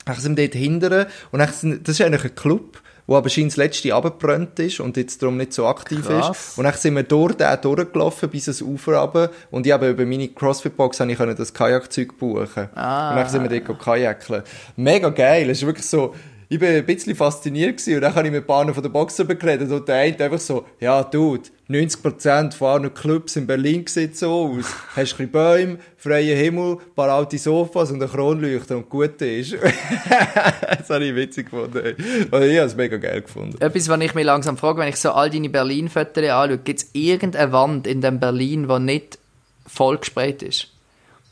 Dann 0.06 0.16
sind 0.16 0.36
wir 0.36 0.48
dort 0.48 0.56
hinten 0.56 1.06
und 1.30 1.38
dann 1.38 1.52
sind, 1.52 1.86
das 1.86 1.98
ist 1.98 2.06
eigentlich 2.06 2.24
ein 2.24 2.34
Club, 2.34 2.80
wo 3.06 3.16
aber 3.16 3.28
scheinbar 3.28 3.48
das 3.48 3.56
letzte 3.56 3.94
abgebrannt 3.94 4.58
ist 4.58 4.80
und 4.80 4.96
jetzt 4.96 5.22
darum 5.22 5.36
nicht 5.36 5.52
so 5.52 5.66
aktiv 5.66 6.06
Krass. 6.06 6.48
ist. 6.50 6.58
Und 6.58 6.64
dann 6.64 6.74
sind 6.74 6.94
wir 6.94 7.02
durch 7.02 7.34
den 7.34 7.60
durchgelaufen 7.60 8.30
bis 8.30 8.48
ans 8.48 8.62
Ufer 8.62 8.96
runter 8.96 9.30
und 9.50 9.66
ich 9.66 9.72
habe 9.72 9.90
über 9.90 10.06
meine 10.06 10.28
CrossFit-Box 10.28 11.00
ich 11.00 11.18
das 11.18 11.52
Kajakzeug 11.52 12.16
buchen. 12.18 12.68
Ah. 12.74 13.10
Und 13.10 13.16
dann 13.16 13.28
sind 13.28 13.48
wir 13.48 13.60
dort 13.60 13.78
kajakeln. 13.78 14.42
Mega 14.76 15.10
geil, 15.10 15.50
es 15.50 15.58
ist 15.58 15.66
wirklich 15.66 15.86
so, 15.86 16.14
ich 16.54 16.60
bin 16.60 16.68
ein 16.68 16.86
bisschen 16.86 17.16
fasziniert 17.16 17.78
gewesen 17.78 17.96
und 17.96 18.02
dann 18.02 18.14
habe 18.14 18.28
ich 18.28 18.32
mit 18.32 18.44
ein 18.44 18.46
paar 18.46 18.72
von 18.72 18.82
der 18.82 18.88
Boxer 18.88 19.24
geredet 19.24 19.72
und 19.72 19.88
der 19.88 19.96
eine 19.96 20.20
einfach 20.20 20.38
so, 20.38 20.64
ja, 20.78 21.02
Dude, 21.02 21.50
90% 21.68 22.52
von 22.52 22.68
allen 22.68 22.94
Clubs 22.94 23.34
in 23.34 23.48
Berlin 23.48 23.84
sieht 23.88 24.16
so 24.16 24.54
aus. 24.56 24.66
Hast 24.94 24.96
ein 24.96 25.02
bisschen 25.02 25.30
Bäume, 25.32 25.78
freien 25.96 26.38
Himmel, 26.38 26.74
ein 26.74 26.94
paar 26.94 27.08
alte 27.10 27.38
Sofas 27.38 27.90
und 27.90 28.00
ein 28.00 28.08
Kronleuchter 28.08 28.76
und 28.76 28.88
gut 28.88 29.20
ist. 29.20 29.54
das 30.78 30.90
habe 30.90 31.04
ich 31.04 31.16
witzig 31.16 31.50
gefunden. 31.50 31.96
Also 32.30 32.46
ich 32.46 32.56
habe 32.56 32.68
es 32.68 32.76
mega 32.76 32.98
geil 32.98 33.22
gefunden. 33.22 33.60
Etwas, 33.60 33.88
was 33.88 34.00
ich 34.00 34.14
mich 34.14 34.24
langsam 34.24 34.56
frage, 34.56 34.78
wenn 34.78 34.88
ich 34.88 34.96
so 34.96 35.10
all 35.10 35.30
deine 35.30 35.48
Berlin-Fotos 35.48 36.22
anschaue, 36.22 36.58
gibt 36.58 36.82
es 36.82 36.90
irgendeine 36.92 37.50
Wand 37.50 37.88
in 37.88 38.00
dem 38.00 38.20
Berlin, 38.20 38.68
die 38.68 38.78
nicht 38.78 39.18
voll 39.66 39.98
gesprayt 39.98 40.44
ist? 40.44 40.68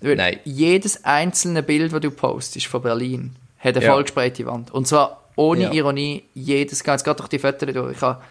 Weil 0.00 0.16
Nein. 0.16 0.40
Jedes 0.42 1.04
einzelne 1.04 1.62
Bild, 1.62 1.92
das 1.92 2.00
du 2.00 2.10
postest 2.10 2.66
von 2.66 2.82
Berlin, 2.82 3.36
hat 3.62 3.76
eine 3.76 3.84
Ja. 3.84 3.92
vollgesprayte 3.92 4.44
Wand. 4.46 4.70
Und 4.70 4.86
zwar 4.86 5.22
ohne 5.36 5.62
Ja. 5.64 5.72
Ironie, 5.72 6.24
jedes, 6.34 6.82
ganz 6.84 7.04
gerade 7.04 7.18
durch 7.18 7.28
die 7.28 7.38
Fotos 7.38 7.72
durch. 7.72 7.96
Ich 7.96 8.02
habe 8.02 8.22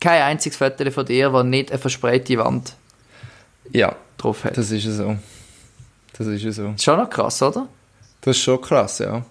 kein 0.00 0.22
einziges 0.22 0.56
Foto 0.56 0.90
von 0.90 1.04
dir, 1.04 1.30
das 1.30 1.44
nicht 1.44 1.70
eine 1.70 1.78
versprayte 1.78 2.38
Wand 2.38 2.74
Ja, 3.72 3.94
drauf 4.16 4.44
hat. 4.44 4.52
Das 4.56 4.68
das 4.68 4.70
ist 4.72 4.84
ja 4.84 4.92
so. 4.92 5.16
Das 6.16 6.26
ist 6.26 6.42
ja 6.42 6.52
so. 6.52 6.68
ist 6.70 6.82
schon 6.84 6.98
noch 6.98 7.08
krass, 7.10 7.42
oder? 7.42 7.66
Das 8.20 8.36
ist 8.36 8.42
schon 8.42 8.60
krass, 8.60 8.98
ja. 9.00 9.22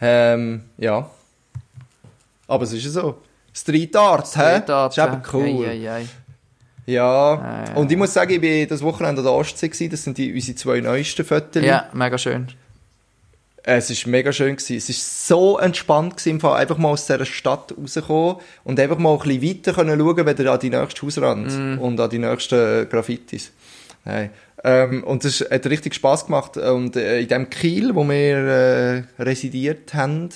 Ähm, 0.00 0.62
ja. 0.76 1.08
Aber 2.46 2.64
es 2.64 2.72
ist 2.72 2.84
ja 2.84 2.90
so. 2.90 3.18
Street 3.52 3.94
Art, 3.96 4.26
hä? 4.36 4.56
Street 4.58 4.70
Art, 4.70 4.96
Das 4.96 4.98
ist 4.98 5.12
eben 5.12 5.22
ja. 5.22 5.30
cool. 5.32 5.66
Ei, 5.66 5.88
ei, 5.88 5.90
ei. 5.90 6.06
Ja. 6.86 7.34
ja. 7.68 7.74
Und 7.74 7.90
ich 7.90 7.96
muss 7.96 8.12
sagen, 8.12 8.32
ich 8.32 8.40
bin 8.40 8.68
das 8.68 8.82
Wochenende 8.82 9.20
an 9.20 9.24
der 9.24 9.32
Ostsee 9.32 9.68
gewesen. 9.68 9.90
Das 9.90 10.02
sind 10.02 10.18
die, 10.18 10.32
unsere 10.34 10.56
zwei 10.56 10.80
neuesten 10.80 11.24
Fotos. 11.24 11.62
Ja, 11.64 11.88
mega 11.92 12.18
schön. 12.18 12.48
Es 13.66 13.88
ist 13.88 14.06
mega 14.06 14.30
schön 14.30 14.56
gewesen. 14.56 14.76
Es 14.76 14.90
ist 14.90 15.26
so 15.26 15.58
entspannt 15.58 16.18
gewesen, 16.18 16.30
im 16.30 16.40
Fall 16.40 16.60
einfach 16.60 16.76
mal 16.76 16.90
aus 16.90 17.06
dieser 17.06 17.24
Stadt 17.24 17.74
rauskommen 17.80 18.36
und 18.62 18.78
einfach 18.78 18.98
mal 18.98 19.14
ein 19.14 19.18
bisschen 19.20 19.42
weiter 19.42 19.72
können 19.72 19.98
schauen, 19.98 20.26
wenn 20.26 20.46
an 20.48 20.58
die 20.60 20.70
nächste 20.70 21.02
Hausrand 21.02 21.50
Mm. 21.50 21.78
und 21.78 21.98
an 21.98 22.10
die 22.10 22.18
nächsten 22.18 22.88
Graffitis. 22.90 23.52
Nein. 24.04 24.30
Ähm, 24.62 25.02
und 25.04 25.24
es 25.24 25.40
hat 25.40 25.66
richtig 25.66 25.94
Spass 25.94 26.26
gemacht. 26.26 26.58
Und 26.58 26.96
äh, 26.96 27.20
in 27.20 27.28
dem 27.28 27.48
Kiel, 27.48 27.94
wo 27.94 28.04
wir 28.04 28.36
äh, 28.36 29.22
residiert 29.22 29.94
haben, 29.94 30.28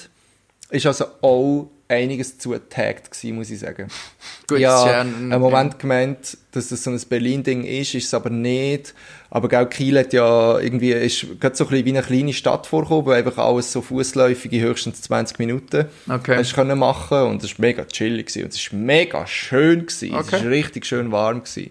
ist 0.70 0.86
also 0.86 1.06
auch 1.20 1.70
einiges 1.88 2.38
zutaggt 2.38 3.10
gewesen, 3.10 3.36
muss 3.36 3.50
ich 3.50 3.60
sagen. 3.60 3.88
Gut, 4.46 4.58
ja, 4.58 4.86
ja 4.86 5.00
einen 5.00 5.32
ein- 5.32 5.40
Moment 5.40 5.78
gemeint, 5.78 6.36
dass 6.52 6.68
das 6.68 6.84
so 6.84 6.90
ein 6.90 7.00
Berlin-Ding 7.08 7.64
ist, 7.64 7.94
ist 7.94 8.06
es 8.06 8.14
aber 8.14 8.30
nicht. 8.30 8.94
Aber 9.30 9.48
gell, 9.48 9.66
Kiel 9.66 9.98
hat 9.98 10.12
ja 10.12 10.58
irgendwie, 10.58 10.92
ist 10.92 11.26
gerade 11.40 11.56
so 11.56 11.64
ein 11.64 11.70
bisschen 11.70 11.84
wie 11.86 11.90
eine 11.90 12.02
kleine 12.02 12.32
Stadt 12.32 12.66
vorgekommen, 12.66 13.06
wo 13.06 13.10
einfach 13.10 13.38
alles 13.38 13.72
so 13.72 13.80
fußläufig 13.82 14.52
in 14.52 14.60
höchstens 14.62 15.02
20 15.02 15.38
Minuten 15.38 15.86
Okay. 16.08 16.36
hast 16.36 16.54
können 16.54 16.78
machen 16.78 17.22
und 17.22 17.42
es 17.44 17.58
war 17.58 17.66
mega 17.66 17.84
chillig 17.84 18.26
gewesen. 18.26 18.44
und 18.44 18.54
es 18.54 18.72
war 18.72 18.78
mega 18.78 19.26
schön 19.26 19.80
gewesen. 19.86 20.14
Es 20.14 20.26
Okay. 20.26 20.44
war 20.44 20.50
richtig 20.50 20.86
schön 20.86 21.10
warm 21.12 21.42
gewesen. 21.42 21.70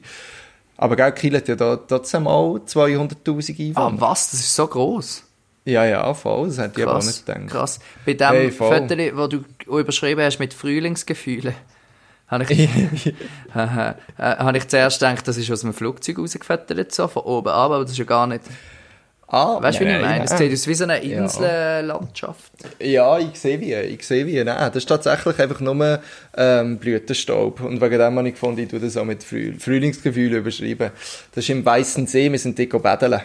Aber 0.77 0.95
gell, 0.95 1.11
Kiel 1.13 1.35
hat 1.35 1.47
ja 1.47 1.55
da 1.55 1.75
trotzdem 1.77 2.27
auch 2.27 2.59
200'000 2.59 3.73
Ah, 3.75 3.87
Einwohner. 3.87 4.01
was? 4.01 4.31
Das 4.31 4.39
ist 4.39 4.55
so 4.55 4.67
groß. 4.67 5.23
Ja, 5.67 5.83
ja, 5.85 6.13
voll, 6.13 6.47
das 6.47 6.59
hätte 6.59 6.79
ich 6.79 6.87
aber 6.87 6.97
auch 6.97 7.03
nicht 7.03 7.25
gedacht. 7.25 7.47
krass. 7.47 7.79
Bei 8.05 8.13
dem 8.13 8.27
Hey. 8.29 8.51
Foto, 8.51 8.95
das 8.95 9.29
du 9.29 9.43
überschrieben 9.77 10.23
hast 10.23 10.39
mit 10.39 10.53
Frühlingsgefühlen, 10.53 11.53
habe 12.27 12.45
ich, 12.47 12.69
äh, 13.53 13.93
habe 14.17 14.57
ich 14.57 14.67
zuerst 14.69 14.99
gedacht, 15.01 15.27
das 15.27 15.35
ist 15.35 15.51
aus 15.51 15.65
einem 15.65 15.73
Flugzeug 15.73 16.19
rausgefettert, 16.19 16.93
so 16.93 17.09
von 17.09 17.23
oben 17.23 17.49
ab, 17.49 17.71
aber 17.71 17.81
das 17.81 17.91
ist 17.91 17.97
ja 17.97 18.05
gar 18.05 18.27
nicht. 18.27 18.43
Ah, 19.29 19.61
Weißt 19.61 19.81
du, 19.81 19.85
wie 19.85 19.89
ich 19.89 20.01
meine? 20.01 20.23
Es 20.23 20.29
nein. 20.29 20.39
sieht 20.39 20.53
aus 20.53 20.67
wie 20.67 20.73
so 20.73 20.85
eine 20.85 20.99
Insellandschaft. 20.99 22.49
Ja, 22.79 23.19
ich 23.19 23.37
sehe 23.37 23.59
wie, 23.59 23.73
ich 23.73 24.07
sehe 24.07 24.25
wie. 24.25 24.41
Nein, 24.41 24.55
das 24.67 24.77
ist 24.77 24.85
tatsächlich 24.85 25.37
einfach 25.37 25.59
nur 25.59 25.99
ähm, 26.37 26.77
Blütenstaub. 26.77 27.59
Und 27.59 27.81
wegen 27.81 27.99
dem 27.99 28.17
habe 28.17 28.27
ich 28.29 28.35
gefunden, 28.35 28.61
ich 28.61 28.69
tue 28.69 28.79
das 28.79 28.95
auch 28.95 29.03
mit 29.03 29.25
Früh 29.25 29.53
Frühlingsgefühl 29.59 30.33
überschreiben. 30.33 30.91
Das 31.35 31.43
ist 31.43 31.49
im 31.49 31.65
Weißen 31.65 32.07
See, 32.07 32.31
wir 32.31 32.39
sind 32.39 32.57
dort 32.57 32.81
baden. 32.81 33.19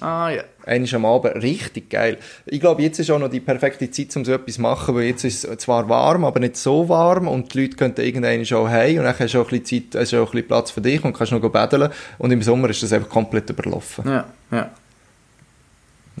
Ah, 0.00 0.30
ja. 0.30 0.42
Einmal 0.64 0.94
am 0.94 1.04
Abend, 1.06 1.42
richtig 1.42 1.90
geil. 1.90 2.18
Ich 2.46 2.60
glaube, 2.60 2.82
jetzt 2.82 2.98
ist 2.98 3.10
auch 3.10 3.18
noch 3.18 3.30
die 3.30 3.40
perfekte 3.40 3.90
Zeit, 3.90 4.14
um 4.16 4.24
so 4.24 4.32
etwas 4.32 4.54
zu 4.56 4.62
machen, 4.62 4.94
weil 4.94 5.04
jetzt 5.04 5.24
ist 5.24 5.44
es 5.44 5.58
zwar 5.58 5.88
warm, 5.88 6.24
aber 6.24 6.40
nicht 6.40 6.56
so 6.56 6.88
warm 6.88 7.26
und 7.26 7.54
die 7.54 7.62
Leute 7.62 7.76
könnten 7.76 8.02
irgendwann 8.02 8.44
schon 8.44 8.68
heim 8.68 8.98
und 8.98 9.04
dann 9.04 9.18
hast 9.18 9.34
du 9.34 9.40
auch 9.40 9.50
ein 9.50 9.60
bisschen 9.60 9.90
Zeit, 9.90 10.00
hast 10.00 10.12
du 10.12 10.18
auch 10.22 10.26
ein 10.28 10.32
bisschen 10.32 10.48
Platz 10.48 10.70
für 10.70 10.80
dich 10.80 11.02
und 11.04 11.14
kannst 11.14 11.32
noch 11.32 11.40
baden. 11.48 11.88
Und 12.18 12.30
im 12.30 12.42
Sommer 12.42 12.70
ist 12.70 12.82
das 12.82 12.92
einfach 12.92 13.08
komplett 13.08 13.50
überlaufen. 13.50 14.08
Ja, 14.08 14.26
ja. 14.50 14.70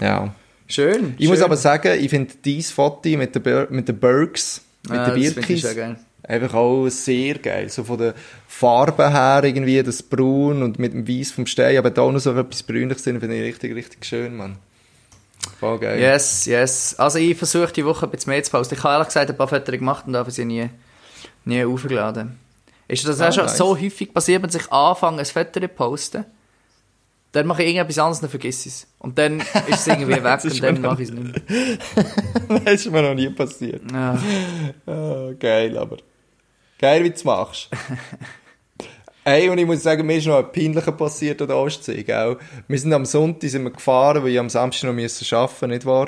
Ja. 0.00 0.34
Schön. 0.66 1.14
Ich 1.16 1.24
schön. 1.24 1.34
muss 1.34 1.42
aber 1.42 1.56
sagen, 1.56 1.98
ich 1.98 2.10
finde 2.10 2.32
dieses 2.44 2.72
Foto 2.72 3.08
mit 3.10 3.34
den, 3.34 3.42
Bir 3.42 3.66
mit 3.70 3.88
den 3.88 3.98
Bergs, 3.98 4.62
mit 4.88 4.98
Ah, 4.98 5.10
den 5.10 5.14
das 5.14 5.14
finde 5.14 5.28
ich 5.28 5.34
Birkis, 5.34 5.62
sehr 5.62 5.74
geil. 5.74 5.96
Einfach 6.22 6.54
auch 6.54 6.88
sehr 6.88 7.38
geil. 7.38 7.68
So 7.68 7.84
von 7.84 7.98
der 7.98 8.14
Farbe 8.46 9.10
her 9.10 9.42
irgendwie, 9.44 9.82
das 9.82 10.02
Braun 10.02 10.62
und 10.62 10.78
mit 10.78 10.92
dem 10.92 11.06
Weiß 11.06 11.32
vom 11.32 11.46
Stein, 11.46 11.76
aber 11.76 11.90
da 11.90 12.02
auch 12.02 12.12
noch 12.12 12.20
so 12.20 12.34
etwas 12.34 12.62
Brünliches 12.62 13.04
drin, 13.04 13.20
finde 13.20 13.36
ich 13.36 13.42
richtig, 13.42 13.74
richtig 13.74 14.04
schön, 14.04 14.36
Mann. 14.36 14.56
Voll 15.60 15.78
geil. 15.78 16.00
Yes, 16.00 16.46
yes. 16.46 16.94
Also 16.98 17.18
ich 17.18 17.36
versuche 17.36 17.72
die 17.72 17.84
Woche 17.84 18.06
ein 18.06 18.10
bisschen 18.10 18.32
mehr 18.32 18.42
zu 18.42 18.50
posten. 18.50 18.74
Ich 18.74 18.82
habe 18.82 18.94
ehrlich 18.94 19.08
gesagt 19.08 19.30
ein 19.30 19.36
paar 19.36 19.48
Fotos 19.48 19.72
gemacht 19.72 20.04
und 20.06 20.12
dafür 20.12 20.32
sie 20.32 20.44
nie, 20.44 20.68
nie 21.44 21.64
aufgeladen. 21.64 22.38
Ist 22.86 23.06
das 23.06 23.20
auch 23.20 23.32
schon 23.32 23.44
nice. 23.44 23.56
so 23.56 23.78
häufig 23.78 24.12
passiert, 24.12 24.42
wenn 24.42 24.50
ich 24.50 24.72
anfange, 24.72 25.20
ein 25.20 25.26
Foto 25.26 25.60
zu 25.60 25.68
posten? 25.68 26.24
Dann 27.32 27.46
mache 27.46 27.62
ich 27.62 27.68
irgendetwas 27.68 27.98
anderes, 27.98 28.20
dann 28.20 28.30
vergiss 28.30 28.64
ich 28.66 28.72
es. 28.72 28.86
Und 28.98 29.18
dann 29.18 29.40
ist 29.40 29.80
es 29.80 29.86
irgendwie 29.86 30.12
weg 30.24 30.44
und 30.44 30.62
dann 30.62 30.80
mache 30.80 31.02
ich 31.02 31.08
es 31.08 31.14
nicht 31.14 31.48
mehr. 31.50 32.60
das 32.64 32.74
ist 32.74 32.90
mir 32.90 33.02
noch 33.02 33.14
nie 33.14 33.28
passiert. 33.30 33.82
Ja. 33.92 34.18
Ah, 34.86 35.30
geil, 35.38 35.76
aber. 35.76 35.98
Geil, 36.78 37.04
wie 37.04 37.10
du 37.10 37.14
es 37.14 37.24
machst. 37.24 37.68
Hey, 39.24 39.50
und 39.50 39.58
ich 39.58 39.66
muss 39.66 39.82
sagen, 39.82 40.06
mir 40.06 40.16
ist 40.16 40.26
noch 40.26 40.38
ein 40.38 40.50
peinlicher 40.52 40.92
passiert 40.92 41.42
an 41.42 41.48
der 41.48 41.58
Ostsee, 41.58 42.02
gell? 42.02 42.38
Wir 42.66 42.78
sind 42.78 42.94
am 42.94 43.04
Sonntag 43.04 43.50
sind 43.50 43.62
wir 43.62 43.72
gefahren, 43.72 44.22
weil 44.22 44.30
ich 44.30 44.38
am 44.38 44.48
Samstag 44.48 44.88
noch 44.88 44.94
müssen 44.94 45.36
arbeiten 45.36 45.68
nicht 45.68 45.84
wahr? 45.84 46.06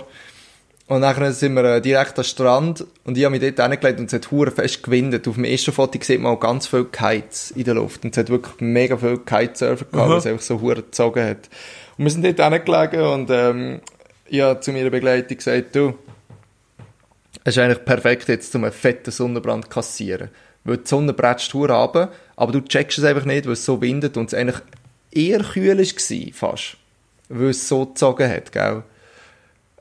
Und 0.91 1.03
dann 1.03 1.33
sind 1.33 1.55
wir 1.55 1.77
äh, 1.77 1.81
direkt 1.81 2.19
am 2.19 2.25
Strand 2.25 2.85
und 3.05 3.17
ich 3.17 3.25
habe 3.25 3.39
mich 3.39 3.55
dort 3.55 3.71
hingelegt 3.71 4.01
und 4.01 4.07
es 4.07 4.13
hat 4.13 4.33
hure 4.33 4.51
fest 4.51 4.83
gewindet. 4.83 5.29
Auf 5.29 5.37
dem 5.37 5.45
ersten 5.45 5.71
Foto 5.71 5.97
sieht 6.03 6.21
man 6.21 6.33
auch 6.33 6.41
ganz 6.41 6.67
viel 6.67 6.85
Kites 6.85 7.53
in 7.53 7.63
der 7.63 7.75
Luft 7.75 8.03
und 8.03 8.11
es 8.11 8.19
hat 8.19 8.29
wirklich 8.29 8.61
mega 8.61 8.97
viel 8.97 9.19
Kitesurfer 9.19 9.85
gehabt, 9.85 10.11
weil 10.11 10.19
es 10.19 10.27
einfach 10.27 10.43
so 10.43 10.61
hure 10.61 10.83
gezogen 10.83 11.25
hat. 11.25 11.49
Und 11.97 12.07
wir 12.07 12.11
sind 12.11 12.25
dort 12.25 12.53
hingelegen 12.53 13.03
und 13.03 13.31
ähm, 13.31 13.81
ich 14.27 14.41
habe 14.41 14.59
zu 14.59 14.73
meiner 14.73 14.91
Begleitung 14.91 15.37
gesagt, 15.37 15.77
du, 15.77 15.95
es 17.45 17.57
ist 17.57 17.63
eigentlich 17.63 17.85
perfekt 17.85 18.27
jetzt, 18.27 18.53
um 18.57 18.65
einen 18.65 18.73
fetten 18.73 19.13
Sonnenbrand 19.13 19.67
zu 19.67 19.71
kassieren. 19.71 20.31
Weil 20.65 20.79
die 20.79 20.89
Sonne 20.89 21.13
bretzt 21.13 21.55
hure 21.55 21.73
runter, 21.73 22.11
aber 22.35 22.51
du 22.51 22.63
checkst 22.63 22.99
es 22.99 23.05
einfach 23.05 23.27
nicht, 23.27 23.47
weil 23.47 23.53
es 23.53 23.65
so 23.65 23.81
windet 23.81 24.17
und 24.17 24.33
es 24.33 24.35
eigentlich 24.35 24.59
eher 25.13 25.45
kühl 25.45 25.79
war, 25.79 26.33
fast. 26.33 26.79
Weil 27.29 27.51
es 27.51 27.69
so 27.69 27.87
gezogen 27.87 28.29
hat, 28.29 28.51
gell? 28.51 28.83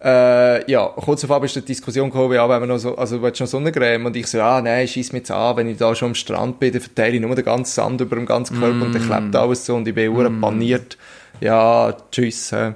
Äh, 0.02 0.72
ja, 0.72 0.88
kurz 0.88 1.30
auf 1.30 1.44
ist 1.44 1.58
die 1.58 1.62
Diskussion 1.62 2.10
gekommen, 2.10 2.34
ja, 2.34 2.48
wenn 2.48 2.62
wir 2.62 2.68
noch 2.68 2.78
so, 2.78 2.96
also, 2.96 3.22
willst 3.22 3.40
du 3.40 3.44
noch 3.44 3.50
Sonnencreme? 3.50 4.06
Und 4.06 4.16
ich 4.16 4.28
so, 4.28 4.42
ah, 4.42 4.62
nein, 4.62 4.88
schieß 4.88 5.12
mich 5.12 5.22
jetzt 5.22 5.32
an, 5.32 5.58
wenn 5.58 5.68
ich 5.68 5.78
da 5.78 5.94
schon 5.94 6.10
am 6.10 6.16
Strand 6.16 6.58
bin, 6.58 6.72
dann 6.72 6.82
verteile 6.82 7.16
ich 7.16 7.22
nur 7.22 7.36
den 7.36 7.44
ganzen 7.44 7.72
Sand 7.72 8.00
über 8.00 8.16
den 8.16 8.26
ganzen 8.26 8.60
Körper 8.60 8.86
und 8.86 8.96
dann 8.96 9.06
klebt 9.06 9.36
alles 9.36 9.66
so 9.66 9.76
und 9.76 9.88
ich 9.88 9.94
bin 9.94 10.14
mm. 10.14 10.40
paniert. 10.40 10.98
Ja, 11.42 11.94
tschüss, 12.12 12.54
hä. 12.54 12.74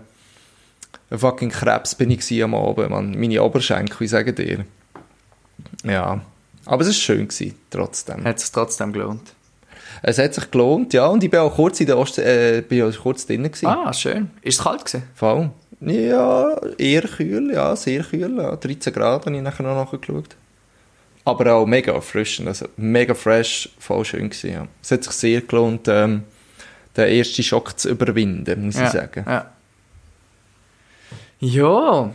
Ein 1.10 1.20
fucking 1.20 1.50
Krebs 1.50 1.96
bin 1.96 2.12
ich 2.12 2.44
am 2.44 2.56
Abend, 2.56 2.90
Mann. 2.90 3.16
Meine 3.18 3.42
Oberschenkel, 3.42 4.04
ich 4.04 4.10
sage 4.10 4.34
dir. 4.34 4.66
Ja. 5.86 6.22
Aber 6.66 6.82
es 6.82 6.88
war 6.88 6.94
schön, 6.94 7.28
gewesen, 7.28 7.56
trotzdem. 7.70 8.24
Hat 8.26 8.38
es 8.38 8.52
trotzdem 8.52 8.92
gelohnt. 8.92 9.34
Es 10.02 10.18
hat 10.18 10.34
sich 10.34 10.50
gelohnt, 10.52 10.94
ja. 10.94 11.06
Und 11.08 11.24
ich 11.24 11.30
bin 11.30 11.40
auch 11.40 11.56
kurz 11.56 11.80
in 11.80 11.86
der 11.86 11.98
Ostsee, 11.98 12.58
äh, 12.58 12.62
bin 12.62 12.84
auch 12.84 12.98
kurz 12.98 13.26
drinnen 13.26 13.52
gewesen. 13.52 13.68
Ah, 13.68 13.94
schön. 13.94 14.32
Ist 14.42 14.60
es 14.60 14.64
kalt 14.64 14.84
gewesen? 14.84 15.04
Voll. 15.16 15.52
Ja, 15.86 16.56
eher 16.78 17.02
kühl, 17.02 17.52
ja, 17.54 17.76
sehr 17.76 18.04
kühl. 18.04 18.38
Ja. 18.38 18.56
13 18.56 18.94
Grad 18.94 19.26
habe 19.26 19.36
ich 19.36 19.42
nachher 19.42 19.64
noch 19.64 19.76
nachgeschaut. 19.76 20.36
Aber 21.26 21.54
auch 21.54 21.66
mega 21.66 21.94
erfrischend, 21.94 22.48
also 22.48 22.68
mega 22.76 23.14
fresh, 23.14 23.70
voll 23.80 24.04
schön 24.04 24.30
gewesen, 24.30 24.52
ja. 24.52 24.68
Es 24.82 24.92
hat 24.92 25.04
sich 25.04 25.14
sehr 25.14 25.42
gelohnt, 25.42 25.88
ähm, 25.88 26.24
den 26.98 27.08
ersten 27.10 27.44
Schock 27.44 27.80
zu 27.80 27.90
überwinden, 27.90 28.66
muss 28.66 28.76
ja. 28.76 28.86
ich 28.86 28.92
sagen. 28.92 29.26
Ja. 29.28 29.52
Ja. 31.40 32.14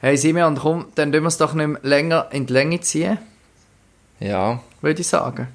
Hey 0.00 0.16
Simeon, 0.16 0.56
komm, 0.56 0.86
dann 0.94 1.12
tun 1.12 1.22
wir 1.22 1.28
es 1.28 1.36
doch 1.36 1.52
nicht 1.54 1.66
mehr 1.66 1.80
länger 1.82 2.28
in 2.32 2.46
die 2.46 2.52
Länge 2.52 2.80
ziehen, 2.80 3.18
Ja. 4.18 4.60
würde 4.80 5.00
ich 5.00 5.06
sagen. 5.08 5.48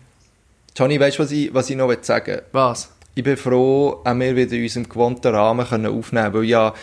Johnny, 0.78 1.00
weißt 1.00 1.18
du, 1.18 1.24
was 1.24 1.32
ich, 1.32 1.54
was 1.54 1.70
ich 1.70 1.78
noch 1.78 1.94
sagen? 2.02 2.42
Was? 2.52 2.92
Ich 3.16 3.24
bin 3.24 3.38
froh, 3.38 4.02
haben 4.06 4.20
wir 4.20 4.36
wieder 4.36 4.54
in 4.54 4.64
unserem 4.64 4.90
gewohnten 4.90 5.34
Rahmen 5.34 5.66
können 5.66 5.88
aufnehmen 5.88 6.34
weil 6.34 6.44
ich 6.44 6.50
ja 6.50 6.74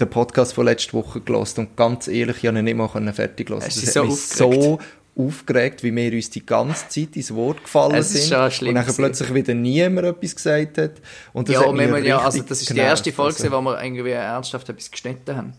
den 0.00 0.10
Podcast 0.10 0.54
von 0.54 0.64
letzter 0.64 0.94
Woche 0.94 1.20
gelost 1.20 1.58
und 1.58 1.76
ganz 1.76 2.08
ehrlich, 2.08 2.36
ich 2.36 2.42
konnte 2.42 2.58
ihn 2.60 2.64
nicht 2.64 2.76
mal 2.76 3.12
fertig 3.12 3.48
hören. 3.48 3.62
Es 3.66 3.76
ist 3.76 3.92
so 3.92 4.04
mich 4.04 4.12
aufgeregt. 4.12 4.62
so 4.62 4.78
aufgeregt, 5.16 5.82
wie 5.82 5.94
wir 5.94 6.12
uns 6.12 6.30
die 6.30 6.44
ganze 6.46 6.88
Zeit 6.88 7.16
ins 7.16 7.34
Wort 7.34 7.62
gefallen 7.62 7.94
Es 7.94 8.14
ist 8.14 8.28
sind 8.28 8.36
schon 8.38 8.50
schlimm 8.50 8.76
und 8.76 8.86
dann 8.86 8.94
plötzlich 8.94 9.34
wieder 9.34 9.54
niemand 9.54 10.06
etwas 10.06 10.34
gesagt 10.36 10.78
hat. 10.78 10.92
Und 11.32 11.48
das 11.48 11.54
ja, 11.54 11.66
hat 11.66 11.76
wir, 11.76 11.98
ja, 12.06 12.18
also 12.20 12.42
das 12.42 12.62
ist 12.62 12.70
die 12.70 12.78
erste 12.78 13.12
Folge, 13.12 13.36
Also, 13.42 13.50
wo 13.52 13.60
wir 13.60 13.82
irgendwie 13.82 14.10
ernsthaft 14.10 14.68
etwas 14.68 14.90
geschnitten 14.90 15.36
haben. 15.36 15.52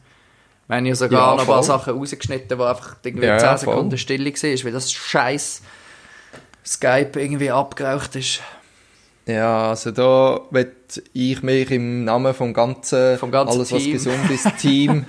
Wir 0.67 0.77
haben 0.77 0.85
ja 0.85 0.95
sogar 0.95 1.21
Ja, 1.21 1.33
noch 1.35 1.41
ein 1.41 1.47
paar. 1.47 1.63
Sachen 1.63 1.93
rausgeschnitten, 1.93 2.57
wo 2.57 2.63
einfach 2.63 2.95
irgendwie 3.03 3.27
Ja, 3.27 3.37
10 3.37 3.45
ja, 3.47 3.57
Sekunden 3.57 3.89
voll. 3.91 3.97
still 3.97 4.25
war, 4.25 4.65
weil 4.65 4.71
das 4.71 4.91
scheiß 4.91 5.61
Skype 6.65 7.19
irgendwie 7.19 7.51
abgeraucht 7.51 8.15
ist. 8.15 8.39
Ja, 9.31 9.69
also 9.69 9.91
da 9.91 10.41
will 10.49 10.71
ich 11.13 11.41
mich 11.43 11.71
im 11.71 12.03
Namen 12.03 12.33
vom 12.33 12.53
ganzen, 12.53 13.17
Vom 13.17 13.31
ganzen 13.31 13.57
alles 13.57 13.71
was 13.71 13.83
Team. 13.83 13.93
gesund 13.93 14.29
ist, 14.29 14.57
Team, 14.57 15.05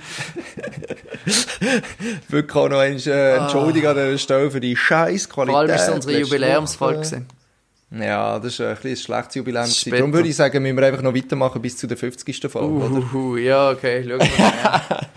wirklich 2.29 2.55
auch 2.55 2.69
noch 2.69 2.79
einmal, 2.79 3.01
äh, 3.07 3.35
entschuldigen 3.37 3.87
an 3.87 3.95
dieser 3.95 4.17
Stelle 4.17 4.51
für 4.51 4.59
die 4.59 4.75
scheiß 4.75 5.29
Qualität. 5.29 5.53
Vor 5.53 5.59
allem 5.59 5.75
ist 5.75 5.81
es 5.81 5.89
unsere 5.89 6.19
Jubiläumsfolge. 6.19 7.23
Ja, 7.91 8.39
das 8.39 8.53
ist 8.53 8.61
ein, 8.61 8.75
bisschen 8.75 8.89
ein 8.89 8.97
schlechtes 8.97 9.35
Jubiläum. 9.35 9.69
Darum 9.87 10.13
würde 10.13 10.29
ich 10.29 10.35
sagen, 10.35 10.63
müssen 10.63 10.77
wir 10.77 10.87
einfach 10.87 11.01
noch 11.01 11.13
weitermachen 11.13 11.61
bis 11.61 11.77
zu 11.77 11.85
der 11.85 11.97
50. 11.97 12.49
Folge, 12.49 12.67
oder? 12.67 12.97
Uhuhu, 12.97 13.37
ja, 13.37 13.69
okay, 13.71 14.03
schauen 14.07 14.19
wir 14.19 14.45
mal. 14.45 14.81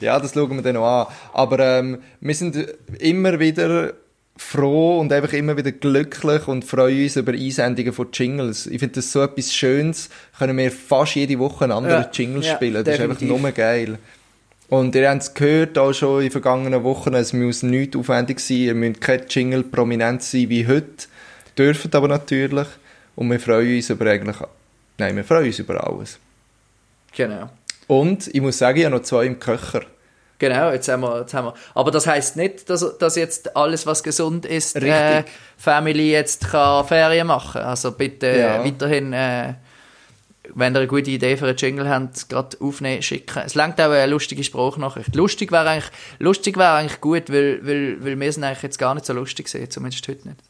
Ja, 0.00 0.18
das 0.18 0.32
schauen 0.32 0.56
wir 0.56 0.62
dann 0.62 0.76
noch 0.76 0.86
an. 0.86 1.06
Aber 1.34 1.58
ähm, 1.58 1.98
wir 2.20 2.34
sind 2.34 2.56
immer 2.98 3.38
wieder 3.38 3.92
froh 4.36 4.98
und 4.98 5.12
einfach 5.12 5.32
immer 5.32 5.56
wieder 5.56 5.72
glücklich 5.72 6.48
und 6.48 6.64
freuen 6.64 7.02
uns 7.02 7.16
über 7.16 7.32
Einsendungen 7.32 7.92
von 7.92 8.08
Jingles. 8.12 8.66
Ich 8.66 8.78
finde 8.78 8.96
das 8.96 9.12
so 9.12 9.22
etwas 9.22 9.54
Schönes. 9.54 10.08
Können 10.38 10.56
wir 10.56 10.70
fast 10.70 11.14
jede 11.14 11.38
Woche 11.38 11.64
einen 11.64 11.72
anderen 11.72 12.02
Ja, 12.02 12.10
Jingle 12.12 12.42
ja, 12.42 12.54
spielen. 12.54 12.84
Das 12.84 12.94
ist 12.94 13.00
einfach 13.00 13.18
definitiv. 13.18 13.42
nur 13.42 13.52
geil. 13.52 13.98
Und 14.68 14.94
ihr 14.94 15.10
habt 15.10 15.22
es 15.22 15.34
gehört, 15.34 15.76
auch 15.76 15.92
schon 15.92 16.20
in 16.20 16.26
den 16.28 16.30
vergangenen 16.32 16.82
Wochen, 16.82 17.12
es 17.12 17.34
muss 17.34 17.62
nicht 17.62 17.94
aufwendig 17.94 18.40
sein, 18.40 18.56
ihr 18.56 18.74
müsst 18.74 19.02
kein 19.02 19.20
Jingle 19.28 19.64
prominent 19.64 20.22
sein 20.22 20.48
wie 20.48 20.66
heute, 20.66 21.08
dürft 21.58 21.94
aber 21.94 22.08
natürlich. 22.08 22.68
Und 23.14 23.30
wir 23.30 23.38
freuen 23.38 23.76
uns 23.76 23.90
über 23.90 24.06
eigentlich, 24.06 24.36
nein, 24.96 25.14
wir 25.14 25.24
freuen 25.24 25.44
uns 25.44 25.58
über 25.58 25.86
alles. 25.86 26.18
Genau. 27.14 27.50
Und 27.86 28.28
ich 28.28 28.40
muss 28.40 28.56
sagen, 28.56 28.78
ich 28.78 28.86
habe 28.86 28.96
noch 28.96 29.02
zwei 29.02 29.26
im 29.26 29.38
Köcher. 29.38 29.82
Genau, 30.38 30.72
jetzt 30.72 30.88
haben 30.88 31.02
wir, 31.02 31.20
jetzt 31.20 31.34
haben 31.34 31.46
wir. 31.46 31.54
Aber 31.74 31.90
das 31.92 32.06
heißt 32.06 32.36
nicht, 32.36 32.68
dass, 32.68 32.98
dass 32.98 33.14
jetzt 33.16 33.56
alles, 33.56 33.86
was 33.86 34.02
gesund 34.02 34.44
ist, 34.44 34.74
äh, 34.76 35.22
Family 35.56 36.10
jetzt 36.10 36.48
kann 36.50 36.84
Ferien 36.86 37.28
machen. 37.28 37.60
Also 37.62 37.92
bitte 37.92 38.26
Ja. 38.36 38.64
weiterhin, 38.64 39.12
äh, 39.12 39.54
wenn 40.54 40.74
ihr 40.74 40.80
eine 40.80 40.88
gute 40.88 41.10
Idee 41.12 41.36
für 41.36 41.46
einen 41.46 41.56
Jingle 41.56 41.88
habt, 41.88 42.28
gerade 42.28 42.56
aufnehmen, 42.60 43.00
schicken. 43.02 43.42
Es 43.46 43.54
langt 43.54 43.80
auch 43.80 43.90
eine 43.90 44.06
lustige 44.06 44.42
Sprachnachricht. 44.42 45.14
Lustig 45.14 45.52
wäre 45.52 45.68
eigentlich, 45.68 45.90
lustig 46.18 46.56
wäre 46.56 46.72
eigentlich 46.72 47.00
gut, 47.00 47.30
weil, 47.30 47.64
weil, 47.64 48.04
weil 48.04 48.18
wir 48.18 48.32
sind 48.32 48.42
eigentlich 48.42 48.62
jetzt 48.64 48.78
gar 48.78 48.94
nicht 48.94 49.06
so 49.06 49.12
lustig 49.12 49.48
sehen, 49.48 49.70
zumindest 49.70 50.06
heute 50.08 50.26
nicht. 50.28 50.40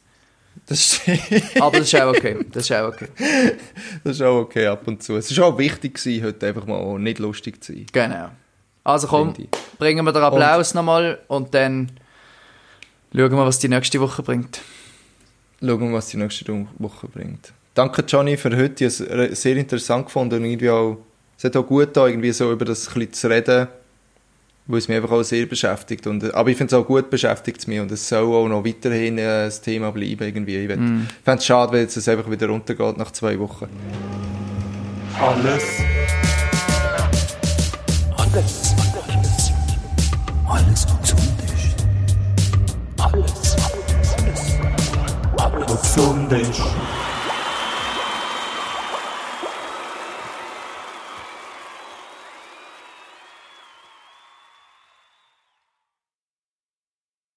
Das. 0.67 1.01
Aber 1.59 1.77
das 1.77 1.93
ist 1.93 2.01
auch 2.01 2.09
okay. 2.09 2.37
Das 2.51 2.63
ist 2.63 2.71
auch 2.71 2.87
okay. 2.87 3.07
Das 4.03 4.15
ist 4.15 4.21
auch 4.21 4.39
okay 4.41 4.65
ab 4.67 4.87
und 4.87 5.03
zu. 5.03 5.17
Es 5.17 5.35
war 5.37 5.47
auch 5.47 5.57
wichtig, 5.57 5.95
gewesen, 5.95 6.25
heute 6.25 6.47
einfach 6.47 6.65
mal 6.65 6.97
nicht 6.99 7.19
lustig 7.19 7.63
zu 7.63 7.73
sein. 7.73 7.85
Genau. 7.91 8.29
Also 8.83 9.07
komm, 9.07 9.33
bringen 9.77 10.05
wir 10.05 10.11
den 10.11 10.23
Applaus 10.23 10.73
nochmal 10.73 11.19
und 11.27 11.53
dann 11.53 11.91
schauen 13.15 13.31
wir, 13.31 13.45
was 13.45 13.59
die 13.59 13.69
nächste 13.69 14.01
Woche 14.01 14.23
bringt. 14.23 14.59
Schauen 15.61 15.79
wir, 15.79 15.93
was 15.93 16.07
die 16.07 16.17
nächste 16.17 16.67
Woche 16.77 17.07
bringt. 17.07 17.53
Danke, 17.73 18.03
Johnny, 18.07 18.37
für 18.37 18.55
heute. 18.55 18.85
Ich 18.85 18.99
habe 18.99 19.27
es 19.27 19.41
sehr 19.41 19.55
interessant 19.55 20.05
gefunden 20.05 20.35
und 20.35 20.45
irgendwie 20.45 20.69
auch, 20.69 20.97
es 21.37 21.45
hat 21.45 21.55
auch 21.55 21.65
gut 21.65 21.95
da 21.95 22.07
irgendwie 22.07 22.31
so 22.31 22.51
über 22.51 22.65
das 22.65 22.87
ein 22.87 22.93
bisschen 22.93 23.13
zu 23.13 23.29
reden, 23.29 23.67
weil 24.67 24.77
es 24.77 24.87
mich 24.87 24.97
einfach 24.97 25.11
auch 25.11 25.23
sehr 25.23 25.45
beschäftigt. 25.45 26.05
Und, 26.05 26.33
aber 26.33 26.49
ich 26.49 26.57
finde 26.57 26.75
es 26.75 26.79
auch 26.79 26.85
gut 26.85 27.09
beschäftigt 27.09 27.59
es 27.59 27.67
mich 27.67 27.79
und 27.79 27.91
es 27.91 28.07
soll 28.07 28.35
auch 28.35 28.47
noch 28.47 28.65
weiterhin 28.65 29.17
äh, 29.17 29.45
das 29.45 29.61
Thema 29.61 29.91
bleiben 29.91 30.23
irgendwie. 30.23 30.57
Ich 30.57 30.69
mm. 30.69 31.07
fände 31.23 31.39
es 31.39 31.45
schade, 31.45 31.71
wenn 31.71 31.81
jetzt 31.81 31.97
es 31.97 32.07
einfach 32.07 32.29
wieder 32.29 32.47
runtergeht 32.47 32.97
nach 32.97 33.11
zwei 33.11 33.39
Wochen. 33.39 33.67
Alles. 35.19 36.02
Alles. 38.33 38.73
Alles. 39.07 39.51
Alles 40.47 40.87
gesund 41.01 41.39
ist. 41.53 41.85
Alles. 42.97 43.55
Alles. 44.17 44.57
Alles 45.37 45.81
gesund 45.93 46.31
ist. 46.31 46.61